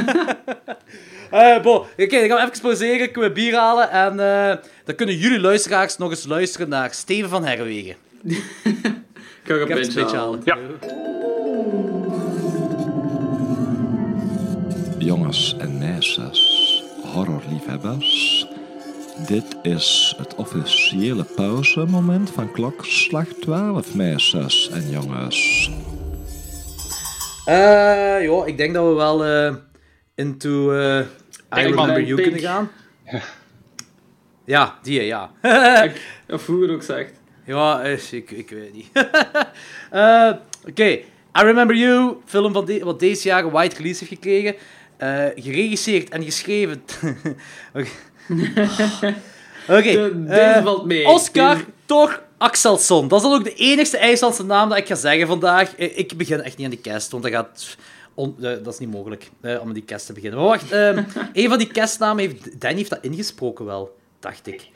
[1.31, 3.89] Eh bon, oké, dan gaan we even pauzeren, kunnen we bier halen.
[3.91, 4.55] En eh,
[4.85, 7.95] dan kunnen jullie luisteraars nog eens luisteren naar Steven van Herwegen.
[9.43, 10.15] Ik ga Ik een beetje halen.
[10.15, 10.41] halen.
[10.45, 10.57] Ja.
[14.97, 18.47] Jongens en meisjes, horrorliefhebbers.
[19.27, 25.71] Dit is het officiële pauzemoment van klokslag 12, meisjes en jongens.
[27.45, 29.53] Eh, joh, ik denk dat we wel eh,
[30.21, 30.99] into eh,
[31.57, 32.71] I Remember You kunnen gaan.
[34.45, 35.31] Ja, die, ja.
[36.29, 37.11] Of hoe ook zegt.
[37.45, 38.87] ja, ik, ik weet niet.
[39.91, 40.31] Eh,
[40.67, 41.03] Oké, I
[41.33, 44.55] Remember You, film van de- wat deze jaar een wide release heeft gekregen.
[44.97, 46.83] Eh, geregisseerd en geschreven.
[47.73, 47.87] Oké.
[49.67, 51.07] Oké, De- deze valt mee.
[51.07, 53.07] Oscar Deze- Thor Axelsson.
[53.07, 55.75] Dat is dan ook de enigste IJslandse naam dat ik ga zeggen vandaag.
[55.77, 57.77] Ik begin echt niet aan die cast, want dat gaat...
[58.15, 60.39] Eh, dat is niet mogelijk eh, om met die cast te beginnen.
[60.39, 61.03] Maar wacht, ehm,
[61.33, 62.61] een van die castnamen heeft...
[62.61, 64.67] Danny heeft dat ingesproken wel, dacht ik.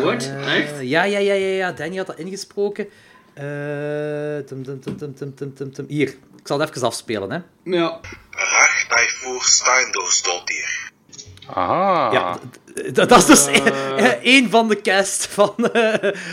[0.00, 0.22] What?
[0.22, 0.72] Eh, Echt?
[0.80, 1.72] Ja, ja, ja, ja, ja.
[1.72, 2.88] Danny had dat ingesproken.
[5.86, 7.38] Hier, ik zal het even afspelen, hè.
[7.64, 8.00] Ja.
[8.30, 10.90] Rachtai voor Steindoor stond hier.
[11.46, 12.12] Aha.
[12.12, 12.38] Ja,
[12.92, 13.46] dat is dus
[14.22, 15.54] één van de kast van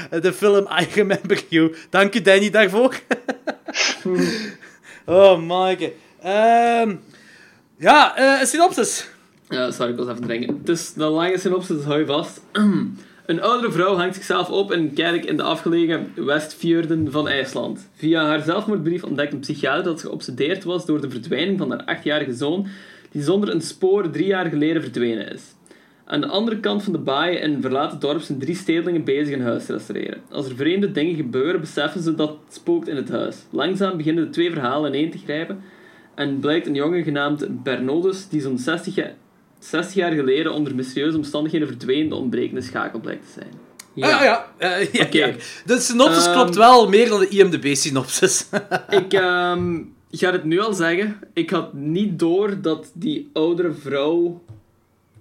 [0.10, 1.76] de film I Remember You.
[1.90, 2.96] Dank je, Danny, daarvoor.
[4.04, 4.24] Hm.
[5.06, 5.92] oh, my God.
[6.28, 6.96] Ehm
[7.78, 9.10] ja, eh, een synopsis.
[9.50, 10.58] Ja, sorry, ik was even drinken.
[10.58, 12.42] Het is de lange synopsis, hou je vast.
[13.26, 17.90] Een oudere vrouw hangt zichzelf op in een kerk in de afgelegen Westfjorden van IJsland.
[17.96, 21.84] Via haar zelfmoordbrief ontdekt een psychiater dat ze geobsedeerd was door de verdwijning van haar
[21.84, 22.68] achtjarige zoon,
[23.12, 25.42] die zonder een spoor drie jaar geleden verdwenen is.
[26.06, 29.34] Aan de andere kant van de baai in een verlaten dorp zijn drie stedelingen bezig
[29.34, 30.22] een huis te restaureren.
[30.30, 33.38] Als er vreemde dingen gebeuren, beseffen ze dat het spookt in het huis.
[33.50, 35.64] Langzaam beginnen de twee verhalen ineen te grijpen
[36.18, 39.14] en blijkt een jongen genaamd Bernodus, die zo'n 60, ja-
[39.60, 43.52] 60 jaar geleden onder mysterieuze omstandigheden verdween, de ontbrekende schakel blijkt te zijn.
[43.94, 44.24] Ja, ja.
[44.60, 44.70] ja.
[44.70, 45.32] eh, ja.
[45.66, 48.50] De synopsis Ehm, klopt wel meer dan de IMDb-synopsis.
[49.02, 51.20] Ik ehm, ga het nu al zeggen.
[51.34, 54.44] Ik had niet door dat die oudere vrouw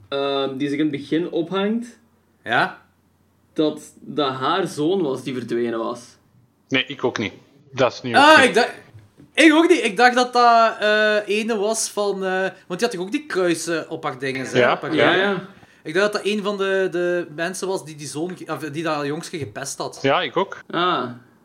[0.08, 1.98] ehm, die zich in het begin ophangt,
[2.44, 2.82] ja?
[3.52, 6.00] dat dat haar zoon was die verdwenen was.
[6.68, 7.32] Nee, ik ook niet.
[7.72, 8.72] Dat is niet Ah, ik dacht...
[9.44, 9.84] Ik ook niet.
[9.84, 12.24] Ik dacht dat dat eh ene was van...
[12.24, 14.94] eh, want die had toch ook die kruisen op haar dingen, hè, Ja, op haar
[14.94, 15.46] Ja, ja.
[15.82, 18.36] Ik dacht dat dat een van de, de mensen was die die zoon...
[18.46, 19.98] Of, die dat jongske gepest had.
[20.02, 20.58] Ja, ik ook.
[20.70, 21.04] Ah,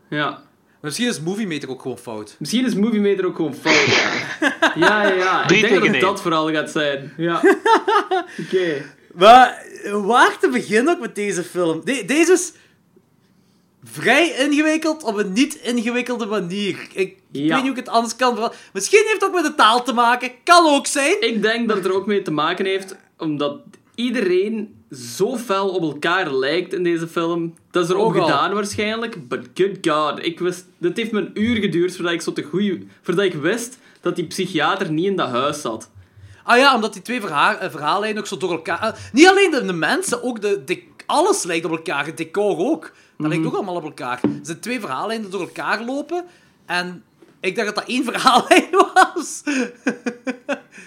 [0.10, 0.30] ja.
[0.30, 2.36] Maar misschien is Movie Meter ook gewoon fout.
[2.40, 3.86] Misschien is Movie Meter ook gewoon fout.
[4.76, 5.44] Ja, ja, ja.
[5.50, 7.14] Ik denk dat het dat vooral gaat zijn.
[7.18, 7.42] Ja.
[8.46, 8.82] Oké.
[9.14, 11.82] Maar eh, waar te beginnen ook met deze film?
[11.84, 12.54] De- deze is
[13.84, 16.88] vrij ingewikkeld op een niet ingewikkelde manier.
[16.94, 17.42] Ik, Ja.
[17.42, 18.52] weet niet hoe ik het anders kan.
[18.74, 20.32] Misschien heeft het ook met de taal te maken.
[20.44, 21.16] Kan ook zijn.
[21.22, 23.60] Ik denk dat het er ook mee te maken heeft, omdat
[23.96, 24.76] iedereen
[25.18, 27.54] zo fel op elkaar lijkt in deze film.
[27.72, 30.26] Dat is er ook gedaan waarschijnlijk, but good god.
[30.26, 33.34] Ik wist, dit heeft me een uur geduurd voordat ik, zo te goeie, voordat ik
[33.34, 35.90] wist dat die psychiater niet in dat huis zat.
[36.44, 38.82] Ah ja, omdat die twee verhaal, eh, verhaallijnen ook zo door elkaar...
[38.82, 40.84] eh, niet alleen de, de mensen, ook de, de...
[41.06, 42.06] Alles lijkt op elkaar.
[42.06, 42.92] Het decor ook.
[43.22, 44.20] Dat lijkt ook allemaal op elkaar.
[44.24, 46.26] Er zijn twee verhaallijnen door elkaar lopen.
[46.66, 47.04] En
[47.40, 49.44] ik dacht dat dat één verhaallijn was.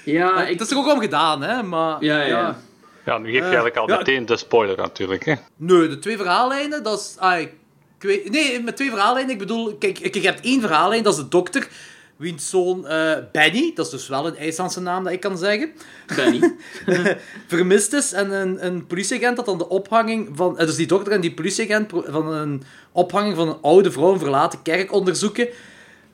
[0.04, 0.60] Ja, Het ik...
[0.60, 1.62] is er ook om gedaan, hè.
[1.62, 2.58] Maar, Ja, ja, ja.
[3.06, 3.96] Ja, nu geef je Eh, eigenlijk al ja.
[3.96, 5.24] meteen de spoiler natuurlijk.
[5.24, 5.34] Hè.
[5.56, 7.14] Nee, de twee verhaallijnen, dat is...
[7.18, 7.52] Ah, ik
[7.98, 9.76] weet, nee, met twee verhaallijnen, ik bedoel...
[9.78, 11.68] Kijk, kijk, je hebt één verhaallijn, dat is de dokter,
[12.16, 15.72] wiens zoon eh, Benny, dat is dus wel een IJslandse naam dat ik kan zeggen,
[16.16, 16.54] Benny.
[17.46, 18.12] vermist is.
[18.12, 20.58] En een, een politieagent dat dan de ophanging van...
[20.58, 22.62] eh, Dus die dokter en die politieagent van een
[22.92, 25.48] ophanging van een oude vrouw in een verlaten kerk onderzoeken.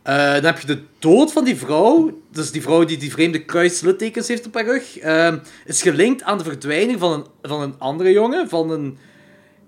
[0.03, 3.45] Eh, dan heb je de dood van die vrouw, dus die vrouw die die vreemde
[3.45, 7.75] kruislittekens heeft op haar rug, eh, is gelinkt aan de verdwijning van een, van een
[7.79, 8.99] andere jongen, van een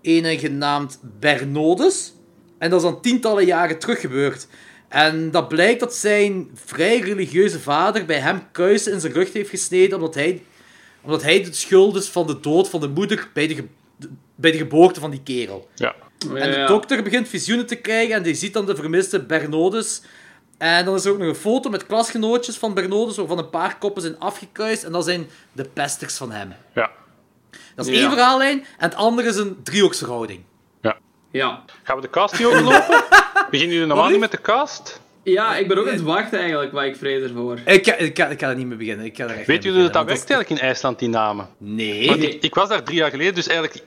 [0.00, 2.12] ene genaamd Bernodus.
[2.58, 4.46] En dat is dan tientallen jaren terug gebeurd.
[4.92, 9.50] En dat blijkt dat zijn vrij religieuze vader bij hem kruisen in zijn rug heeft
[9.50, 10.42] gesneden, omdat hij,
[11.02, 13.68] omdat hij de schuld is van de dood van de moeder bij de, ge-
[14.34, 15.68] bij de geboorte van die kerel.
[15.74, 15.94] Ja.
[16.18, 16.66] En de Ja.
[16.66, 20.02] dokter begint visioenen te krijgen en die ziet dan de vermiste Bernodus.
[20.58, 23.78] En dan is er ook nog een foto met klasgenootjes van Bernodus, waarvan een paar
[23.78, 24.84] koppen zijn afgekruist.
[24.84, 26.52] En dat zijn de pesters van hem.
[26.74, 26.90] Ja.
[27.74, 28.00] Dat is Ja.
[28.00, 30.40] één verhaallijn en het andere is een driehoeksverhouding.
[31.30, 31.64] Ja.
[31.82, 33.04] Gaan we de cast niet overlopen?
[33.52, 35.00] Beginnen jullie normaal niet met de cast?
[35.22, 37.58] Ja, ik ben ook aan het wachten eigenlijk, maar ik vrees ervoor.
[37.64, 39.06] Ik ga, ik, ga er niet mee beginnen.
[39.06, 41.48] Ik ga er echt Weet jullie dat dat werkt eigenlijk in IJsland, die namen?
[41.58, 42.06] Nee.
[42.08, 43.82] Want ik, ik was daar drie jaar geleden, dus eigenlijk,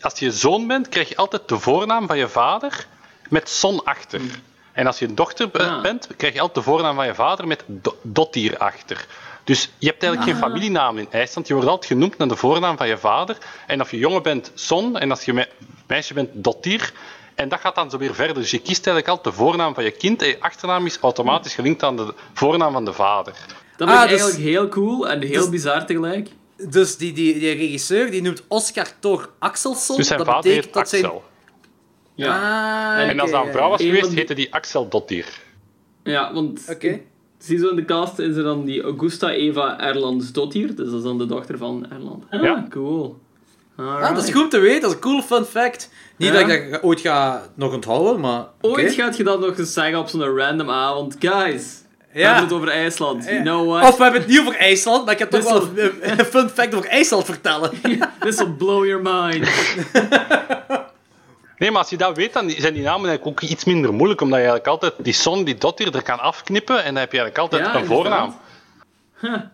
[0.00, 2.86] als je zoon bent, krijg je altijd de voornaam van je vader
[3.28, 4.20] met son achter.
[4.72, 5.82] En als je een dochter Ah.
[5.82, 9.06] bent, krijg je altijd de voornaam van je vader met do- dottier achter.
[9.44, 11.46] Dus je hebt eigenlijk geen familienaam in IJsland.
[11.48, 13.36] Je wordt altijd genoemd naar de voornaam van je vader.
[13.66, 14.98] En als je jongen bent, son.
[14.98, 15.48] En als je me-
[15.86, 16.92] meisje bent, dottier.
[17.36, 18.34] En dat gaat dan zo weer verder.
[18.34, 20.22] Dus je kiest eigenlijk altijd de voornaam van je kind.
[20.22, 23.34] En je achternaam is automatisch gelinkt aan de voornaam van de vader.
[23.76, 26.28] Dat Ah, is dus- eigenlijk heel cool en heel dus- bizar tegelijk.
[26.70, 29.96] Dus die, die, die regisseur die noemt Oscar Thor Axelsson.
[29.96, 31.00] Dus zijn dat vader betekent heet dat Axel.
[32.16, 32.28] zijn...
[32.28, 32.98] Ja.
[33.00, 35.40] Ah, En als dat een vrouw was geweest, heette die Axel Dottier.
[36.02, 37.00] Ja, want Oké.
[37.38, 40.94] zie zo in de cast is er dan die Augusta Eva Erlands Dottir, dus dat
[40.98, 42.24] is dan de dochter van Erland.
[42.30, 42.66] Ah, Ja.
[42.70, 43.18] cool.
[43.76, 45.90] Ah, dat is goed te weten, dat is een cool fun fact.
[46.16, 46.40] Niet Ja.
[46.40, 48.44] dat ik dat ooit ga nog onthouden, maar...
[48.60, 51.16] Ooit gaat je dat nog eens zeggen op zo'n random avond.
[51.18, 51.82] Guys,
[52.12, 52.26] we Ja.
[52.26, 53.24] hebben het over IJsland.
[53.24, 53.88] You know what?
[53.88, 56.48] Of we hebben het niet over IJsland, maar ik heb toch wel een, een fun
[56.48, 57.70] fact over IJsland vertellen.
[58.20, 59.48] This will blow your mind.
[61.58, 64.20] Nee, maar als je dat weet, dan zijn die namen eigenlijk ook iets minder moeilijk,
[64.20, 67.18] omdat je eigenlijk altijd die son, die dottir, er kan afknippen en dan heb je
[67.20, 68.34] eigenlijk altijd Ja, een voornaam.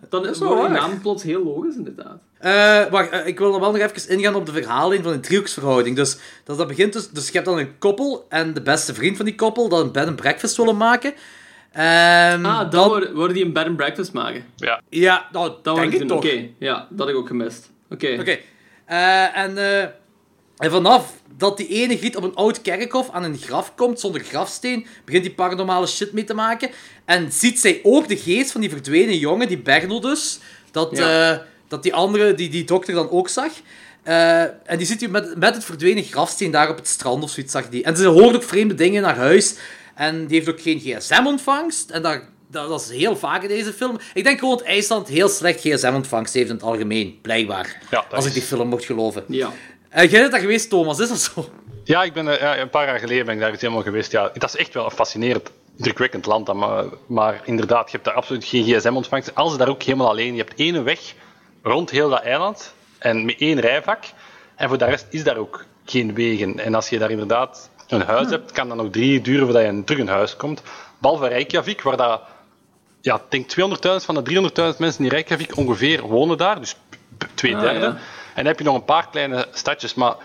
[0.09, 0.71] Dan is waar.
[0.71, 2.17] naam plots heel logisch, inderdaad.
[2.43, 5.21] Eh, wacht, eh, ik wil nog wel nog even ingaan op de verhaallijn van een
[5.21, 5.95] driehoeksverhouding.
[5.95, 9.15] Dus dat, dat begint dus, dus je hebt dan een koppel en de beste vriend
[9.15, 11.13] van die koppel dat een bed and breakfast willen maken.
[11.71, 14.45] Ehm, Ah, dan dan, worden, worden die een bed and breakfast maken.
[14.55, 14.81] Ja.
[14.89, 16.07] ja, nou, Dat denk ik doen.
[16.07, 16.17] toch.
[16.17, 17.71] Oké, ja, dat heb ik ook gemist.
[17.89, 18.17] Oké.
[18.19, 18.37] Oké.
[18.85, 19.81] Eh, en, eh,
[20.57, 24.21] en vanaf dat die ene giet op een oud kerkhof aan een graf komt zonder
[24.21, 26.69] grafsteen, begint die paranormale shit mee te maken.
[27.05, 30.39] En ziet zij ook de geest van die verdwenen jongen, die Berno dus,
[30.71, 31.51] dat, Ja.
[31.73, 33.51] Eh, dat die andere, die, die dokter dan ook zag.
[34.03, 37.29] Eh, en die ziet hij met, met het verdwenen grafsteen daar op het strand of
[37.29, 37.83] zoiets, zag die.
[37.83, 39.55] En ze hoort ook vreemde dingen naar huis.
[39.95, 41.89] En die heeft ook geen gsm-ontvangst.
[41.89, 43.97] En dat, dat, dat is heel vaak in deze film.
[44.13, 47.81] Ik denk gewoon dat IJsland heel slecht gsm-ontvangst heeft in het algemeen, blijkbaar.
[47.91, 49.23] Ja, als is- ik die film mocht geloven.
[49.27, 49.51] Ja.
[49.89, 51.49] Eh, jij bent daar geweest, Thomas, is dat zo?
[51.83, 54.11] Ja, ik ben er, ja, een paar jaar geleden ben ik daar eens helemaal geweest.
[54.11, 56.45] Ja, dat is echt wel een fascinerend, indrukwekkend land.
[56.45, 59.35] dan, Maar, maar inderdaad, je hebt daar absoluut geen gsm-ontvangst.
[59.35, 60.35] Als daar ook helemaal alleen.
[60.35, 60.99] Je hebt één weg
[61.63, 64.03] rond heel dat eiland en met één rijvak.
[64.55, 66.59] En voor de rest is daar ook geen wegen.
[66.59, 69.63] En als je daar inderdaad een huis hebt, kan dat nog drie uur duren voordat
[69.63, 70.61] je terug in huis komt.
[70.97, 72.21] Behalve Reykjavik, waar dat,
[73.01, 76.59] ja, ik denk 200.000 van de 300.000 mensen in Reykjavik ongeveer wonen daar.
[76.59, 76.75] Dus
[77.33, 77.79] twee Ah, derde.
[77.79, 77.87] ja.
[77.87, 77.99] En
[78.35, 80.15] dan heb je nog een paar kleine stadjes, maar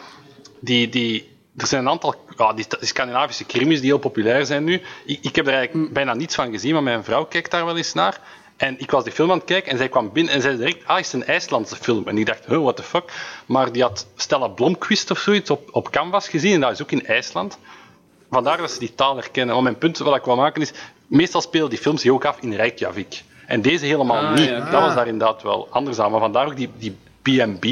[0.60, 4.64] die, die, er zijn een aantal ja, die, die Scandinavische krimis die heel populair zijn
[4.64, 4.82] nu.
[5.06, 7.76] Ik, ik heb er eigenlijk bijna niets van gezien, maar mijn vrouw kijkt daar wel
[7.76, 8.20] eens naar.
[8.58, 10.86] En ik was die film aan het kijken en zij kwam binnen en zei direct,
[10.86, 12.08] ah, het is een IJslandse film.
[12.08, 13.12] En ik dacht, huh, what the fuck.
[13.46, 16.90] Maar die had Stella Blomqvist of zoiets op, op Canvas gezien en dat is ook
[16.90, 17.58] in IJsland.
[18.30, 19.54] Vandaar dat ze die taal herkennen.
[19.54, 20.72] Maar mijn punt wat ik wil maken is,
[21.06, 23.22] meestal spelen die films zich ook af in Reykjavik.
[23.46, 24.48] En deze helemaal Ah, niet.
[24.48, 24.70] ja.
[24.70, 26.10] Dat was daar inderdaad wel anders aan.
[26.10, 27.62] Maar vandaar ook die, die B&B,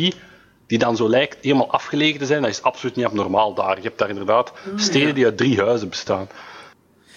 [0.67, 3.77] die dan zo lijkt helemaal afgelegen te zijn, dat is absoluut niet abnormaal daar.
[3.77, 6.29] Je hebt daar inderdaad steden die uit drie huizen bestaan.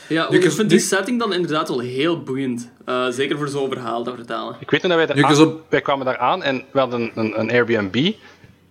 [0.09, 2.69] Ja, ik vind die setting dan inderdaad wel heel boeiend.
[2.85, 4.55] Eh, zeker voor zo'n verhaal te vertalen.
[4.59, 6.79] Ik weet nog dat wij, daar aan- eens op- wij kwamen daar aan en we
[6.79, 8.11] hadden een, een, een Airbnb.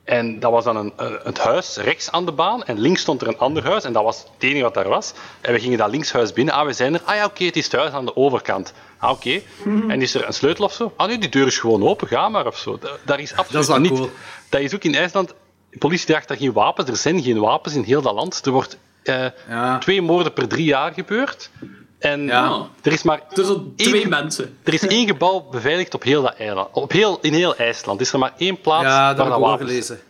[0.05, 2.65] En dat was dan een, een- het huis rechts aan de baan.
[2.65, 3.85] En links stond er een ander huis.
[3.85, 5.13] En dat was het enige wat daar was.
[5.41, 6.55] En we gingen dat linkshuis binnen.
[6.55, 7.01] Ah, we zijn er.
[7.05, 8.73] Ah ja, oké, het is het huis aan de overkant.
[8.99, 9.41] Ah, oké.
[9.89, 10.93] En is er een sleutel of zo?
[10.97, 12.09] Ah nee, die deur is gewoon open.
[12.09, 12.79] Ga maar of zo.
[12.81, 13.91] Da- Daar is absoluut wel niet.
[13.93, 14.11] cool.
[14.49, 15.35] Dat is ook in IJsland.
[15.71, 16.91] De politie draagt daar geen wapens.
[16.91, 18.47] Er zijn geen wapens in heel dat land.
[18.47, 19.79] Er wordt eh, Ja.
[19.79, 21.51] twee moorden per drie jaar gebeurd.
[21.99, 22.67] En Ja.
[22.83, 24.59] er is maar Dus zo één- twee mensen.
[24.65, 26.69] er is één gebouw beveiligd op heel dat eiland.
[26.73, 29.41] Op heel, in heel IJsland is er maar één plaats Ja, waar dat ik dat
[29.41, 30.01] wapens gelezen.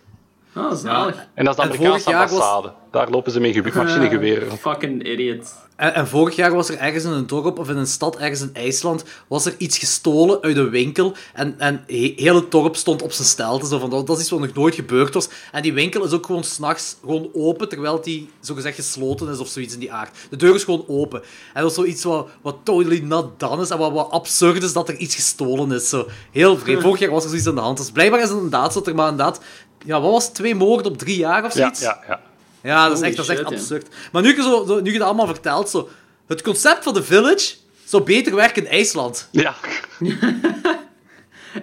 [0.58, 1.26] Ah, zalig.
[1.34, 2.72] En dat is de En Amerikaanse was- ambassade.
[2.90, 4.58] Daar lopen ze mee machinegeweren.
[4.58, 5.54] Fucking idiot.
[5.76, 8.40] En, en vorig jaar was er ergens in een dorp of in een stad ergens
[8.40, 12.76] in IJsland was er iets gestolen uit een winkel en, en he- heel het dorp
[12.76, 13.66] stond op zijn stelte.
[13.66, 15.28] Zo van, dat dat is iets wat nog nooit gebeurd was.
[15.52, 19.48] En die winkel is ook gewoon s'nachts gewoon open, terwijl die zogezegd gesloten is of
[19.48, 20.16] zoiets in die aard.
[20.30, 21.22] De deur is gewoon open.
[21.54, 24.72] En dat is zoiets wat, wat totally not done is en wat, wat absurd is
[24.72, 25.88] dat er iets gestolen is.
[25.88, 26.06] Zo.
[26.32, 26.82] Heel vreemd.
[26.82, 27.76] Vorig jaar was er zoiets aan de hand.
[27.78, 29.40] Dus blijkbaar is het inderdaad zo dat er maar inderdaad...
[29.84, 30.34] Ja, wat was het?
[30.34, 31.80] Twee moorden op drie jaar of Ja, zoiets?
[31.80, 32.20] ja, ja.
[32.62, 33.56] Ja, dat is echt, dat is echt shit, ja.
[33.56, 33.86] absurd.
[34.12, 35.88] Maar nu je, zo, nu je dat allemaal vertelt, zo,
[36.26, 39.28] het concept van The Village zou beter werken in IJsland.
[39.30, 39.54] ja.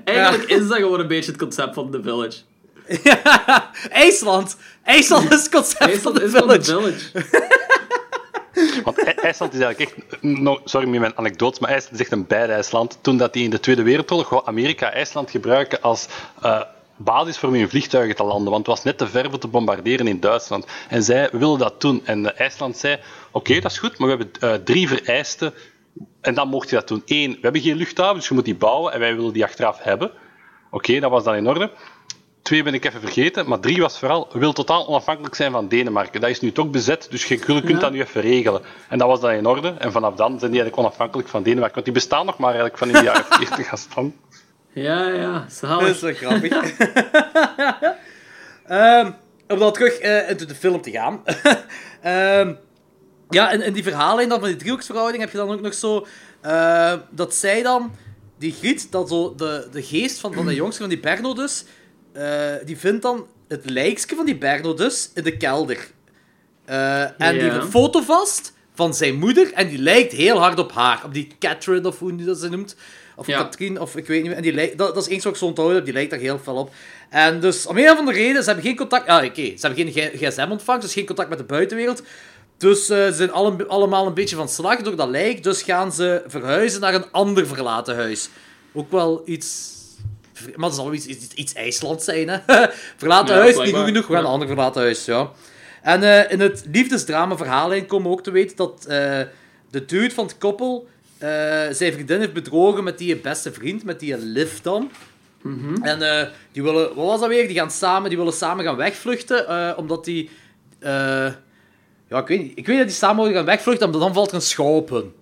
[0.04, 2.38] Eigenlijk is dat gewoon een beetje het concept van The Village.
[3.90, 4.56] IJsland!
[4.84, 7.10] IJsland is het concept van IJsland The is gewoon The Village.
[7.14, 7.64] Village.
[8.84, 10.22] Want I- IJsland is eigenlijk echt...
[10.22, 12.98] No, sorry met mijn anekdotes, maar IJsland is echt een beide IJsland.
[13.02, 16.06] Toen dat die in de Tweede Wereldoorlog wou Amerika IJsland gebruiken als,
[16.42, 16.62] eh,
[16.98, 20.20] basis voor hun vliegtuigen te landen, want het was net te ver te bombarderen in
[20.20, 20.68] Duitsland.
[20.90, 22.02] En zij wilden dat doen.
[22.06, 23.00] En eh, IJsland zei,
[23.32, 25.54] oké, dat is goed, maar we hebben eh, drie vereisten
[26.22, 27.02] en dan mocht je dat doen.
[27.06, 29.80] Eén, we hebben geen luchthaven, dus je moet die bouwen en wij willen die achteraf
[29.82, 30.12] hebben.
[30.72, 31.72] Oké, dat was dan in orde.
[32.42, 36.22] Twee ben ik even vergeten, maar drie was vooral, wil totaal onafhankelijk zijn van Denemarken.
[36.22, 38.62] Dat is nu toch bezet, dus je je kunt dat nu even regelen.
[38.90, 39.76] En dat was dan in orde.
[39.78, 41.74] En vanaf dan zijn die eigenlijk onafhankelijk van Denemarken.
[41.74, 44.14] Want die bestaan nog maar eigenlijk van in de jaren 40 als dan.
[44.76, 45.90] Ja, ja, Dat zalig.
[45.90, 46.52] is wel grappig.
[48.68, 49.12] Ehm,
[49.48, 51.24] om dan terug eh, into de film te gaan.
[52.02, 52.54] Ehm,
[53.30, 56.08] ja, in, in die verhaallijn dan van die driehoeksverhouding heb je dan ook nog zo...
[56.42, 57.92] eh, dat zij dan,
[58.38, 61.66] die Griet, dat zo de, de geest van, van de jongste van die Berno dus,
[62.14, 65.88] eh, die vindt dan het lijkske van die Berno dus in de kelder.
[66.66, 70.72] En die heeft een foto vast van zijn moeder en die lijkt heel hard op
[70.72, 71.02] haar.
[71.06, 72.76] Op die Catherine, of hoe die dat ze noemt.
[73.16, 73.38] Of Ja.
[73.38, 74.38] Katrien, of ik weet niet meer.
[74.38, 76.40] En die lijkt, dat, dat is eens wat ik zo onthouden die lijkt daar heel
[76.40, 76.72] veel op.
[77.10, 79.08] En dus, om een of andere reden, ze hebben geen contact...
[79.08, 82.02] Ah, oké, ze hebben geen gsm-ontvangst, dus geen contact met de buitenwereld.
[82.58, 85.44] Dus eh, ze zijn alle, allemaal een beetje van slag door dat lijk.
[85.44, 88.30] Dus gaan ze verhuizen naar een ander verlaten huis.
[88.74, 89.74] Ook wel iets...
[90.56, 92.40] Maar dat zal wel iets, iets, iets IJslands zijn, hè.
[92.98, 95.32] verlaten Ja, huis, niet goed genoeg, we gaan een ander verlaten huis, ja.
[95.82, 99.22] En eh, in het liefdesdrama verhaallijn komen we ook te weten dat eh,
[99.72, 100.88] de dude van het koppel
[101.18, 101.30] eh,
[101.72, 104.92] zijn vriendin heeft bedrogen met die beste vriend, met die Liv dan.
[105.82, 107.48] En eh, die willen, wat was dat weer?
[107.48, 110.30] Die gaan samen, die willen samen gaan wegvluchten, eh, omdat die...
[110.80, 110.92] eh,
[112.10, 112.52] ja, ik weet niet.
[112.58, 114.90] Ik weet dat die samen willen gaan wegvluchten, maar dan valt er een schouw op
[114.90, 115.14] hun.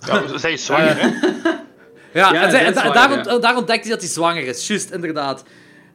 [0.00, 1.06] Ja, zij is zwanger, hè?
[1.06, 3.16] Ja, Ja, en, zij- zwanger, daar, ja.
[3.16, 4.66] ont- en daar ontdekt hij dat hij zwanger is.
[4.66, 5.42] Juist, inderdaad.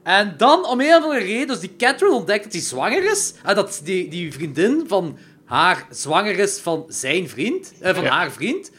[0.03, 3.33] En dan, om een of andere reden, dus die Catherine ontdekt dat hij zwanger is.
[3.43, 8.09] En dat die, die vriendin van haar zwanger is van zijn vriend, eh, van Ja.
[8.09, 8.71] haar vriend.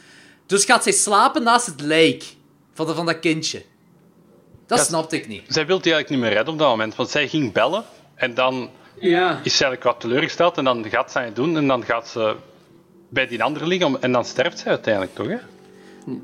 [0.50, 2.24] Dus gaat zij slapen naast het lijk
[2.74, 3.62] van, de, van dat kindje.
[4.66, 5.42] Dat Ja, snapte ik niet.
[5.48, 8.34] Zij wilde die eigenlijk niet meer redden op dat moment, want zij ging bellen en
[8.34, 8.70] dan
[9.00, 9.30] Ja.
[9.42, 12.34] is ze eigenlijk wat teleurgesteld en dan gaat zij het doen en dan gaat ze
[13.08, 15.36] bij die andere liggen om- en dan sterft zij uiteindelijk toch, hè?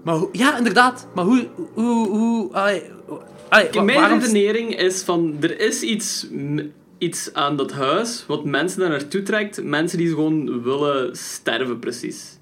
[0.04, 1.06] Maar hoe, ja, inderdaad.
[1.14, 1.48] Maar hoe...
[1.74, 4.18] hoe, hoe wa- Mijn waarom...
[4.20, 6.58] redenering is van, er is iets, m-
[6.98, 9.62] iets aan dat huis wat mensen daar naartoe trekt.
[9.62, 12.35] Mensen die gewoon willen sterven, precies.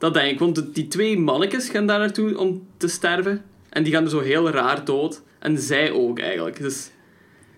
[0.00, 3.42] Dat denk ik, want de- die twee mannetjes gaan daar naartoe om te sterven.
[3.70, 5.22] En die gaan er zo heel raar dood.
[5.38, 6.60] En zij ook, eigenlijk.
[6.60, 6.90] Dus,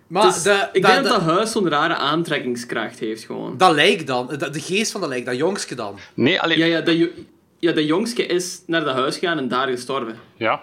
[0.06, 3.56] Maar dus de, ik de- denk de- dat dat huis zo'n rare aantrekkingskracht heeft, gewoon.
[3.59, 5.98] dat lijk dan, de, de geest van dat lijk, dat jongske dan.
[6.14, 6.59] Nee, alleen...
[6.59, 6.97] Ja, ja, dat,
[7.59, 10.16] ja, dat jongske is naar dat huis gegaan en daar gestorven.
[10.36, 10.60] Ja.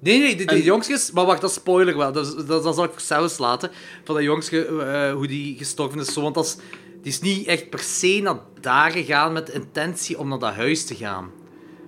[0.00, 1.10] Nee, nee, die, die En-.
[1.14, 2.12] Maar wacht, dat is spoiler wel.
[2.12, 3.70] Dat, dat, dat zal ik zelfs laten.
[4.04, 6.12] Van dat jongske, eh, hoe die gestorven is.
[6.12, 6.56] Zo, want dat is,
[7.02, 10.54] die is niet echt per se naar daar gegaan met de intentie om naar dat
[10.54, 11.30] huis te gaan.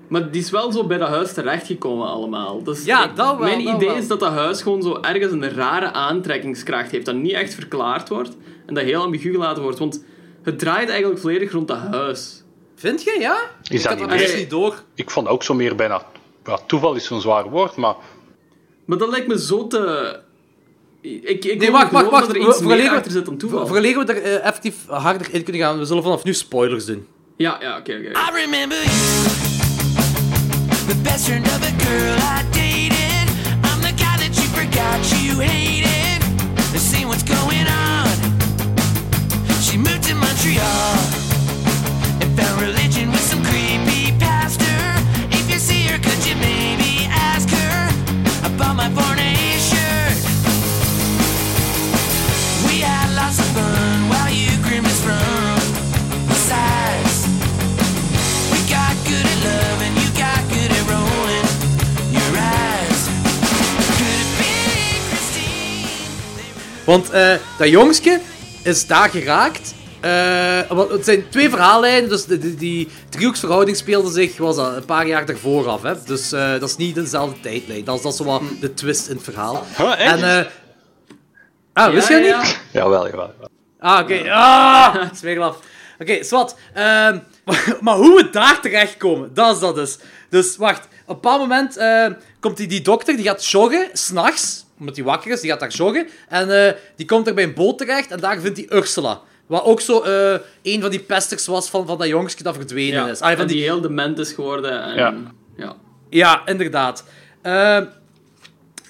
[0.08, 2.62] Maar die is wel zo bij dat huis terechtgekomen allemaal.
[2.62, 3.96] Dus Ja, ik- dat wel, Mijn dat idee wel.
[3.96, 7.06] is dat dat huis gewoon zo ergens een rare aantrekkingskracht heeft.
[7.06, 8.36] Dat niet echt verklaard wordt.
[8.66, 9.78] En dat heel ambigu gelaten wordt.
[9.78, 10.04] Want
[10.42, 12.42] het draait eigenlijk volledig rond dat huis.
[12.74, 13.36] Vind je, ja?
[13.62, 14.82] Is ik dat niet dus niet door.
[14.94, 16.02] Ik vond ook zo meer bijna...
[16.44, 17.94] Ja, toeval is zo'n zwaar woord, maar...
[18.84, 20.20] Maar dat lijkt me zo te...
[21.02, 22.26] Ik, ik Nee, wacht, wacht, wacht.
[22.26, 23.66] dat er iets meer we- achter zit dan toeval.
[23.66, 27.06] Vooraleer we er eh, effectief harder in kunnen gaan, we zullen vanaf nu spoilers doen.
[27.36, 28.10] Ja, ja, oké, oké.
[28.18, 29.28] I remember you,
[30.88, 33.28] the best friend of a girl I dated.
[33.64, 36.22] I'm the guy that you forgot you hated.
[36.72, 38.08] And see what's going on.
[39.62, 40.94] She moved to Montreal
[66.84, 68.20] Want eh, dat jongske
[68.62, 69.74] is daar geraakt.
[70.00, 74.76] Eh, want het zijn twee verhaallijnen, dus die, die, die driehoeksverhouding speelde zich was dat,
[74.76, 75.82] een paar jaar daarvoor af.
[75.82, 75.94] Hè?
[76.04, 77.84] Dus eh, dat is niet dezelfde tijdlijn.
[77.84, 79.64] Dat is, dat is zo wat de twist in het verhaal.
[79.98, 80.46] En, eh,
[81.72, 82.60] ah, wist je Ja, dat ja, niet?
[82.72, 83.30] Jawel, jawel.
[83.32, 83.48] jawel.
[83.78, 84.30] Ah, oké.
[84.30, 85.56] Ah, smeegel af.
[85.98, 86.54] Oké, zwart.
[86.74, 87.18] Ehm,
[87.80, 89.98] maar hoe we daar terechtkomen, dat is dat dus.
[90.30, 92.06] Dus wacht, op een bepaald moment eh,
[92.40, 95.70] komt die, die dokter, die gaat joggen, s'nachts, omdat hij wakker is, die gaat daar
[95.70, 96.08] joggen.
[96.28, 99.20] En eh, die komt er bij een boot terecht en daar vindt hij Ursula.
[99.46, 103.04] Wat ook zo eh, een van die pesters was van, van dat jongske dat verdwenen
[103.04, 103.20] Ja, is.
[103.20, 104.82] Ah, van en die, die heel dement is geworden.
[104.82, 105.14] En, Ja.
[105.56, 105.76] ja.
[106.08, 107.04] ja, inderdaad.
[107.42, 107.84] Ehm,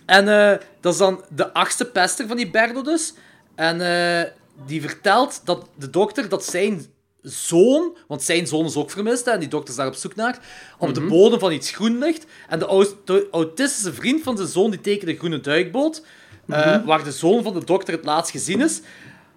[0.07, 3.15] en eh, dat is dan de achtste pester van die Berdo dus.
[3.55, 4.31] En eh,
[4.67, 6.87] die vertelt dat de dokter dat zijn
[7.23, 10.15] zoon, want zijn zoon is ook vermist hè, en die dokter is daar op zoek
[10.15, 10.39] naar,
[10.79, 12.25] op de bodem van iets groen ligt.
[12.49, 16.03] En de au- de autistische vriend van zijn zoon die tekent een groene duikboot.
[16.49, 18.81] eh, waar de zoon van de dokter het laatst gezien is.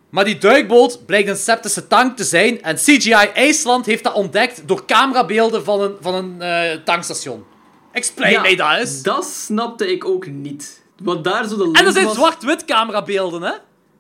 [0.10, 4.68] Maar die duikboot blijkt een septische tank te zijn en CGI IJsland heeft dat ontdekt
[4.68, 7.44] door camerabeelden van een, van een eh, tankstation.
[7.92, 9.02] Explain Ja, mij dat eens.
[9.02, 10.82] Dat snapte ik ook niet.
[11.04, 13.52] Wat daar zo de En dat zijn zwart-wit camerabeelden, hè?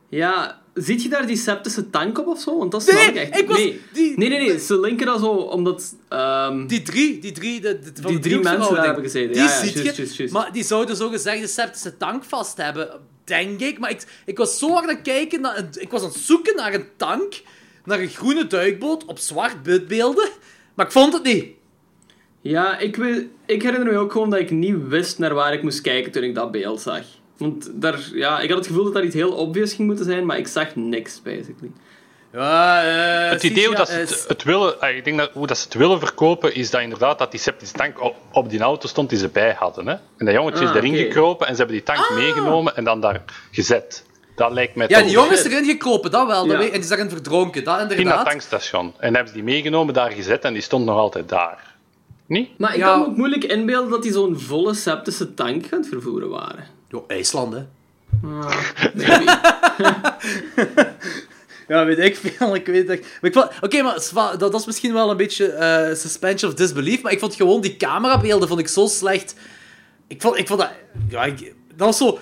[0.09, 2.57] Ja, ziet je daar die septische tank op of zo?
[2.57, 3.81] Want dat snap Nee, echt ik was- nee.
[3.93, 4.59] die- nee, nee, nee.
[4.59, 5.95] Ze linken dat zo omdat...
[6.09, 9.31] ehm, Die drie, die drie, de, de- van Die drie mensen daar hebben gezeten.
[9.33, 10.27] Die Ja, ja, ziet je.
[10.31, 12.89] Maar die zouden zo gezegd de septische tank vast hebben,
[13.23, 13.79] denk ik.
[13.79, 16.55] Maar ik, ik was zo hard aan het kijken, naar ik was aan het zoeken
[16.55, 17.41] naar een tank,
[17.85, 20.29] naar een groene duikboot op zwart beelden,
[20.73, 21.45] maar ik vond het niet.
[22.41, 25.63] Ja, ik, weet, ik herinner me ook gewoon dat ik niet wist naar waar ik
[25.63, 27.05] moest kijken toen ik dat beeld zag.
[27.37, 30.25] Want daar, ja, ik had het gevoel dat daar iets heel obvious ging moeten zijn,
[30.25, 31.71] maar ik zag niks, basically.
[32.33, 35.47] Ja, eh, Het idee hoe dat ze het, het willen, eh, ik denk dat hoe
[35.47, 38.59] dat ze het willen verkopen, is dat inderdaad dat die septische tank op, op die
[38.59, 39.87] auto stond die ze bij hadden.
[39.87, 39.93] Hè?
[39.93, 41.01] En dat jongetje Ah, is erin oké.
[41.03, 44.05] gekropen en ze hebben die tank meegenomen en dan daar gezet.
[44.35, 46.47] Dat lijkt mij Ja, die jongen is erin gekropen, dat wel.
[46.47, 46.63] Dat Ja.
[46.63, 48.25] en die is daarin verdronken, dat in dat inderdaad.
[48.25, 48.93] tankstation.
[48.99, 51.71] En hebben ze die meegenomen, daar gezet en die stond nog altijd daar.
[52.27, 52.49] Niet?
[52.57, 52.87] Maar ik Ja.
[52.87, 56.67] kan me ook moeilijk inbeelden dat die zo'n volle septische tank aan het vervoeren waren.
[56.93, 57.61] Jo, IJsland, hè.
[61.67, 62.55] Ja, weet ik veel.
[62.55, 62.87] Ik weet.
[62.87, 66.57] Maar ik vond- Oké, maar dat, dat is misschien wel een beetje eh, suspension of
[66.57, 67.01] disbelief.
[67.01, 69.35] Maar ik vond gewoon die camerabeelden vond ik zo slecht.
[70.07, 70.69] Ik vond, ik vond dat.
[71.09, 71.25] Ja,
[71.75, 72.19] dat was zo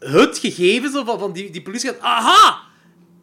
[0.00, 1.90] het gegeven zo van, van die, die politie.
[2.00, 2.58] Aha!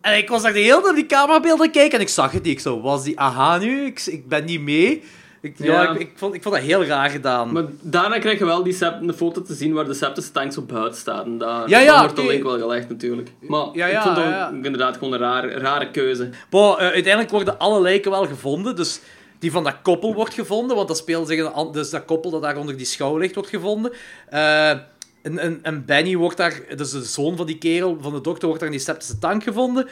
[0.02, 2.52] En ik was daar de hele tijd die camerabeelden kijken en ik zag het niet.
[2.54, 3.86] Ik zo, was die aha nu?
[3.86, 5.04] Ik, ik ben niet mee.
[5.42, 5.90] Ik, ja, Ja.
[5.92, 7.52] ik, ik, vond, ik vond dat heel raar gedaan.
[7.52, 10.54] Maar daarna krijg je wel die sep- een foto te zien waar de septische tank
[10.54, 11.26] zo buiten staat.
[11.26, 13.30] En daar, Ja, ja, wordt de link wel gelegd natuurlijk.
[13.40, 16.30] Maar Ja, ik vond dat inderdaad gewoon een rare, rare keuze.
[16.50, 18.76] Eh, uiteindelijk worden alle lijken wel gevonden.
[18.76, 19.00] Dus
[19.40, 20.76] die van dat koppel wordt gevonden.
[20.76, 23.50] Want dat speelt zich een Dus dat koppel dat daar onder die schouw ligt, wordt
[23.50, 23.92] gevonden.
[24.30, 26.62] Eh, en, en, en Benny wordt daar...
[26.76, 29.44] Dus de zoon van die kerel, van de dokter, wordt daar in die septische tank
[29.44, 29.88] gevonden.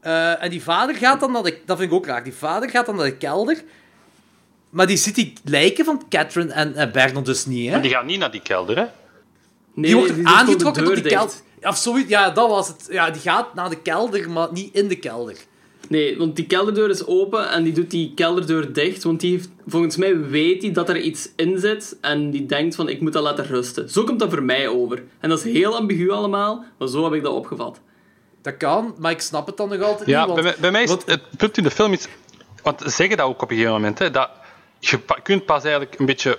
[0.00, 1.58] Eh, en die vader gaat dan naar de...
[1.66, 2.24] Dat vind ik ook raar.
[2.24, 3.62] Die vader gaat dan naar de kelder.
[4.74, 7.70] Maar die ziet die lijken van Catherine en, en Bernard dus niet, hè?
[7.72, 8.84] Maar die gaan niet naar die kelder, hè?
[9.74, 11.34] Nee, die wordt aangetrokken de tot die kelder.
[11.62, 12.86] Of zoiets, ja, dat was het.
[12.90, 15.36] Ja, die gaat naar de kelder, maar niet in de kelder.
[15.88, 19.02] Nee, want die kelderdeur is open en die doet die kelderdeur dicht.
[19.02, 21.96] Want die heeft, volgens mij weet hij dat er iets in zit.
[22.00, 23.90] En die denkt van, ik moet dat laten rusten.
[23.90, 25.02] Zo komt dat voor mij over.
[25.20, 27.80] En dat is heel ambigu allemaal, maar zo heb ik dat opgevat.
[28.42, 30.28] Dat kan, maar ik snap het dan nog altijd Ja, niet.
[30.28, 30.34] Want...
[30.42, 32.06] bij, mij- bij mij is want- het, het punt in de film is...
[32.62, 34.30] Want ze zeggen dat ook op een gegeven moment, hè, dat
[34.90, 36.38] je kunt pas eigenlijk een beetje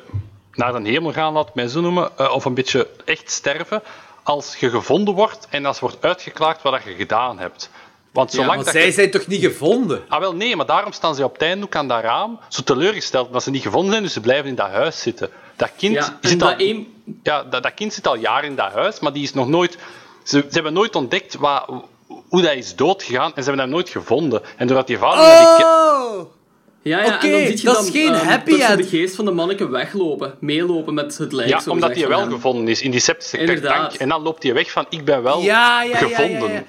[0.54, 3.82] naar de hemel gaan, laat het mij zo noemen, eh, of een beetje echt sterven,
[4.24, 7.70] als je gevonden wordt en als wordt uitgeklaagd wat je gedaan hebt.
[8.12, 10.04] Want Ja, zolang want dat zij je- zijn toch niet gevonden?
[10.10, 12.62] Ah, wel nee, maar daarom staan ze op het einde ook aan dat raam, zo
[12.64, 15.30] teleurgesteld dat ze niet gevonden zijn, dus ze blijven in dat huis zitten.
[15.56, 16.84] Dat kind, Ja, zit, dat al,
[17.24, 19.78] ja, dat, dat kind zit al jaren in dat huis, maar die is nog nooit...
[20.24, 21.66] Ze, ze hebben nooit ontdekt wat,
[22.30, 24.42] hoe dat is doodgegaan en ze hebben hem nooit gevonden.
[24.58, 25.18] En doordat die vader...
[25.28, 26.34] naar die Oh!
[26.90, 28.78] Ja, ja en dan zie je dat dan, is geen ehm, happy end.
[28.78, 30.36] de geest van de manneke weglopen.
[30.40, 31.50] Meelopen met het lijk.
[31.50, 32.32] ja, omdat hij wel hem.
[32.32, 33.94] gevonden is in die septische tank.
[33.94, 36.52] En dan loopt hij weg van, ik ben wel Ja, ja, ja, gevonden.
[36.52, 36.64] ja, ja.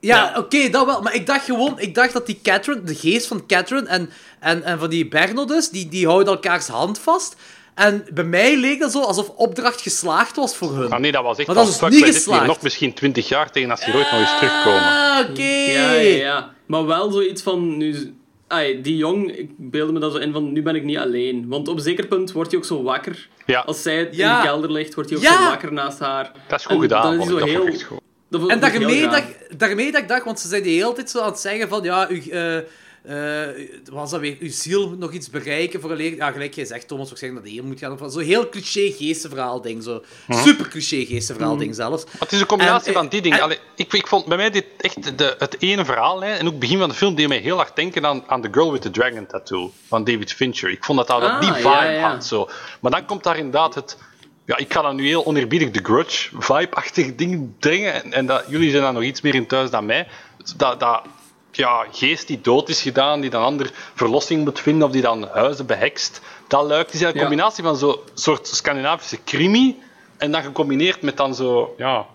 [0.00, 1.02] Ja, oké, dat wel.
[1.02, 4.10] Maar ik dacht gewoon, ik dacht dat die Catherine, de geest van Catherine en,
[4.40, 7.36] en, en van die Berno dus, die, die houden elkaars hand vast.
[7.74, 10.90] En bij mij leek dat zo alsof opdracht geslaagd was voor hun.
[10.92, 12.46] Ah, nee, dat was echt Maar dat fuck, niet geslaagd.
[12.46, 14.80] nog misschien twintig jaar tegen als die ooit nog eens terugkomen.
[14.82, 15.42] Ah, oké.
[15.42, 16.54] Ja, ja, ja.
[16.66, 17.76] Maar wel zoiets van...
[17.76, 18.14] Nu,
[18.52, 20.52] ai, die jong, ik beelde me dat zo in van...
[20.52, 21.48] Nu ben ik niet alleen.
[21.48, 23.28] Want op een zeker punt wordt hij ook zo wakker.
[23.46, 23.60] Ja.
[23.60, 24.30] Als zij Ja.
[24.36, 25.36] in de kelder ligt, wordt hij ook Ja.
[25.42, 26.30] zo wakker naast haar.
[26.48, 27.72] Dat is goed En gedaan, dan is hij zo Dat vond ik heel...
[27.74, 28.00] echt goed.
[28.28, 29.22] Dat vond En daarmee dat,
[29.56, 31.82] daarmee dat ik dacht, want ze zijn de hele tijd zo aan het zeggen van,
[31.82, 32.56] ja, u, eh,
[33.02, 33.42] eh,
[33.90, 36.14] was dat weer, uw ziel moet nog iets bereiken voor een leer...
[36.14, 38.00] Ja, gelijk jij zegt, Thomas, waarschijnlijk naar de hemel moet gaan.
[38.06, 40.02] Of zo heel cliché geestenverhaal ding, zo.
[40.28, 42.04] Super cliché geestenverhaal ding zelfs.
[42.04, 43.38] Maar het is een combinatie En, van eh, die dingen.
[43.38, 46.50] en- Allee, ik, ik vond bij mij dit echt de, het ene verhaal, en ook
[46.50, 48.82] het begin van de film, deed mij heel hard denken aan, aan The Girl with
[48.82, 50.70] the Dragon Tattoo van David Fincher.
[50.70, 52.10] Ik vond dat dat Ah, die vibe ja.
[52.10, 52.26] had.
[52.26, 52.48] Zo.
[52.80, 53.96] Maar dan komt daar inderdaad het.
[54.46, 58.02] Ja, ik ga dan nu heel oneerbiedig The Grudge vibe-achtig ding brengen.
[58.04, 60.08] En, en dat, jullie zijn daar nog iets meer in thuis dan mij.
[60.56, 61.02] Dat, dat
[61.52, 65.28] ja, geest die dood is gedaan, die dan ander verlossing moet vinden, of die dan
[65.32, 66.20] huizen behekst.
[66.48, 67.20] Dat luikt is een Ja.
[67.20, 69.76] combinatie van zo'n soort Scandinavische crimi.
[70.18, 72.06] En dan gecombineerd met dan zo, ja,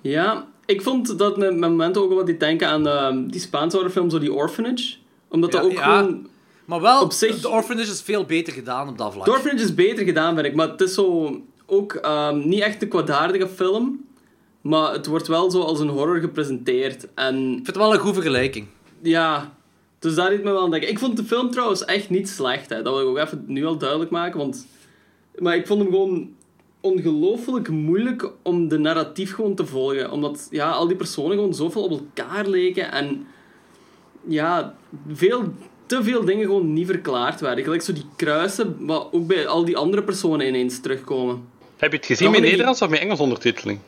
[0.00, 3.76] Ja, ik vond dat met, momenten ook wel wat die denken aan ehm, die Spaanse
[3.76, 4.94] horrorfilm, zo die Orphanage.
[5.28, 5.82] Omdat dat ook ja.
[5.82, 6.26] gewoon...
[6.64, 9.24] Maar wel, Op zich- de Orphanage is veel beter gedaan op dat vlak.
[9.24, 10.54] The Orphanage is beter gedaan, vind ik.
[10.54, 11.36] Maar het is zo...
[11.66, 14.04] Ook ehm, niet echt een kwaadaardige film.
[14.62, 17.08] Maar het wordt wel zo als een horror gepresenteerd.
[17.14, 18.66] En Ik vind het wel een goede vergelijking.
[19.02, 19.54] ja...
[19.98, 20.88] Dus daar deed me wel aan denken.
[20.88, 22.68] Ik vond de film trouwens echt niet slecht.
[22.70, 22.82] Hè.
[22.82, 24.38] Dat wil ik ook even nu al duidelijk maken.
[24.38, 24.66] Want...
[25.38, 26.30] Maar ik vond hem gewoon...
[26.80, 30.10] ongelooflijk moeilijk om de narratief gewoon te volgen.
[30.10, 33.26] Omdat ja, al die personen gewoon zoveel op elkaar leken en
[34.26, 34.74] ja,
[35.12, 35.52] veel,
[35.86, 37.64] te veel dingen gewoon niet verklaard werden.
[37.64, 41.44] Gelijk zo die kruisen, wat ook bij al die andere personen ineens terugkomen.
[41.76, 43.78] Heb je het gezien met ik- Nederlands of met Engels ondertiteling?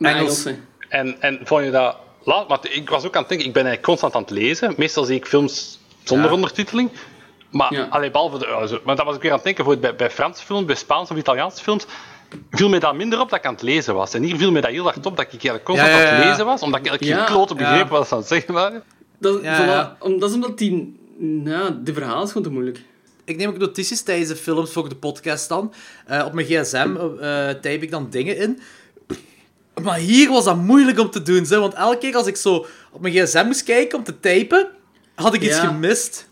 [0.00, 0.46] Engels.
[0.88, 2.48] En, en vond je dat laat?
[2.48, 4.74] Want ik was ook aan het denken, ik ben eigenlijk constant aan het lezen.
[4.76, 6.34] Meestal zie ik films zonder Ja.
[6.34, 6.90] ondertiteling.
[7.50, 7.86] Maar, Ja.
[7.90, 10.16] allee, behalve de, zo- maar dat was ik weer aan het denken, bijvoorbeeld bij, bij
[10.16, 11.86] Franse films, bij Spaanse of Italiaanse films,
[12.50, 14.14] viel mij dat minder op dat ik aan het lezen was.
[14.14, 16.14] En hier viel mij dat heel hard op dat ik eigenlijk constant Ja, ja, aan
[16.16, 17.24] het lezen was, omdat ik eigenlijk Ja.
[17.26, 17.88] geen klote begreep Ja.
[17.88, 18.82] wat ze aan het zeggen waren.
[19.18, 19.66] Dat, Ja, voilà.
[19.68, 19.96] ja.
[19.98, 20.98] Om, dat is omdat die...
[21.44, 22.82] Ja, de verhaal is gewoon te moeilijk.
[23.24, 25.72] Ik neem ook notities tijdens de films voor de podcast dan.
[26.06, 28.60] Eh, op mijn gsm eh type ik dan dingen in.
[29.82, 32.66] Maar hier was dat moeilijk om te doen, zo, want elke keer als ik zo
[32.92, 34.68] op mijn gsm moest kijken om te typen,
[35.14, 35.66] had ik iets Ja.
[35.66, 36.28] gemist.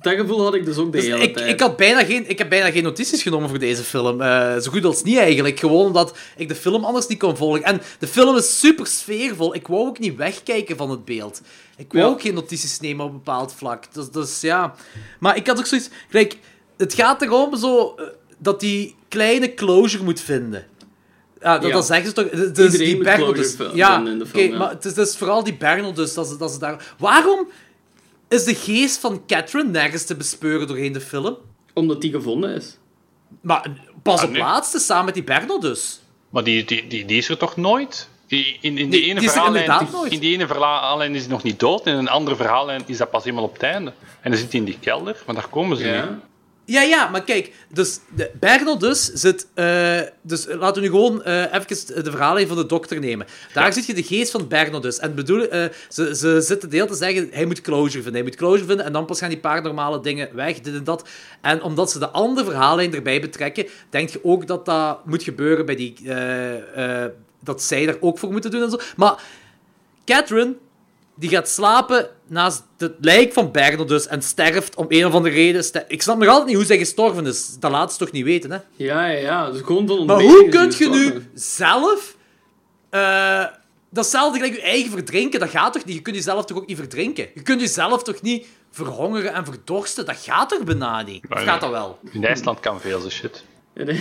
[0.00, 1.48] Dat gevoel had ik dus ook de Dus hele ik, tijd.
[1.48, 4.20] ik, had bijna geen, ik heb bijna geen notities genomen voor deze film.
[4.20, 5.58] Eh, zo goed als niet eigenlijk.
[5.60, 7.62] Gewoon omdat ik de film anders niet kon volgen.
[7.62, 9.54] En de film is super sfeervol.
[9.54, 11.40] Ik wou ook niet wegkijken van het beeld.
[11.76, 12.10] Ik wou Ja.
[12.10, 13.84] ook geen notities nemen op een bepaald vlak.
[13.94, 14.74] Dus, dus ja.
[15.20, 15.88] Maar ik had ook zoiets.
[16.10, 16.36] Kijk,
[16.76, 18.04] het gaat erom zo, eh,
[18.38, 20.66] dat die kleine closure moet vinden.
[21.40, 21.74] Ja, dat, Ja.
[21.74, 22.28] dat zeggen ze toch.
[22.28, 23.56] Dus Iedereen die Bernal dus.
[23.74, 24.58] Ja, in de oké, film, ja.
[24.58, 26.14] maar het is, het is vooral die Bernal dus.
[26.14, 26.94] Dat ze, dat ze daar...
[26.98, 27.48] Waarom
[28.28, 31.36] is de geest van Catherine nergens te bespeuren doorheen de film?
[31.74, 32.76] Omdat die gevonden is.
[33.40, 33.66] Maar
[34.02, 34.40] pas Ah, op nee.
[34.40, 36.00] laatste, samen met die Bernal dus.
[36.30, 38.08] Maar die, die, die, die is er toch nooit?
[38.26, 40.12] Die, in, in, die ene die er verhaallijn, inderdaad nooit.
[40.12, 43.10] in die ene verhaallijn is hij nog niet dood, in een andere verhaallijn is dat
[43.10, 43.92] pas helemaal op het einde.
[44.20, 46.20] En dan zit hij in die kelder, maar daar komen ze niet.
[46.66, 46.82] Ja.
[46.82, 49.46] Ja, maar kijk, dus de Bernal dus zit...
[49.54, 53.26] eh, dus laten we nu gewoon eh even de verhalen van de dokter nemen.
[53.52, 54.98] Daar zit je de geest van Bernal dus.
[54.98, 58.12] En bedoel, eh, ze, ze zitten de hele tijd te zeggen, hij moet closure vinden,
[58.12, 61.08] hij moet closure vinden, en dan pas gaan die paranormale dingen weg, dit en dat.
[61.40, 65.66] En omdat ze de andere verhaallijn erbij betrekken, denk je ook dat dat moet gebeuren
[65.66, 65.94] bij die...
[67.40, 68.78] dat zij daar ook voor moeten doen en zo.
[68.96, 69.22] Maar
[70.04, 70.56] Catherine,
[71.16, 75.34] die gaat slapen naast het lijk van Bernal dus en sterft om een of andere
[75.34, 75.64] reden.
[75.88, 77.56] Ik snap nog altijd niet hoe zij gestorven is.
[77.58, 78.58] Dat laat ze toch niet weten, hè?
[78.76, 79.50] Ja, ja, ja.
[79.50, 82.16] Dus gewoon van Maar hoe kun je nu zelf...
[82.90, 83.44] eh
[83.90, 85.94] datzelfde gelijk je eigen verdrinken, dat gaat toch niet?
[85.94, 87.28] Je kunt jezelf toch ook niet verdrinken?
[87.34, 90.06] Je kunt jezelf toch niet verhongeren en verdorsten?
[90.06, 91.24] Dat gaat toch bijna niet?
[91.30, 91.98] Of gaat dat wel?
[92.12, 93.44] In IJsland kan veel zo shit.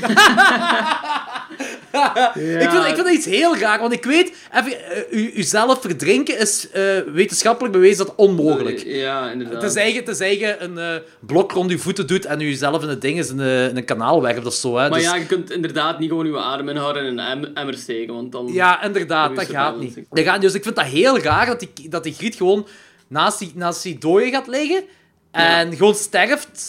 [2.36, 5.82] Ik, vind, ik vind dat iets heel raar, want ik weet, even, eh, u, uzelf
[5.82, 8.84] verdrinken is eh, wetenschappelijk bewezen dat onmogelijk.
[8.86, 9.60] Ja, inderdaad.
[9.60, 12.90] Tenzij je, tenzij je een eh, blok rond je voeten doet en je zelf in
[12.90, 14.78] het ding is in, een- in een kanaal werpt of zo.
[14.78, 14.90] Hè.
[14.90, 17.78] Maar Dus- ja, je kunt inderdaad niet gewoon je adem inhouden en een em- emmer
[17.78, 18.48] steken, want dan...
[18.54, 19.96] Ja, inderdaad, dat gaat niet.
[20.10, 22.68] Dat gaat, dus ik vind dat heel raar dat die, dat die Griet gewoon
[23.08, 24.84] naast die, naast die dode gaat liggen
[25.32, 26.64] en gewoon sterft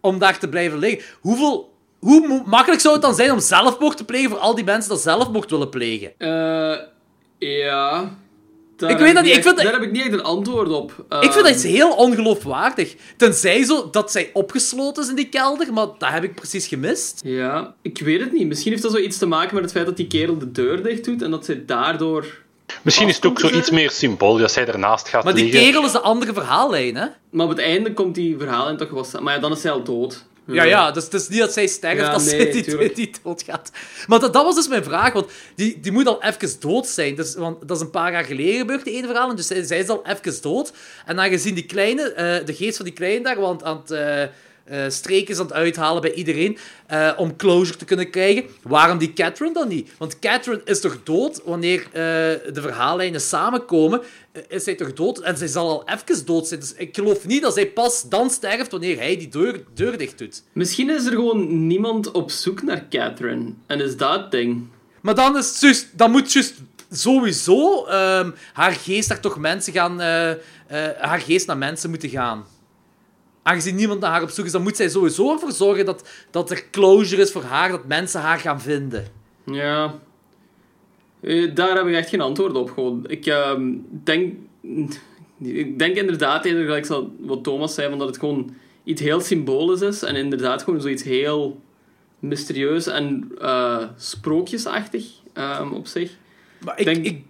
[0.00, 1.04] om daar te blijven liggen.
[1.20, 1.74] Hoeveel,
[2.06, 5.00] hoe makkelijk zou het dan zijn om zelfmoord te plegen voor al die mensen die
[5.00, 6.12] zelfmoord willen plegen?
[6.18, 6.76] Eh,
[7.38, 8.14] ja...
[8.76, 10.22] Daar Ik heb weet dat niet ik vind dat- Daar heb ik niet echt een
[10.22, 10.90] antwoord op.
[10.90, 12.94] ik vind dat Ehm, iets heel ongeloofwaardig.
[13.16, 17.20] Tenzij zo dat zij opgesloten is in die kelder, maar dat heb ik precies gemist.
[17.24, 18.46] Ja, ik weet het niet.
[18.46, 21.04] Misschien heeft dat zoiets te maken met het feit dat die kerel de deur dicht
[21.04, 22.26] doet en dat zij daardoor...
[22.82, 25.62] Misschien is het ook zoiets meer symbool dat zij ernaast gaat Maar die liggen.
[25.62, 27.06] kerel is de andere verhaallijn, hè?
[27.30, 29.06] Maar op het einde komt die verhaal in toch wel...
[29.22, 30.24] Maar ja, dan is zij al dood.
[30.46, 33.10] Ja, ja, dus het is niet dat zij sterft Ja, als nee, zij die, die
[33.22, 33.70] doodgaat.
[34.06, 37.14] Maar dat, dat was dus mijn vraag, want die, die moet al even dood zijn.
[37.14, 39.30] Dus, want dat is een paar jaar geleden gebeurd, die ene verhaal.
[39.30, 40.72] en Dus zij, zij is al even dood.
[41.06, 44.24] En aangezien die kleine, eh, de geest van die kleine daar, want aan het eh
[44.66, 48.98] eh, streken is aan het uithalen bij iedereen, eh, om closure te kunnen krijgen, waarom
[48.98, 49.90] die Catherine dan niet?
[49.98, 54.02] Want Catherine is toch dood wanneer eh, de verhaallijnen samenkomen?
[54.32, 55.18] eh, is zij toch dood?
[55.18, 56.60] En zij zal al even dood zijn.
[56.60, 60.18] Dus ik geloof niet dat zij pas dan sterft wanneer hij die deur, deur dicht
[60.18, 60.42] doet.
[60.52, 63.52] Misschien is er gewoon niemand op zoek naar Catherine.
[63.66, 64.66] En is dat ding.
[65.00, 66.54] Maar dan, is dan moet juist
[66.90, 70.00] sowieso ehm, haar geest daar toch mensen gaan...
[70.00, 70.38] eh, eh,
[70.98, 72.44] haar geest naar mensen moeten gaan.
[73.46, 76.50] Aangezien niemand naar haar op zoek is, dan moet zij sowieso ervoor zorgen dat, dat
[76.50, 79.06] er closure is voor haar, dat mensen haar gaan vinden.
[79.44, 79.94] Ja.
[81.20, 82.70] Eh, daar heb ik echt geen antwoord op.
[82.70, 83.04] Gewoon.
[83.08, 84.34] Ik ehm, denk...
[85.38, 86.86] Ik denk inderdaad, gelijk
[87.18, 88.54] wat Thomas zei, van dat het gewoon
[88.84, 90.02] iets heel symbolisch is.
[90.02, 91.60] En inderdaad gewoon zoiets heel
[92.18, 96.10] mysterieus en eh, sprookjesachtig ehm, op zich.
[96.64, 97.24] Maar ik, Denk- ik,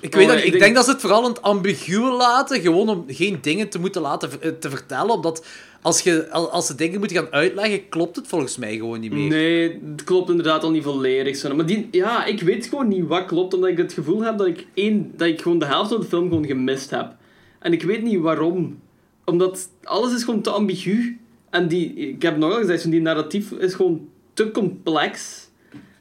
[0.00, 0.54] ik Oh, weet dat ik niet.
[0.54, 3.78] Ik denk- dat ze het vooral aan het ambiguë laten, gewoon om geen dingen te
[3.78, 5.46] moeten laten eh, te vertellen, omdat
[5.82, 9.12] als, je, al- als ze dingen moeten gaan uitleggen, klopt het volgens mij gewoon niet
[9.12, 9.28] meer.
[9.28, 11.36] Nee, het klopt inderdaad al niet volledig.
[11.36, 11.54] Zo.
[11.54, 14.46] Maar die, ja, ik weet gewoon niet wat klopt, omdat ik het gevoel heb dat
[14.46, 17.12] ik, één, dat ik gewoon de helft van de film gewoon gemist heb.
[17.58, 18.78] En ik weet niet waarom.
[19.24, 21.18] Omdat alles is gewoon te ambigu.
[21.50, 25.42] En die, ik heb het nog al gezegd, die narratief is gewoon te complex.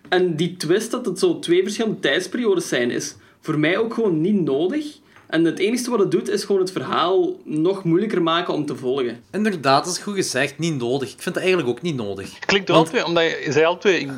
[0.10, 4.22] En die twist dat het zo twee verschillende tijdsperiodes zijn, is voor mij ook gewoon
[4.22, 5.00] niet nodig.
[5.34, 8.76] En het enige wat het doet, is gewoon het verhaal nog moeilijker maken om te
[8.76, 9.24] volgen.
[9.32, 10.58] Inderdaad, dat is goed gezegd.
[10.60, 11.10] Niet nodig.
[11.14, 12.40] Ik vind dat eigenlijk ook niet nodig.
[12.46, 14.10] Klinkt er altijd, omdat je, je zei altijd, ik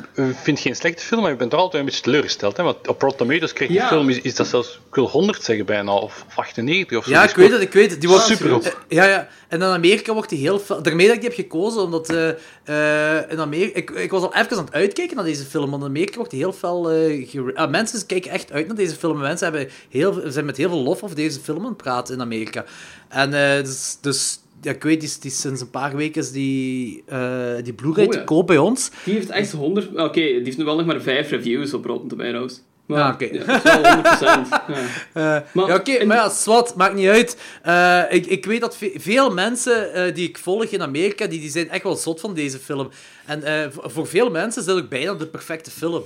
[0.42, 2.56] vind geen slechte film, maar je bent er altijd een beetje teleurgesteld.
[2.56, 2.62] Hè?
[2.62, 3.88] Want op Rotten Tomatoes kreeg die Ja.
[3.88, 7.10] film, is, is dat zelfs, ik wil 100 zeggen bijna, of, of 98 of zo.
[7.10, 8.00] Ja, Die ik weet het, ik weet het.
[8.00, 8.62] Die wordt super op.
[8.64, 9.28] Eh, Ja, ja.
[9.48, 10.82] En in Amerika wordt die heel fel...
[10.82, 12.28] Daarmee dat ik die heb gekozen, omdat eh,
[12.64, 13.78] eh, in Amerika...
[13.78, 16.30] Ik, ik was al even aan het uitkijken naar deze film, want in Amerika wordt
[16.30, 19.18] die heel eh, gere- ah, mensen kijken echt uit naar deze film.
[19.18, 22.20] Mensen hebben heel, zijn met heel veel lof over deze film aan het praten in
[22.20, 22.64] Amerika.
[23.08, 23.98] En eh, dus...
[24.00, 28.06] dus ja, ik weet, die, die sinds een paar weken is die, eh die Blu-ray
[28.06, 28.18] Oh, ja.
[28.18, 28.90] te koop bij ons.
[29.04, 29.88] Die heeft echt 100...
[29.96, 32.60] Oké, die heeft nu wel nog maar vijf reviews op Rotten Tomatoes.
[32.86, 33.24] Maar, Ah, oké.
[33.24, 34.48] ja, dat is wel 100%.
[34.50, 34.64] ja.
[35.12, 37.36] Eh, Maar- ja, oké, maar ja, zwart, maakt niet uit.
[38.12, 41.70] Ik, ik weet dat ve- veel mensen die ik volg in Amerika, die, die zijn
[41.70, 42.88] echt wel zot van deze film.
[43.26, 46.02] En voor, veel mensen is dit ook bijna de perfecte film.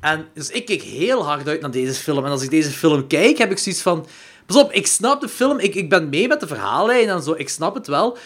[0.00, 2.24] En dus ik keek heel hard uit naar deze film.
[2.24, 4.06] En als ik deze film kijk, heb ik zoiets van...
[4.52, 5.58] Pas op, ik snap de film.
[5.58, 7.34] Ik, ik ben mee met de verhaallijn en zo.
[7.36, 8.16] Ik snap het wel.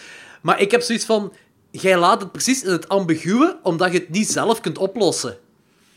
[0.43, 1.33] Maar ik heb zoiets van...
[1.71, 5.37] Jij laat het precies in het ambiguë, omdat je het niet zelf kunt oplossen.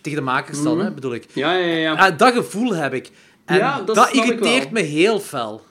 [0.01, 0.85] Tegen de makers dan, Mhm.
[0.85, 1.25] hè, bedoel ik.
[1.33, 1.93] Ja, ja, ja.
[1.93, 3.09] Ah, dat gevoel heb ik.
[3.45, 5.61] En Ja, dat dat irriteert me heel fel.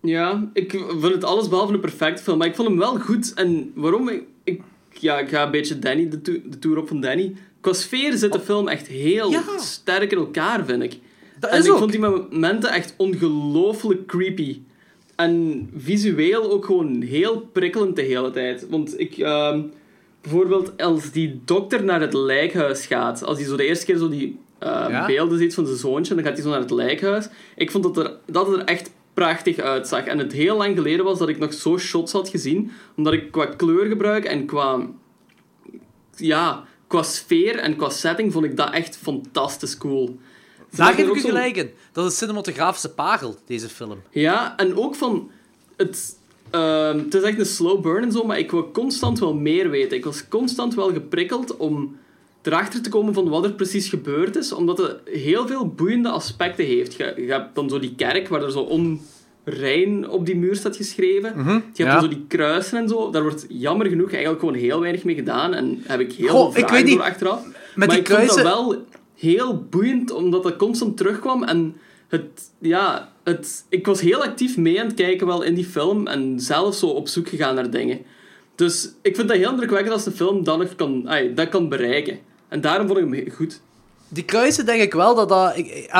[0.00, 0.70] Ja, ik
[1.00, 3.34] vind het alles behalve een perfecte film, maar ik vond hem wel goed.
[3.34, 4.08] En waarom?
[4.08, 4.60] Ik, ik,
[4.90, 7.34] ja, ik ga een beetje Danny, de, to- de tour op van Danny.
[7.60, 10.98] Qua sfeer zit de film echt heel sterk in elkaar, vind ik.
[11.40, 11.78] Dat en is ik ook.
[11.78, 14.60] vond die momenten echt ongelooflijk creepy.
[15.16, 18.66] En visueel ook gewoon heel prikkelend de hele tijd.
[18.68, 19.18] Want ik...
[19.18, 19.60] ehm,
[20.20, 24.08] bijvoorbeeld als die dokter naar het lijkhuis gaat, als hij zo de eerste keer zo
[24.08, 25.06] die eh, Ja?
[25.06, 27.28] beelden ziet van zijn zoontje, dan gaat hij zo naar het lijkhuis.
[27.56, 30.04] Ik vond dat, er, dat het er echt prachtig uitzag.
[30.04, 33.30] En het heel lang geleden was dat ik nog zo shots had gezien, omdat ik
[33.32, 34.86] qua kleurgebruik en qua,
[36.16, 40.18] ja, qua sfeer en qua setting vond ik dat echt fantastisch cool.
[40.76, 41.70] Daar geef er ik u gelijk in.
[41.92, 43.98] Dat is een cinematografische parel, deze film.
[44.10, 45.30] ja, en ook van...
[45.76, 46.16] Het,
[46.50, 49.70] ehm, het is echt een slow burn en zo, maar ik wil constant wel meer
[49.70, 49.96] weten.
[49.96, 51.96] Ik was constant wel geprikkeld om
[52.42, 56.64] erachter te komen van wat er precies gebeurd is, omdat het heel veel boeiende aspecten
[56.64, 56.94] heeft.
[56.94, 58.68] Je, je hebt dan zo die kerk, waar er zo
[59.46, 61.32] onrein op die muur staat geschreven.
[61.36, 61.92] Mhm, Je hebt ja.
[61.92, 63.10] dan zo die kruisen en zo.
[63.10, 65.54] Daar wordt jammer genoeg eigenlijk gewoon heel weinig mee gedaan.
[65.54, 66.94] En heb ik heel Goh, veel ik vragen weet niet.
[66.96, 67.44] door achteraf.
[67.44, 68.84] Met maar die ik vond dat kruisen- wel
[69.16, 71.44] heel boeiend, omdat dat constant terugkwam.
[71.44, 71.76] En
[72.08, 76.06] het, ja, het, ik was heel actief mee aan het kijken wel in die film.
[76.06, 78.00] En zelf zo op zoek gegaan naar dingen.
[78.54, 81.68] Dus ik vind dat heel indrukwekkend als de film dat nog kan, ai, dat kan
[81.68, 82.18] bereiken.
[82.48, 83.60] En daarom vond ik hem goed.
[84.08, 85.54] Die kruisen denk ik wel dat dat...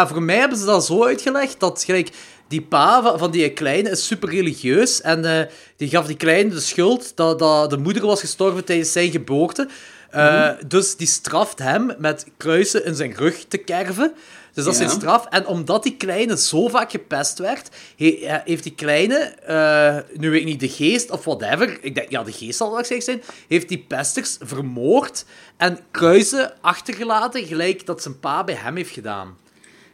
[0.09, 2.11] Voor mij hebben ze dat zo uitgelegd dat gelijk...
[2.49, 5.47] Die pa van, van die kleine is super religieus en eh,
[5.77, 9.69] die gaf die kleine de schuld dat, dat de moeder was gestorven tijdens zijn geboorte.
[10.15, 14.13] Eh, Dus die straft hem met kruisen in zijn rug te kerven.
[14.53, 14.87] Dus dat is Ja.
[14.89, 15.27] zijn straf.
[15.27, 20.41] En omdat die kleine zo vaak gepest werd, he- heeft die kleine, eh, nu weet
[20.41, 23.69] ik niet, de geest of whatever, ik denk, ja, de geest zal waarschijnlijk zijn, heeft
[23.69, 25.25] die pesters vermoord
[25.57, 29.37] en kruisen achtergelaten, gelijk dat zijn pa bij hem heeft gedaan.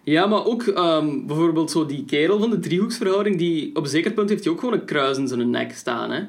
[0.05, 4.13] Ja, maar ook ehm, bijvoorbeeld zo die kerel van de driehoeksverhouding, die op een zeker
[4.13, 6.11] punt heeft hij ook gewoon een kruis in zijn nek staan.
[6.11, 6.23] Hè?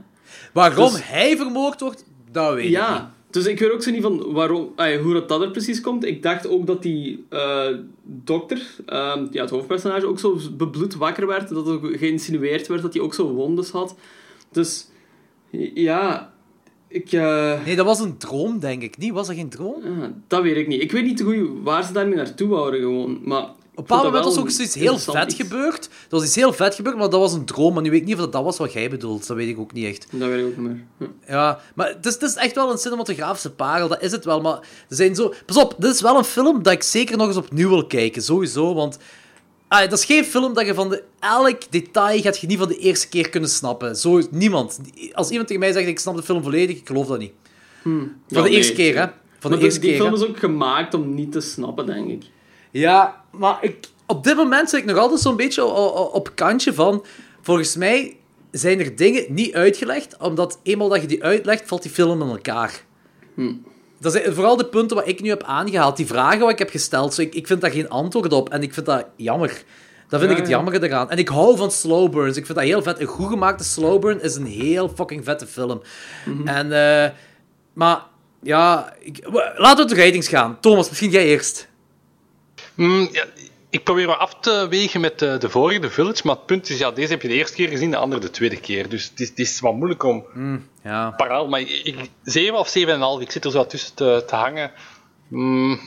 [0.53, 3.01] Waarom Dus- hij vermoord wordt, dat weet ik niet.
[3.31, 6.05] Dus ik weet ook zo niet van waarom, hoe dat, dat er precies komt.
[6.05, 7.67] Ik dacht ook dat die eh,
[8.03, 11.49] dokter, ehm, ja, het hoofdpersonage, ook zo bebloed wakker werd.
[11.49, 13.95] Dat er ook geïnsinueerd werd dat hij ook zo wondes had.
[14.51, 14.87] Dus
[15.73, 16.33] ja,
[16.87, 17.11] ik...
[17.11, 18.97] eh, Nee, dat was een droom, denk ik.
[18.97, 19.11] Niet?
[19.13, 19.83] Was dat geen droom?
[19.83, 20.81] ah, dat weet ik niet.
[20.81, 23.19] Ik weet niet goed waar ze daarmee naartoe wouden gewoon.
[23.23, 23.45] Maar
[23.75, 25.85] een bepaald moment was ook zoiets heel vet gebeurd.
[25.85, 27.73] Er was iets heel vet gebeurd, maar dat was een droom.
[27.73, 29.27] Maar nu weet ik niet of dat, dat was wat jij bedoelt.
[29.27, 30.07] Dat weet ik ook niet echt.
[30.11, 30.83] Dat weet ik ook niet meer.
[30.97, 31.31] Hm.
[31.31, 34.41] Ja, maar het is, het is echt wel een cinematografische parel, dat is het wel.
[34.41, 35.33] Maar er zijn zo...
[35.45, 38.21] Pas op, dit is wel een film dat ik zeker nog eens opnieuw wil kijken,
[38.21, 38.73] sowieso.
[38.73, 38.97] Want
[39.67, 42.67] ah, dat is geen film dat je van de, elk detail gaat je niet van
[42.67, 43.95] de eerste keer kunnen snappen.
[43.95, 44.79] Zo, niemand.
[45.13, 47.33] Als iemand tegen mij zegt, ik snap de film volledig, ik geloof dat niet.
[47.81, 49.05] Van Ja, de nee, eerste keer, hè.
[49.39, 50.19] Van maar de eerste die keer, film hè.
[50.19, 52.23] is ook gemaakt om niet te snappen, denk ik.
[52.71, 55.63] Ja, maar ik, op dit moment zit ik nog altijd zo'n beetje
[56.11, 57.05] op kantje van...
[57.41, 58.17] Volgens mij
[58.51, 62.29] zijn er dingen niet uitgelegd, omdat eenmaal dat je die uitlegt, valt die film in
[62.29, 62.83] elkaar.
[63.35, 63.53] Hm.
[63.99, 65.97] Dat zijn vooral de punten wat ik nu heb aangehaald.
[65.97, 68.49] Die vragen wat ik heb gesteld, zo ik, ik vind daar geen antwoord op.
[68.49, 69.63] En ik vind dat jammer.
[70.07, 70.55] Dat vind Ja, ik het ja.
[70.55, 71.09] jammer eraan.
[71.09, 72.37] En ik hou van slow burns.
[72.37, 72.99] Ik vind dat heel vet.
[72.99, 75.81] Een goed gemaakte slow burn is een heel fucking vette film.
[76.25, 76.47] Mhm.
[76.47, 77.09] En, eh,
[77.73, 78.01] maar,
[78.41, 78.93] ja...
[78.99, 80.57] Ik, laten we de ratings gaan.
[80.59, 81.67] Thomas, misschien jij eerst.
[82.81, 83.25] Mm, ja,
[83.69, 86.69] ik probeer wat af te wegen met de, de vorige, de Village, maar het punt
[86.69, 88.89] is, ja, deze heb je de eerste keer gezien, de andere de tweede keer.
[88.89, 90.23] Dus het is, het is wat moeilijk om
[90.83, 91.09] Ja.
[91.17, 92.67] paraal, maar ik, 7 of
[93.17, 94.71] 7,5, ik zit er zo tussen te, te hangen.
[95.27, 95.79] Mm,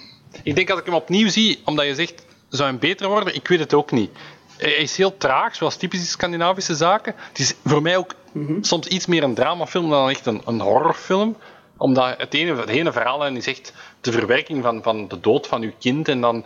[0.43, 3.35] Ik denk als ik hem opnieuw zie, omdat je zegt, zou hij beter worden?
[3.35, 4.11] Ik weet het ook niet.
[4.57, 7.15] Hij is heel traag, zoals typische Scandinavische zaken.
[7.29, 8.15] Het is voor mij ook
[8.61, 11.37] soms iets meer een dramafilm dan echt een, een horrorfilm.
[11.77, 15.62] Omdat het ene, het ene verhaal is echt de verwerking van, van de dood van
[15.62, 16.09] uw kind.
[16.09, 16.45] En, dan...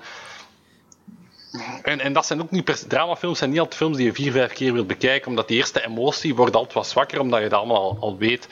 [1.82, 4.32] en, en dat zijn ook niet per dramafilms, zijn niet altijd films die je vier,
[4.32, 5.28] vijf keer wilt bekijken.
[5.28, 8.48] Omdat die eerste emotie wordt altijd wat zwakker, omdat je dat allemaal al, al weet.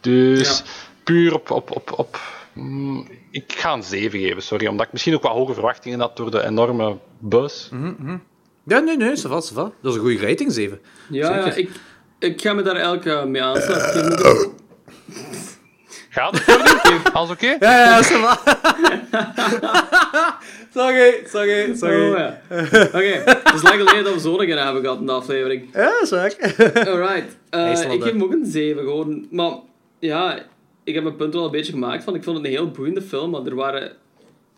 [0.00, 0.62] Dus
[1.04, 2.20] puur op, op, op, op
[2.52, 4.66] mm, ik ga een 7 geven, sorry.
[4.66, 7.68] Omdat ik misschien ook wat hoge verwachtingen had door de enorme buzz.
[8.64, 9.72] Ja, nee, nee, ça va, ça va.
[9.80, 10.80] Dat is een goede rating, 7.
[11.08, 11.70] Ja, ja ik,
[12.18, 14.52] ik ga me daar eh, mee aansluiten.
[16.18, 17.12] Gaat het?
[17.12, 17.56] Alles oké?
[17.60, 18.40] Ja, ja, va.
[20.74, 22.10] sorry, sorry, sorry.
[22.10, 22.40] Oh, ja.
[22.86, 25.68] Oké, het is lang geleden dat we zo'n keer hebben gehad in de aflevering.
[25.72, 26.34] Ja, dat is waar.
[26.88, 27.36] Alright.
[27.50, 29.26] Eh, ik geef hem ook een 7 gewoon.
[29.30, 29.52] Maar
[29.98, 30.38] ja,
[30.84, 32.14] ik heb mijn punt wel een beetje gemaakt van.
[32.14, 33.92] Ik vond het een heel boeiende film, maar er waren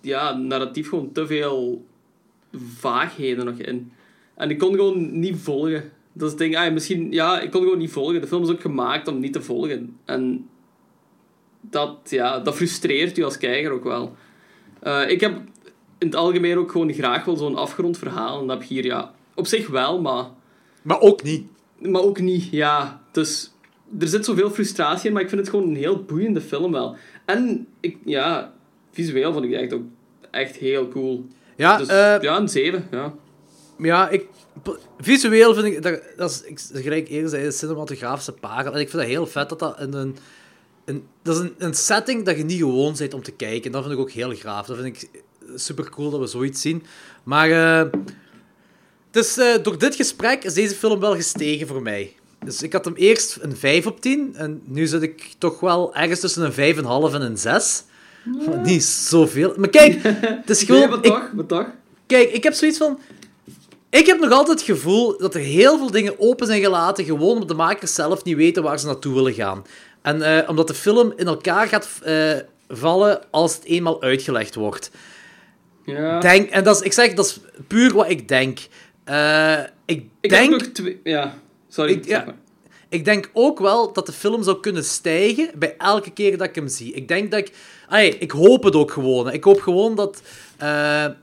[0.00, 1.84] ja, narratief gewoon te veel
[2.78, 3.92] vaagheden nog in.
[4.36, 5.92] En ik kon gewoon niet volgen.
[6.12, 6.56] Dat is het ding.
[6.56, 8.20] Ah, misschien, ja, ik kon gewoon niet volgen.
[8.20, 9.98] De film is ook gemaakt om niet te volgen.
[10.04, 10.48] En
[11.60, 14.16] dat, ja, dat frustreert u als kijker ook wel.
[14.80, 15.40] Eh, ik heb
[15.98, 18.40] in het algemeen ook gewoon graag wel zo'n afgerond verhaal.
[18.40, 20.24] En dat heb ik hier, ja, op zich wel, maar...
[20.82, 21.46] Maar ook niet.
[21.78, 23.00] Maar ook niet, ja.
[23.12, 23.52] Dus
[23.98, 26.96] er zit zoveel frustratie in, maar ik vind het gewoon een heel boeiende film wel.
[27.24, 28.52] En, ik, ja,
[28.90, 29.84] visueel vond ik het echt ook
[30.30, 31.26] echt heel cool.
[31.56, 33.14] Ja, dus, eh, ja, een 7, ja.
[33.78, 34.26] Ja, ik,
[34.98, 38.72] visueel vind ik, dat, dat is, ik, gelijk eerder zei, de cinematografische parel.
[38.72, 40.16] En ik vind dat heel vet dat dat in een,
[40.90, 43.64] een, dat is een, een setting dat je niet gewoon bent om te kijken.
[43.64, 44.66] En dat vind ik ook heel gaaf.
[44.66, 45.08] Dat vind ik
[45.54, 46.82] super cool dat we zoiets zien.
[47.22, 47.86] Maar eh,
[49.10, 52.14] dus, door dit gesprek is deze film wel gestegen voor mij.
[52.44, 54.30] Dus ik had hem eerst een 5 op 10.
[54.34, 56.82] En nu zit ik toch wel ergens tussen een 5,5
[57.14, 57.82] en een 6.
[58.62, 59.52] Niet zoveel.
[59.56, 60.80] Maar kijk, het is gewoon...
[60.80, 61.66] Nee, maar ik- toch, maar toch.
[62.06, 62.98] Kijk, ik heb zoiets van...
[63.90, 67.32] Ik heb nog altijd het gevoel dat er heel veel dingen open zijn gelaten, gewoon
[67.32, 69.64] omdat de makers zelf niet weten waar ze naartoe willen gaan.
[70.02, 72.36] En eh, omdat de film in elkaar gaat eh,
[72.68, 74.90] vallen als het eenmaal uitgelegd wordt.
[75.85, 76.20] Ja.
[76.20, 78.59] Denk, en dat is, ik zeg, dat is puur wat ik denk.
[79.05, 80.62] Eh, ik, Ik denk...
[80.62, 81.01] twee...
[81.05, 81.35] Ja,
[81.68, 81.93] sorry.
[81.93, 82.35] Ik, ja,
[83.02, 86.68] denk ook wel dat de film zou kunnen stijgen bij elke keer dat ik hem
[86.68, 86.93] zie.
[86.93, 87.52] Ik denk dat ik...
[87.89, 89.32] Allee, ik hoop het ook gewoon.
[89.32, 90.22] Ik hoop gewoon dat,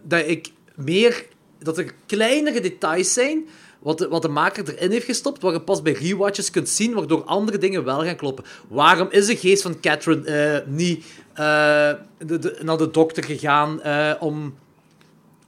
[0.04, 1.26] dat ik meer...
[1.60, 3.48] Dat er kleinere details zijn
[3.80, 6.94] wat de, wat de maker erin heeft gestopt, waar je pas bij rewatches kunt zien,
[6.94, 8.44] waardoor andere dingen wel gaan kloppen.
[8.68, 11.92] Waarom is de geest van Catherine eh, niet eh,
[12.26, 14.54] de, de- naar de dokter gegaan eh, om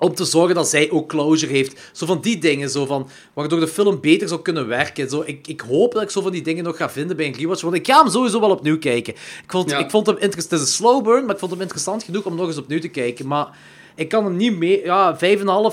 [0.02, 1.80] om te zorgen dat zij ook closure heeft.
[1.94, 5.10] Zo van die dingen, zo van, waardoor de film beter zou kunnen werken.
[5.10, 7.34] Zo, ik, ik hoop dat ik zo van die dingen nog ga vinden bij een
[7.36, 9.14] rewatch, want ik ga hem sowieso wel opnieuw kijken.
[9.14, 9.78] Ik vond, Ja.
[9.78, 10.52] ik vond hem interessant.
[10.52, 12.80] Het is een slow burn, maar ik vond hem interessant genoeg om nog eens opnieuw
[12.80, 13.28] te kijken.
[13.28, 13.58] Maar
[14.00, 14.84] ik kan hem niet mee...
[14.84, 15.18] Ja,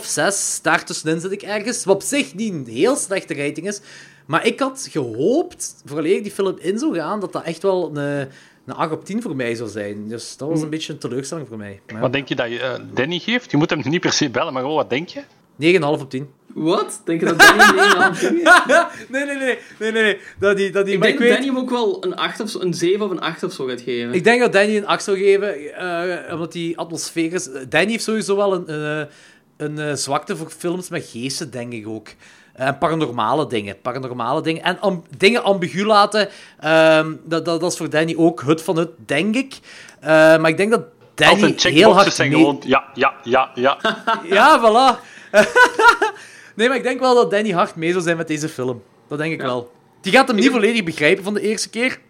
[0.01, 1.85] 5,5, 6, daartussenin zit ik ergens.
[1.85, 3.81] Wat op zich niet een heel slechte rating is.
[4.27, 8.28] Maar ik had gehoopt, vooraleer die film in zou gaan, dat dat echt wel een,
[8.66, 10.09] een 8 op 10 voor mij zou zijn.
[10.09, 11.81] Dus dat was een beetje een teleurstelling voor mij.
[11.93, 12.01] Maar.
[12.01, 13.51] Wat denk je dat je eh, Danny geeft?
[13.51, 15.23] Je moet hem niet per se bellen, maar gewoon wat denk je?
[15.61, 16.28] 9,5 op 10.
[16.57, 17.01] Wat?
[17.05, 18.66] Denk je dat Danny een 9,5 geeft?
[19.09, 20.19] nee, nee, nee, nee, nee, nee.
[20.39, 22.49] Dat die, dat die, Ik denk dat weet, Danny hem ook wel een, 8 of
[22.51, 24.15] zo, een 7 of een 8 of zo gaat geven.
[24.15, 27.49] ik denk dat Danny een 8 zou geven, eh, omdat die atmosfeer is.
[27.69, 29.12] Danny heeft sowieso wel een, een, eh,
[29.57, 32.09] een, eh, zwakte voor films met geesten, denk ik ook.
[32.55, 33.81] En paranormale dingen.
[33.83, 34.62] Paranormale dingen.
[34.62, 36.28] En dingen ambigu laten,
[36.61, 39.55] ehm, dat, dat, dat is voor Danny ook het van het, denk ik.
[40.01, 40.83] Eh, maar ik denk dat
[41.15, 43.78] Danny heel hard zijn mee- gewoon ja, ja, ja, ja.
[44.24, 45.01] Ja, voilà.
[46.57, 48.83] nee, maar ik denk wel dat Danny hard mee zou zijn met deze film.
[49.09, 49.70] Dat denk ik wel.
[50.01, 52.01] Die gaat hem niet volledig begrijpen van de eerste keer.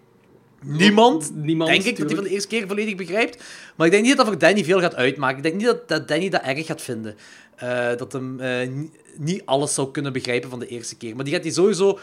[0.62, 3.44] Niemand, Niemand, denk ik, dat hij van de eerste keer volledig begrijpt.
[3.76, 5.36] Maar ik denk niet dat dat voor Danny veel gaat uitmaken.
[5.36, 7.16] Ik denk niet dat, dat Danny dat erg gaat vinden.
[7.56, 11.14] Eh, dat hem eh, ni- niet alles zou kunnen begrijpen van de eerste keer.
[11.16, 11.98] Maar die gaat hij sowieso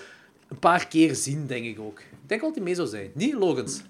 [0.50, 2.00] een paar keer zien, denk ik ook.
[2.00, 3.12] Ik denk wel dat hij mee zou zijn.
[3.14, 3.82] Niet Logans.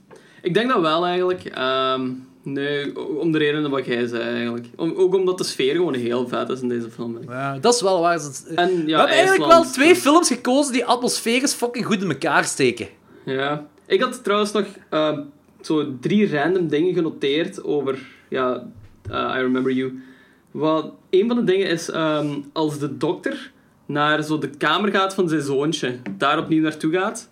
[0.41, 1.45] Ik denk dat wel eigenlijk.
[1.45, 2.09] Ehm,
[2.43, 4.67] nee, om de redenen wat jij zei eigenlijk.
[4.75, 7.17] Om, ook omdat de sfeer gewoon heel vet is in deze film.
[7.27, 8.19] Ja, dat is wel waar.
[8.19, 12.09] Ze- En, ja, We hebben eigenlijk wel twee films gekozen die atmosferisch fucking goed in
[12.09, 12.87] elkaar steken.
[13.25, 13.65] Ja.
[13.85, 15.21] Ik had trouwens nog ehm,
[15.61, 17.99] zo drie random dingen genoteerd over
[18.29, 18.67] ja,
[19.09, 20.03] eh, I Remember You.
[20.51, 23.51] Wat, een van de dingen is ehm, als de dokter
[23.85, 27.29] naar zo de kamer gaat van zijn zoontje, daar opnieuw naartoe gaat.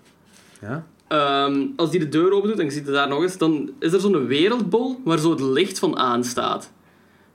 [0.62, 0.86] Ja.
[1.12, 3.72] Ehm, als die de deur open doet en je ziet het daar nog eens, dan
[3.80, 6.72] is er zo'n wereldbol waar zo het licht van aanstaat.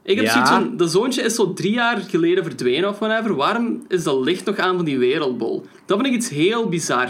[0.03, 0.31] Ik heb Ja.
[0.33, 3.35] zoiets van, de zoontje is zo drie jaar geleden verdwenen of whatever.
[3.35, 5.67] Waarom is dat licht nog aan van die wereldbol?
[5.87, 7.09] Dat vind ik iets heel bizar.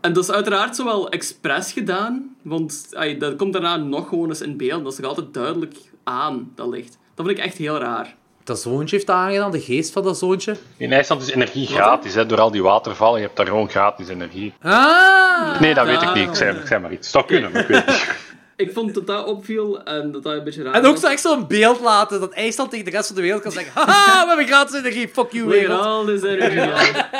[0.00, 4.28] En dat is uiteraard zo wel expres gedaan, want ay, dat komt daarna nog gewoon
[4.28, 4.82] eens in beeld.
[4.84, 5.74] Dat is nog altijd duidelijk
[6.04, 6.98] aan, dat licht.
[7.14, 8.16] Dat vind ik echt heel raar.
[8.44, 10.56] Dat zoontje heeft aangedaan, de geest van dat zoontje.
[10.76, 13.20] In IJsland is energie gratis, hè, door al die watervallen.
[13.20, 14.54] Je hebt daar gewoon gratis energie.
[14.62, 15.60] Ah!
[15.60, 16.28] Nee, dat weet ik niet.
[16.28, 17.06] Ik zei, ik zei maar iets.
[17.06, 18.10] Het zou kunnen, maar ik weet het niet.
[18.56, 21.20] Ik vond dat dat opviel en dat dat een beetje raar En ook zo echt
[21.20, 24.28] zo'n beeld laten dat IJsland tegen de rest van de wereld kan zeggen: Haha, we
[24.28, 25.84] hebben gratis energie, fuck you, Weer wereld.
[25.84, 27.04] al deze energie uit.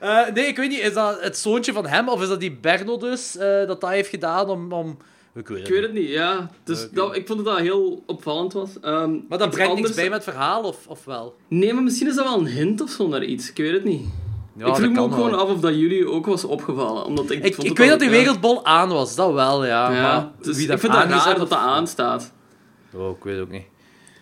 [0.00, 2.52] Eh, nee, ik weet niet, is dat het zoontje van hem of is dat die
[2.52, 4.72] Berno dus eh, dat dat heeft gedaan om.
[4.72, 4.98] om...
[5.38, 6.50] Ik weet het Ik weet het niet, ja.
[6.64, 8.70] Dus dat, ik vond dat dat heel opvallend was.
[8.80, 11.36] Ehm, Maar dat iets brengt anders- niks bij met het verhaal, of, of wel?
[11.48, 13.50] Nee, maar misschien is dat wel een hint of zo naar iets.
[13.50, 14.02] Ik weet het niet.
[14.56, 17.04] Ja, ik vroeg dat me ook gewoon af of dat jullie ook was opgevallen.
[17.04, 18.14] Omdat ik, Ik, vond ik het weet dat die ja.
[18.14, 19.92] wereldbol aan was, dat wel, ja.
[19.92, 22.32] Ja, maar dus wie ik vind dat aangezet raar of- dat dat aanstaat.
[22.94, 23.66] Oh, ik weet het ook niet.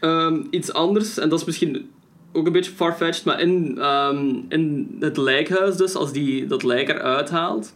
[0.00, 1.90] Ehm, iets anders, en dat is misschien
[2.32, 6.88] ook een beetje farfetched, maar in, ehm, in het lijkhuis dus, als die dat lijk
[6.88, 7.74] eruit haalt,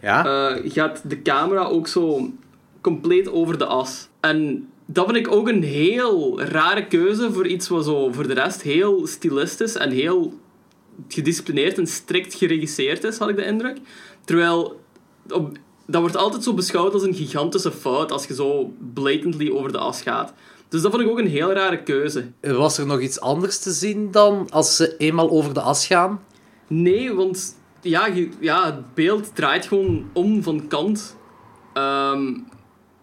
[0.00, 0.24] Ja?
[0.50, 2.30] eh, gaat de camera ook zo
[2.82, 4.08] compleet over de as.
[4.20, 8.34] En dat vind ik ook een heel rare keuze voor iets wat zo voor de
[8.34, 10.38] rest heel stilistisch en heel
[11.08, 13.78] gedisciplineerd en strikt geregisseerd is, had ik de indruk.
[14.24, 14.80] Terwijl
[15.28, 15.56] op,
[15.86, 19.78] dat wordt altijd zo beschouwd als een gigantische fout als je zo blatantly over de
[19.78, 20.32] as gaat.
[20.68, 22.30] Dus dat vond ik ook een heel rare keuze.
[22.40, 26.20] Was er nog iets anders te zien dan als ze eenmaal over de as gaan?
[26.66, 28.08] Nee, want ja,
[28.40, 31.16] ja, het beeld draait gewoon om van kant.
[31.72, 32.34] Ehm,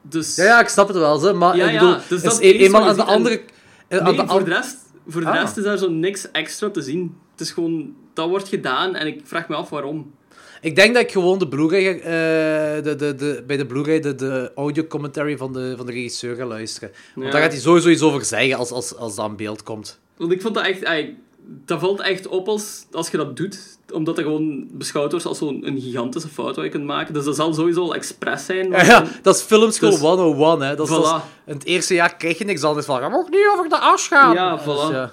[0.10, 0.36] dus...
[0.36, 2.60] Ja, ja, ik snap het wel, ze, maar Ja, ik ja, bedoel, dus dat is
[2.60, 3.41] eenmaal aan de andere...
[3.88, 4.77] eh, aan Nee, de voor de, rest,
[5.07, 5.41] voor de Ah.
[5.41, 7.18] rest is daar zo niks extra te zien.
[7.31, 10.11] Het is gewoon, dat wordt gedaan en ik vraag me af waarom.
[10.61, 12.03] Ik denk dat ik gewoon de Blu-ray, eh,
[12.84, 16.36] de, de, de, bij de Blu-ray de, de audio commentary van de, van de regisseur
[16.36, 16.91] ga luisteren.
[17.15, 17.31] Want Ja.
[17.34, 19.99] daar gaat hij sowieso iets over zeggen als, als, als dat aan beeld komt.
[20.18, 20.86] Want ik vond dat echt...
[21.65, 23.77] dat valt echt op als, als je dat doet.
[23.91, 27.14] Omdat dat gewoon beschouwd wordt als zo'n een gigantische fout wat je kunt maken.
[27.14, 28.70] Dus dat zal sowieso al expres zijn.
[28.70, 30.76] Ja, ja, dat is filmschool Dus- 101, hè.
[30.76, 31.45] Dat is, dat is- Voilà.
[31.45, 33.02] in het eerste jaar krijg je niks anders van.
[33.03, 34.34] Je mag niet over de as gaan.
[34.34, 34.91] Ja, Dus, voilà.
[34.94, 35.10] ja.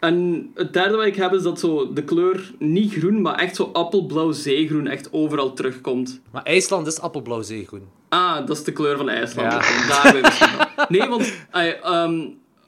[0.00, 3.56] En het derde wat ik heb is dat zo de kleur niet groen, maar echt
[3.56, 6.20] zo appelblauw zeegroen echt overal terugkomt.
[6.32, 7.82] Maar IJsland is appelblauw zeegroen.
[8.08, 9.52] Ah, dat is de kleur van IJsland.
[9.52, 9.58] Ja.
[10.02, 10.88] Daar ben ik.
[10.88, 12.20] Nee, want ey, ehm,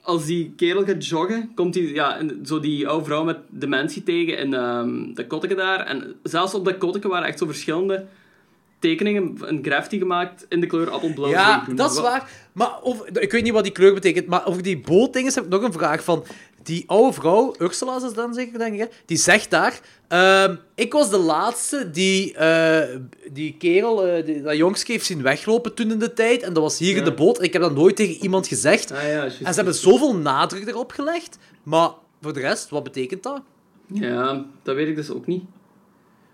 [0.02, 4.02] als die kerel gaat joggen, komt die, ja, en zo die oude vrouw met dementie
[4.02, 5.86] tegen in ehm dat kotteke daar.
[5.86, 8.06] En zelfs op dat kotteke waren echt zo verschillende
[8.78, 12.30] tekeningen, een graffiti gemaakt in de kleur appelblauw Ja, dat is waar.
[12.52, 15.50] Maar over, ik weet niet wat die kleur betekent, maar over die bootdingen heb ik
[15.50, 16.24] nog een vraag van
[16.62, 19.80] die oude vrouw, Ursula is dan zeker, denk ik, die zegt daar...
[20.08, 22.80] Ehm, ik was de laatste die uh,
[23.32, 26.42] die kerel, eh, die, dat jongske, heeft zien weglopen toen in de tijd.
[26.42, 27.42] En dat was hier in de boot.
[27.42, 28.90] Ik heb dat nooit tegen iemand gezegd.
[28.90, 31.38] Ah, ja, en ze hebben zoveel nadruk erop gelegd.
[31.62, 31.90] Maar
[32.22, 33.40] voor de rest, wat betekent dat?
[33.86, 35.44] Ja, dat weet ik dus ook niet.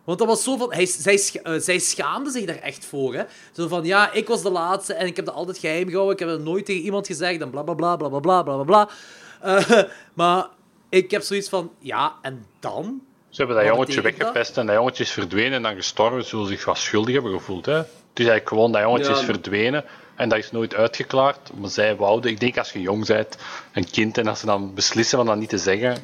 [0.05, 0.73] Want dat was zo van...
[0.73, 3.23] Hij, zij, eh, zij schaamde zich daar echt voor, hè.
[3.53, 6.13] Zo van, ja, ik was de laatste en ik heb dat altijd geheim gehouden.
[6.13, 8.63] Ik heb dat nooit tegen iemand gezegd en bla, bla, bla, bla, bla, bla, bla,
[8.63, 8.89] bla.
[9.41, 9.71] Eh,
[10.15, 10.47] maar
[10.89, 13.01] ik heb zoiets van, ja, en dan?
[13.29, 14.17] Ze hebben dat Wat jongetje dat?
[14.17, 16.23] weggepest en dat jongetje is verdwenen en dan gestorven.
[16.23, 17.67] Ze zullen zich wat schuldig hebben gevoeld.
[17.67, 17.73] Hè?
[17.75, 19.19] Het is eigenlijk gewoon dat jongetje Ja.
[19.19, 19.85] is verdwenen
[20.15, 21.51] en dat is nooit uitgeklaard.
[21.61, 23.37] Maar zij wouden, ik denk als je jong bent,
[23.73, 25.97] een kind, en als ze dan beslissen van dat niet te zeggen.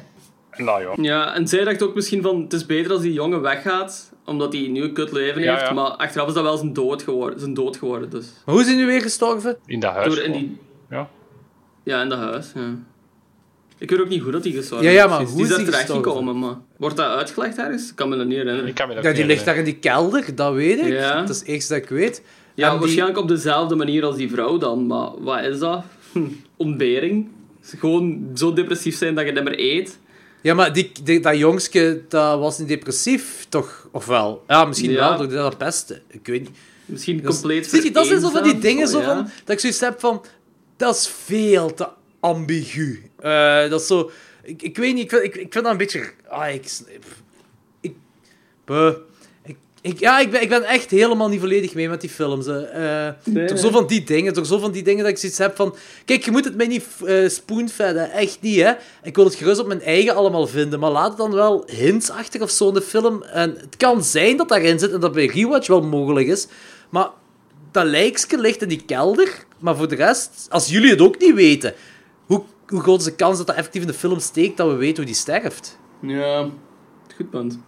[0.57, 0.93] Nou ja.
[0.95, 4.53] Ja, en zij dacht ook misschien van, het is beter als die jongen weggaat, omdat
[4.53, 5.67] hij nu een kut leven Ja, heeft.
[5.67, 5.73] ja.
[5.73, 7.39] Maar achteraf is dat wel zijn dood geworden.
[7.39, 8.25] Zijn dood geworden dus.
[8.45, 9.57] Maar hoe is hij nu weer gestorven?
[9.65, 10.15] In dat huis.
[10.15, 10.57] Door in die...
[10.89, 11.09] Ja.
[11.83, 12.73] Ja, in dat huis, ja.
[13.83, 15.09] Ik weet ook niet hoe dat die gestorven Ja, ja, is.
[15.09, 15.35] maar precies.
[15.35, 16.21] hoe die is is die daar terecht gestorven?
[16.23, 16.57] gekomen, maar...
[16.77, 17.89] Wordt dat uitgelegd ergens?
[17.89, 18.67] Ik kan me dat niet herinneren.
[18.69, 20.87] Ik kan me dat Ja, die ligt daar in die kelder, dat weet ik.
[20.87, 21.19] Ja.
[21.21, 22.21] Dat is het eerste dat ik weet.
[22.55, 25.83] Ja, En die- waarschijnlijk op dezelfde manier als die vrouw dan, maar wat is dat?
[26.11, 26.19] Hm,
[26.57, 27.27] ontbering.
[27.79, 29.97] Gewoon zo depressief zijn dat je niet meer eet.
[30.41, 33.87] Ja, maar die, die- dat jongske, dat was niet depressief, toch?
[33.91, 34.43] Of wel?
[34.47, 35.09] Ja, misschien Ja.
[35.17, 36.01] wel, door dat pesten.
[36.07, 36.57] Ik weet niet.
[36.85, 39.05] Misschien Dat is- compleet Zie je, dat zijn zo van die dingen zo ja.
[39.05, 40.21] van, dat ik zoiets heb van,
[40.77, 41.87] dat is veel te
[42.19, 43.01] ambigu.
[43.23, 44.11] Eh, dat is zo,
[44.43, 46.65] ik, ik weet niet, ik vind, ik, ik vind dat een beetje, ah, ik,
[47.81, 47.93] ik,
[48.65, 48.93] buh.
[49.45, 52.47] ik, ik, ja, ik ben, ik ben echt helemaal niet volledig mee met die films.
[52.47, 53.57] Eh, Nee, door nee.
[53.57, 55.75] zo van die dingen, door zo van die dingen dat ik zoiets heb van,
[56.05, 58.71] kijk, je moet het mij niet eh spoonfedden, echt niet, hè.
[59.03, 62.41] Ik wil het gerust op mijn eigen allemaal vinden, maar laat het dan wel hintsachtig
[62.41, 63.23] of zo in de film.
[63.23, 66.47] En het kan zijn dat daarin zit en dat bij Rewatch wel mogelijk is,
[66.89, 67.07] maar
[67.71, 71.33] dat lijkske ligt in die kelder, maar voor de rest, als jullie het ook niet
[71.35, 71.73] weten,
[72.73, 74.95] hoe, groot is de kans dat dat effectief in de film steekt dat we weten
[74.95, 75.77] hoe die sterft?
[76.01, 76.49] Ja,
[77.15, 77.59] goed punt.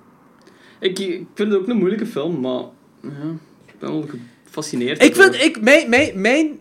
[0.79, 2.63] Ik, ik vind het ook een moeilijke film, maar
[3.01, 4.05] ja, ik ben wel
[4.45, 5.03] gefascineerd.
[5.03, 6.59] Ik vind, ik, mijn, mijn, mijn,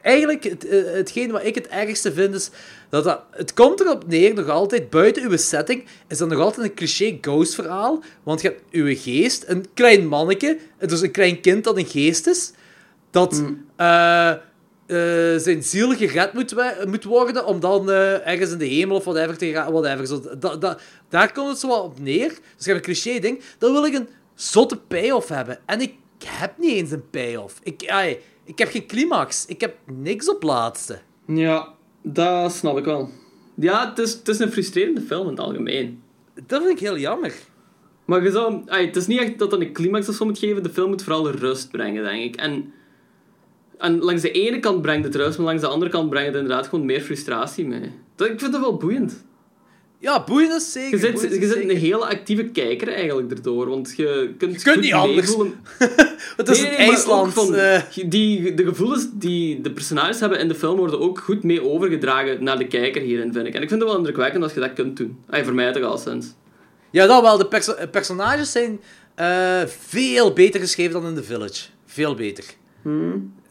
[0.00, 2.50] eigenlijk, het, eh, hetgeen wat ik het ergste vind, is
[2.88, 6.66] dat, dat het komt erop neer, nog altijd, buiten uw setting, is dat nog altijd
[6.66, 11.40] een cliché ghost verhaal, want je hebt uw geest, een klein manneke, dus een klein
[11.40, 12.52] kind dat een geest is,
[13.10, 13.42] dat
[13.76, 14.32] eh,
[14.90, 18.96] eh, zijn ziel gered moet, we- moet worden om dan eh, ergens in de hemel
[18.96, 19.72] of whatever te gaan.
[19.72, 20.06] Whatever.
[20.06, 22.28] Zo, da, da- daar komt het zo wat op neer.
[22.28, 23.40] Dus je hebt een cliché ding.
[23.58, 25.58] Dan wil ik een zotte payoff hebben.
[25.66, 25.94] En ik
[26.24, 27.60] heb niet eens een payoff.
[27.62, 29.44] Ik, ai, ik heb geen climax.
[29.46, 30.98] Ik heb niks op laatste.
[31.26, 31.68] Ja,
[32.02, 33.10] dat snap ik wel.
[33.54, 36.02] Ja, het is, het is een frustrerende film in het algemeen.
[36.46, 37.34] Dat vind ik heel jammer.
[38.04, 40.38] Maar je zou, ai, het is niet echt dat dat een climax of zo moet
[40.38, 40.62] geven.
[40.62, 42.36] De film moet vooral rust brengen, denk ik.
[42.40, 42.72] En,
[43.80, 46.42] en langs de ene kant brengt het rust, maar langs de andere kant brengt het
[46.42, 47.90] inderdaad gewoon meer frustratie mee.
[48.16, 49.24] Dat, ik vind dat wel boeiend.
[49.98, 50.90] Ja, boeiend is zeker.
[50.90, 51.70] Je zit, je zit zeker.
[51.70, 55.34] een hele actieve kijker eigenlijk erdoor, want je kunt, kunt goed niet anders.
[56.36, 57.32] Het is Nee, het nee, maar IJsland.
[57.32, 57.80] van, eh.
[58.06, 62.44] die, de gevoelens die de personages hebben in de film worden ook goed mee overgedragen
[62.44, 63.54] naar de kijker hierin, vind ik.
[63.54, 65.18] En ik vind het wel indrukwekkend als je dat kunt doen.
[65.28, 66.26] Ay, voor mij toch al sinds.
[66.90, 67.38] Ja, dat wel.
[67.38, 68.80] De perso- eh, personages zijn
[69.14, 71.66] eh, veel beter geschreven dan in The Village.
[71.86, 72.44] Veel beter.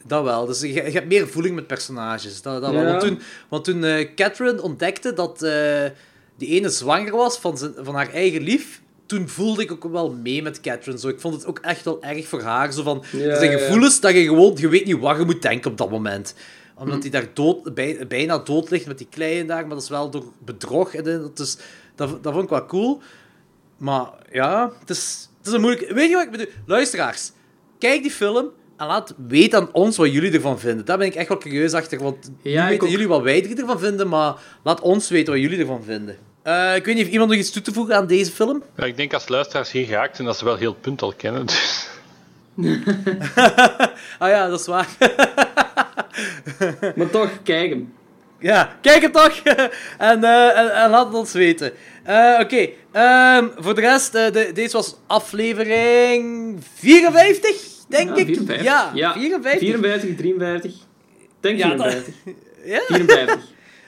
[0.06, 0.46] Dat wel.
[0.46, 2.42] Dus je, je hebt meer voeling met personages.
[2.42, 2.84] Dat, dat wel.
[2.84, 5.84] Want toen, want toen eh, Catherine ontdekte dat eh,
[6.36, 10.12] die ene zwanger was van, zijn, van haar eigen lief, toen voelde ik ook wel
[10.12, 10.98] mee met Catherine.
[10.98, 11.08] Zo.
[11.08, 12.72] Ik vond het ook echt wel erg voor haar.
[12.72, 13.58] Zo van, Ja, er zijn ja.
[13.58, 14.56] gevoelens dat je gewoon...
[14.56, 16.34] Je weet niet wat je moet denken op dat moment.
[16.74, 19.88] Omdat hij daar dood, bij, bijna dood ligt met die kleine daar, maar dat is
[19.88, 20.94] wel door bedrog.
[20.94, 21.56] En dat, is,
[21.94, 23.00] dat, dat vond ik wel cool.
[23.76, 25.90] Maar ja, het is, het is een moeilijk...
[25.90, 26.46] Weet je wat ik bedoel?
[26.66, 27.32] Luisteraars,
[27.78, 28.50] kijk die film
[28.80, 30.84] en laat weten aan ons wat jullie ervan vinden.
[30.84, 32.90] Daar ben ik echt wel curieus achter, want Ja, weten ook.
[32.90, 36.16] jullie wat wij ervan vinden, maar laat ons weten wat jullie ervan vinden.
[36.42, 38.62] Eh, ik weet niet of iemand nog iets toe te voegen aan deze film.
[38.76, 41.12] Ja, ik denk als luisteraars hier geraakt zijn, dat ze wel heel het punt al
[41.16, 41.46] kennen.
[41.46, 41.88] Dus.
[44.18, 44.88] ah ja, dat is waar.
[46.96, 47.92] Maar toch, kijk hem.
[48.38, 49.38] Ja, kijk hem toch!
[49.98, 51.72] en, eh, en, en laat het ons weten.
[52.04, 57.56] Eh, Oké, ehm, voor de rest, eh, de, deze was aflevering 54,
[57.90, 58.26] denk Ja, ik.
[58.26, 58.62] 54.
[58.62, 59.58] Ja, Ja, 54.
[59.60, 60.72] 54, 53.
[61.40, 62.14] Denk Ja, dat- 54.
[62.64, 62.80] Ja?
[62.86, 63.38] 54.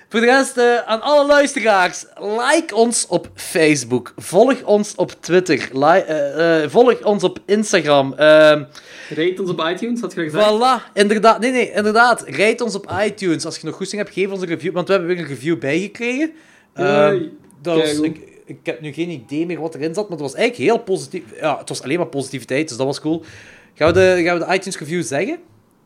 [0.08, 4.12] Voor de rest, eh, aan alle luisteraars, like ons op Facebook.
[4.16, 5.68] Volg ons op Twitter.
[5.82, 8.12] Eh, eh, volg ons op Instagram.
[8.14, 8.62] Ehm
[9.08, 10.50] Rate ons op iTunes, had je gezegd?
[10.50, 11.40] voilà, inderdaad.
[11.40, 12.22] Nee, nee, inderdaad.
[12.26, 13.44] Rijd ons op iTunes.
[13.44, 14.72] Als je nog goesting hebt, geef ons een review.
[14.72, 16.32] Want we hebben weer een review bijgekregen.
[16.74, 18.04] Keigoed.
[18.04, 20.78] ik, ik heb nu geen idee meer wat erin zat, maar het was eigenlijk heel
[20.84, 21.22] positief.
[21.40, 23.22] Ja, het was alleen maar positiviteit, dus dat was cool.
[23.74, 25.38] Gaan we de, gaan we de iTunes review zeggen?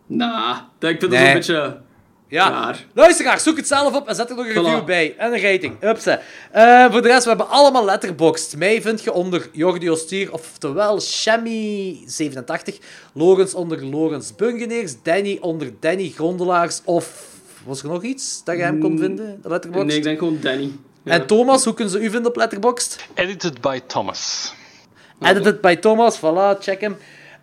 [0.06, 1.34] Nah, dat- ik vind Nee.
[1.34, 1.84] dat zo'n beetje...
[2.28, 2.48] Ja.
[2.50, 2.84] Raar.
[2.94, 4.84] Luisteraars, zoek het zelf op en zet er nog een review Voilà.
[4.84, 5.14] bij.
[5.18, 5.82] En een rating.
[5.82, 6.20] Upsa.
[6.50, 8.56] Eh, voor de rest, we hebben allemaal letterboxd.
[8.56, 12.74] Mij vind je onder Jordi Ostier, oftewel Shammy87.
[13.12, 14.94] Logans onder Logans Bungeneers.
[15.02, 16.80] Danny onder Danny Grondelaars.
[16.84, 17.24] Of
[17.64, 19.38] was er nog iets dat je hem kon vinden?
[19.42, 19.86] De letterboxd?
[19.86, 20.70] Nee, ik denk gewoon Danny.
[21.02, 21.12] Ja.
[21.12, 22.96] En Thomas, hoe kunnen ze u vinden op letterboxd?
[23.14, 24.54] Edited by Thomas.
[25.20, 26.96] Edited by Thomas, voilà, check hem.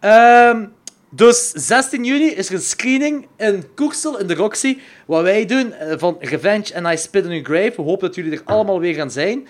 [0.03, 0.65] Ehm,
[1.09, 4.77] dus 16 juni is er een screening in Koeksel, in de Roxy.
[5.05, 7.73] Wat wij doen eh, van Revenge and I Spit in Your Grave.
[7.75, 9.47] We hopen dat jullie er allemaal weer gaan zijn.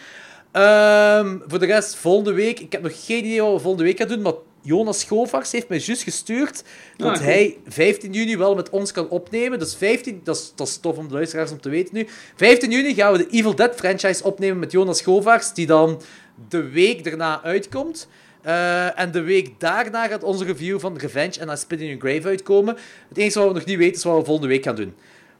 [0.51, 2.59] Ehm, voor de rest, volgende week.
[2.59, 4.21] Ik heb nog geen idee wat we volgende week gaan doen.
[4.21, 6.63] Maar Jonas Schovaars heeft mij juist gestuurd
[6.97, 9.59] dat Ah, hij 15 juni wel met ons kan opnemen.
[9.59, 12.07] Dus 15, dat is, dat is tof om de luisteraars om te weten nu.
[12.35, 16.01] 15 juni gaan we de Evil Dead franchise opnemen met Jonas Schovaars, die dan
[16.49, 18.07] de week daarna uitkomt.
[18.43, 22.27] Eh, en de week daarna gaat onze review van Revenge I Spit in Your Grave
[22.27, 22.77] uitkomen.
[23.09, 24.95] Het enige wat we nog niet weten is wat we volgende week gaan doen.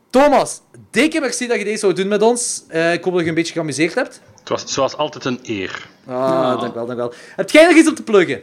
[0.09, 0.61] Thomas,
[0.91, 2.63] dikke merci dat je deze zou doen met ons.
[2.67, 4.21] Eh, ik hoop dat je een beetje geamuseerd hebt.
[4.39, 5.87] Het was zoals altijd een eer.
[6.07, 7.13] Ah, dankjewel, dankjewel.
[7.35, 8.41] Heb jij nog iets om te pluggen?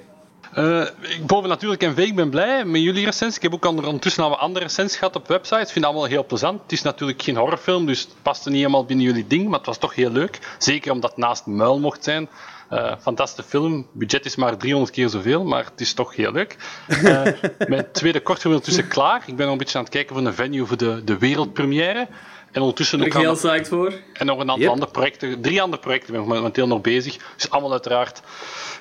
[0.55, 3.37] Eh, ik boven natuurlijk MV, ik ben blij met jullie recensie.
[3.37, 5.61] Ik heb ook onder- ondertussen al wat andere recensies gehad op websites.
[5.67, 6.63] Ik vind het allemaal heel plezant.
[6.63, 9.67] Het is natuurlijk geen horrorfilm, dus het paste niet helemaal binnen jullie ding, maar het
[9.67, 10.39] was toch heel leuk.
[10.59, 12.29] Zeker omdat het naast Muil mocht zijn.
[12.71, 13.73] Eh fantastische film.
[13.77, 16.57] Het budget is maar 300 keer zoveel, maar het is toch heel leuk.
[17.05, 17.23] Eh,
[17.69, 19.23] mijn tweede kortfilm is ondertussen klaar.
[19.27, 22.09] Ik ben nog een beetje aan het kijken voor een venue voor de, de wereldpremière.
[22.53, 23.93] En ondertussen ik heel psyched voor.
[24.13, 24.71] en nog een aantal Yep.
[24.71, 25.41] andere projecten.
[25.41, 27.17] Drie andere projecten ben ik momenteel nog bezig.
[27.37, 28.23] Dus allemaal uiteraard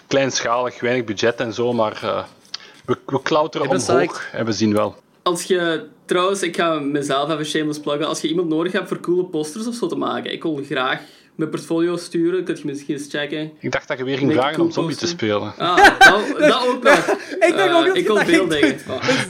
[0.07, 1.73] kleinschalig, weinig budget en zo.
[1.73, 2.23] Maar eh,
[2.85, 4.29] we, we klauteren omhoog psyched.
[4.31, 4.95] en we zien wel.
[5.23, 8.07] Als je, trouwens, ik ga mezelf even shameless pluggen.
[8.07, 11.01] Als je iemand nodig hebt voor coole posters of zo te maken, ik wil graag
[11.39, 12.43] mijn portfolio sturen.
[12.43, 13.51] Kun je misschien eens checken.
[13.59, 15.53] Ik dacht dat je weer ging vragen cool om zombie te spelen.
[15.57, 15.99] Ah, dat,
[16.39, 17.07] dat ook nog.
[17.29, 18.79] Ik denk Eh, ook dat ik je wil dat veel ging dingen.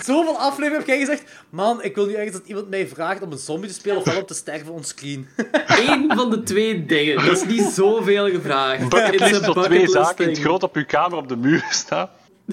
[0.03, 1.23] zoveel afleveringen heb jij gezegd...
[1.49, 4.03] Man, ik wil nu ergens dat iemand mij vraagt om een zombie te spelen of
[4.03, 5.27] wel om te sterven onscreen.
[5.88, 7.26] Eén van de twee dingen.
[7.26, 8.90] Dat is niet zoveel gevraagd.
[8.90, 12.10] Bucketlist tot twee zaken in het groot op uw kamer op de muur staan.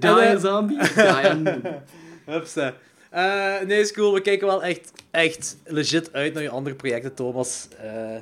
[0.00, 0.78] Die eh, zombie.
[0.78, 1.52] Die
[2.26, 2.74] Hupsa.
[3.12, 4.14] Eh, nee, is cool.
[4.14, 7.68] We kijken wel echt, echt legit uit naar je andere projecten, Thomas.
[7.82, 8.16] Eh,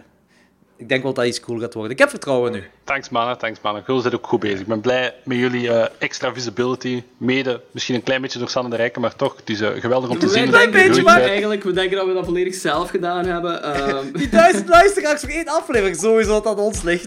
[0.76, 1.92] ik denk wel dat iets cool gaat worden.
[1.92, 2.64] Ik heb vertrouwen nu.
[2.84, 3.84] Thanks mannen, thanks mannen.
[3.84, 4.60] Gul zit ook goed bezig.
[4.60, 7.02] Ik ben blij met jullie eh, extra visibility.
[7.16, 10.18] Mede, misschien een klein beetje door Sanne de Rijken, maar toch, het is geweldig om
[10.18, 10.50] te zien.
[10.50, 11.28] Wij dat denken, je groeit wij bent.
[11.28, 13.62] eigenlijk, we denken dat we dat volledig zelf gedaan hebben.
[13.62, 17.04] Ehm, Die duizend luisteraars voor één aflevering, sowieso dat aan ons ligt.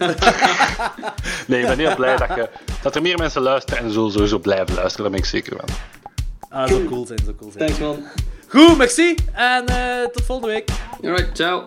[1.46, 2.48] Nee, ik ben heel blij dat, je,
[2.82, 5.02] dat er meer mensen luisteren en zullen sowieso blijven luisteren.
[5.02, 5.68] Daar ben ik zeker van.
[6.54, 7.66] Ah, zo cool zijn, zo cool zijn.
[7.66, 8.04] Thanks man.
[8.48, 10.68] Goed, merci en uh, tot volgende week.
[11.02, 11.64] Alright, ciao.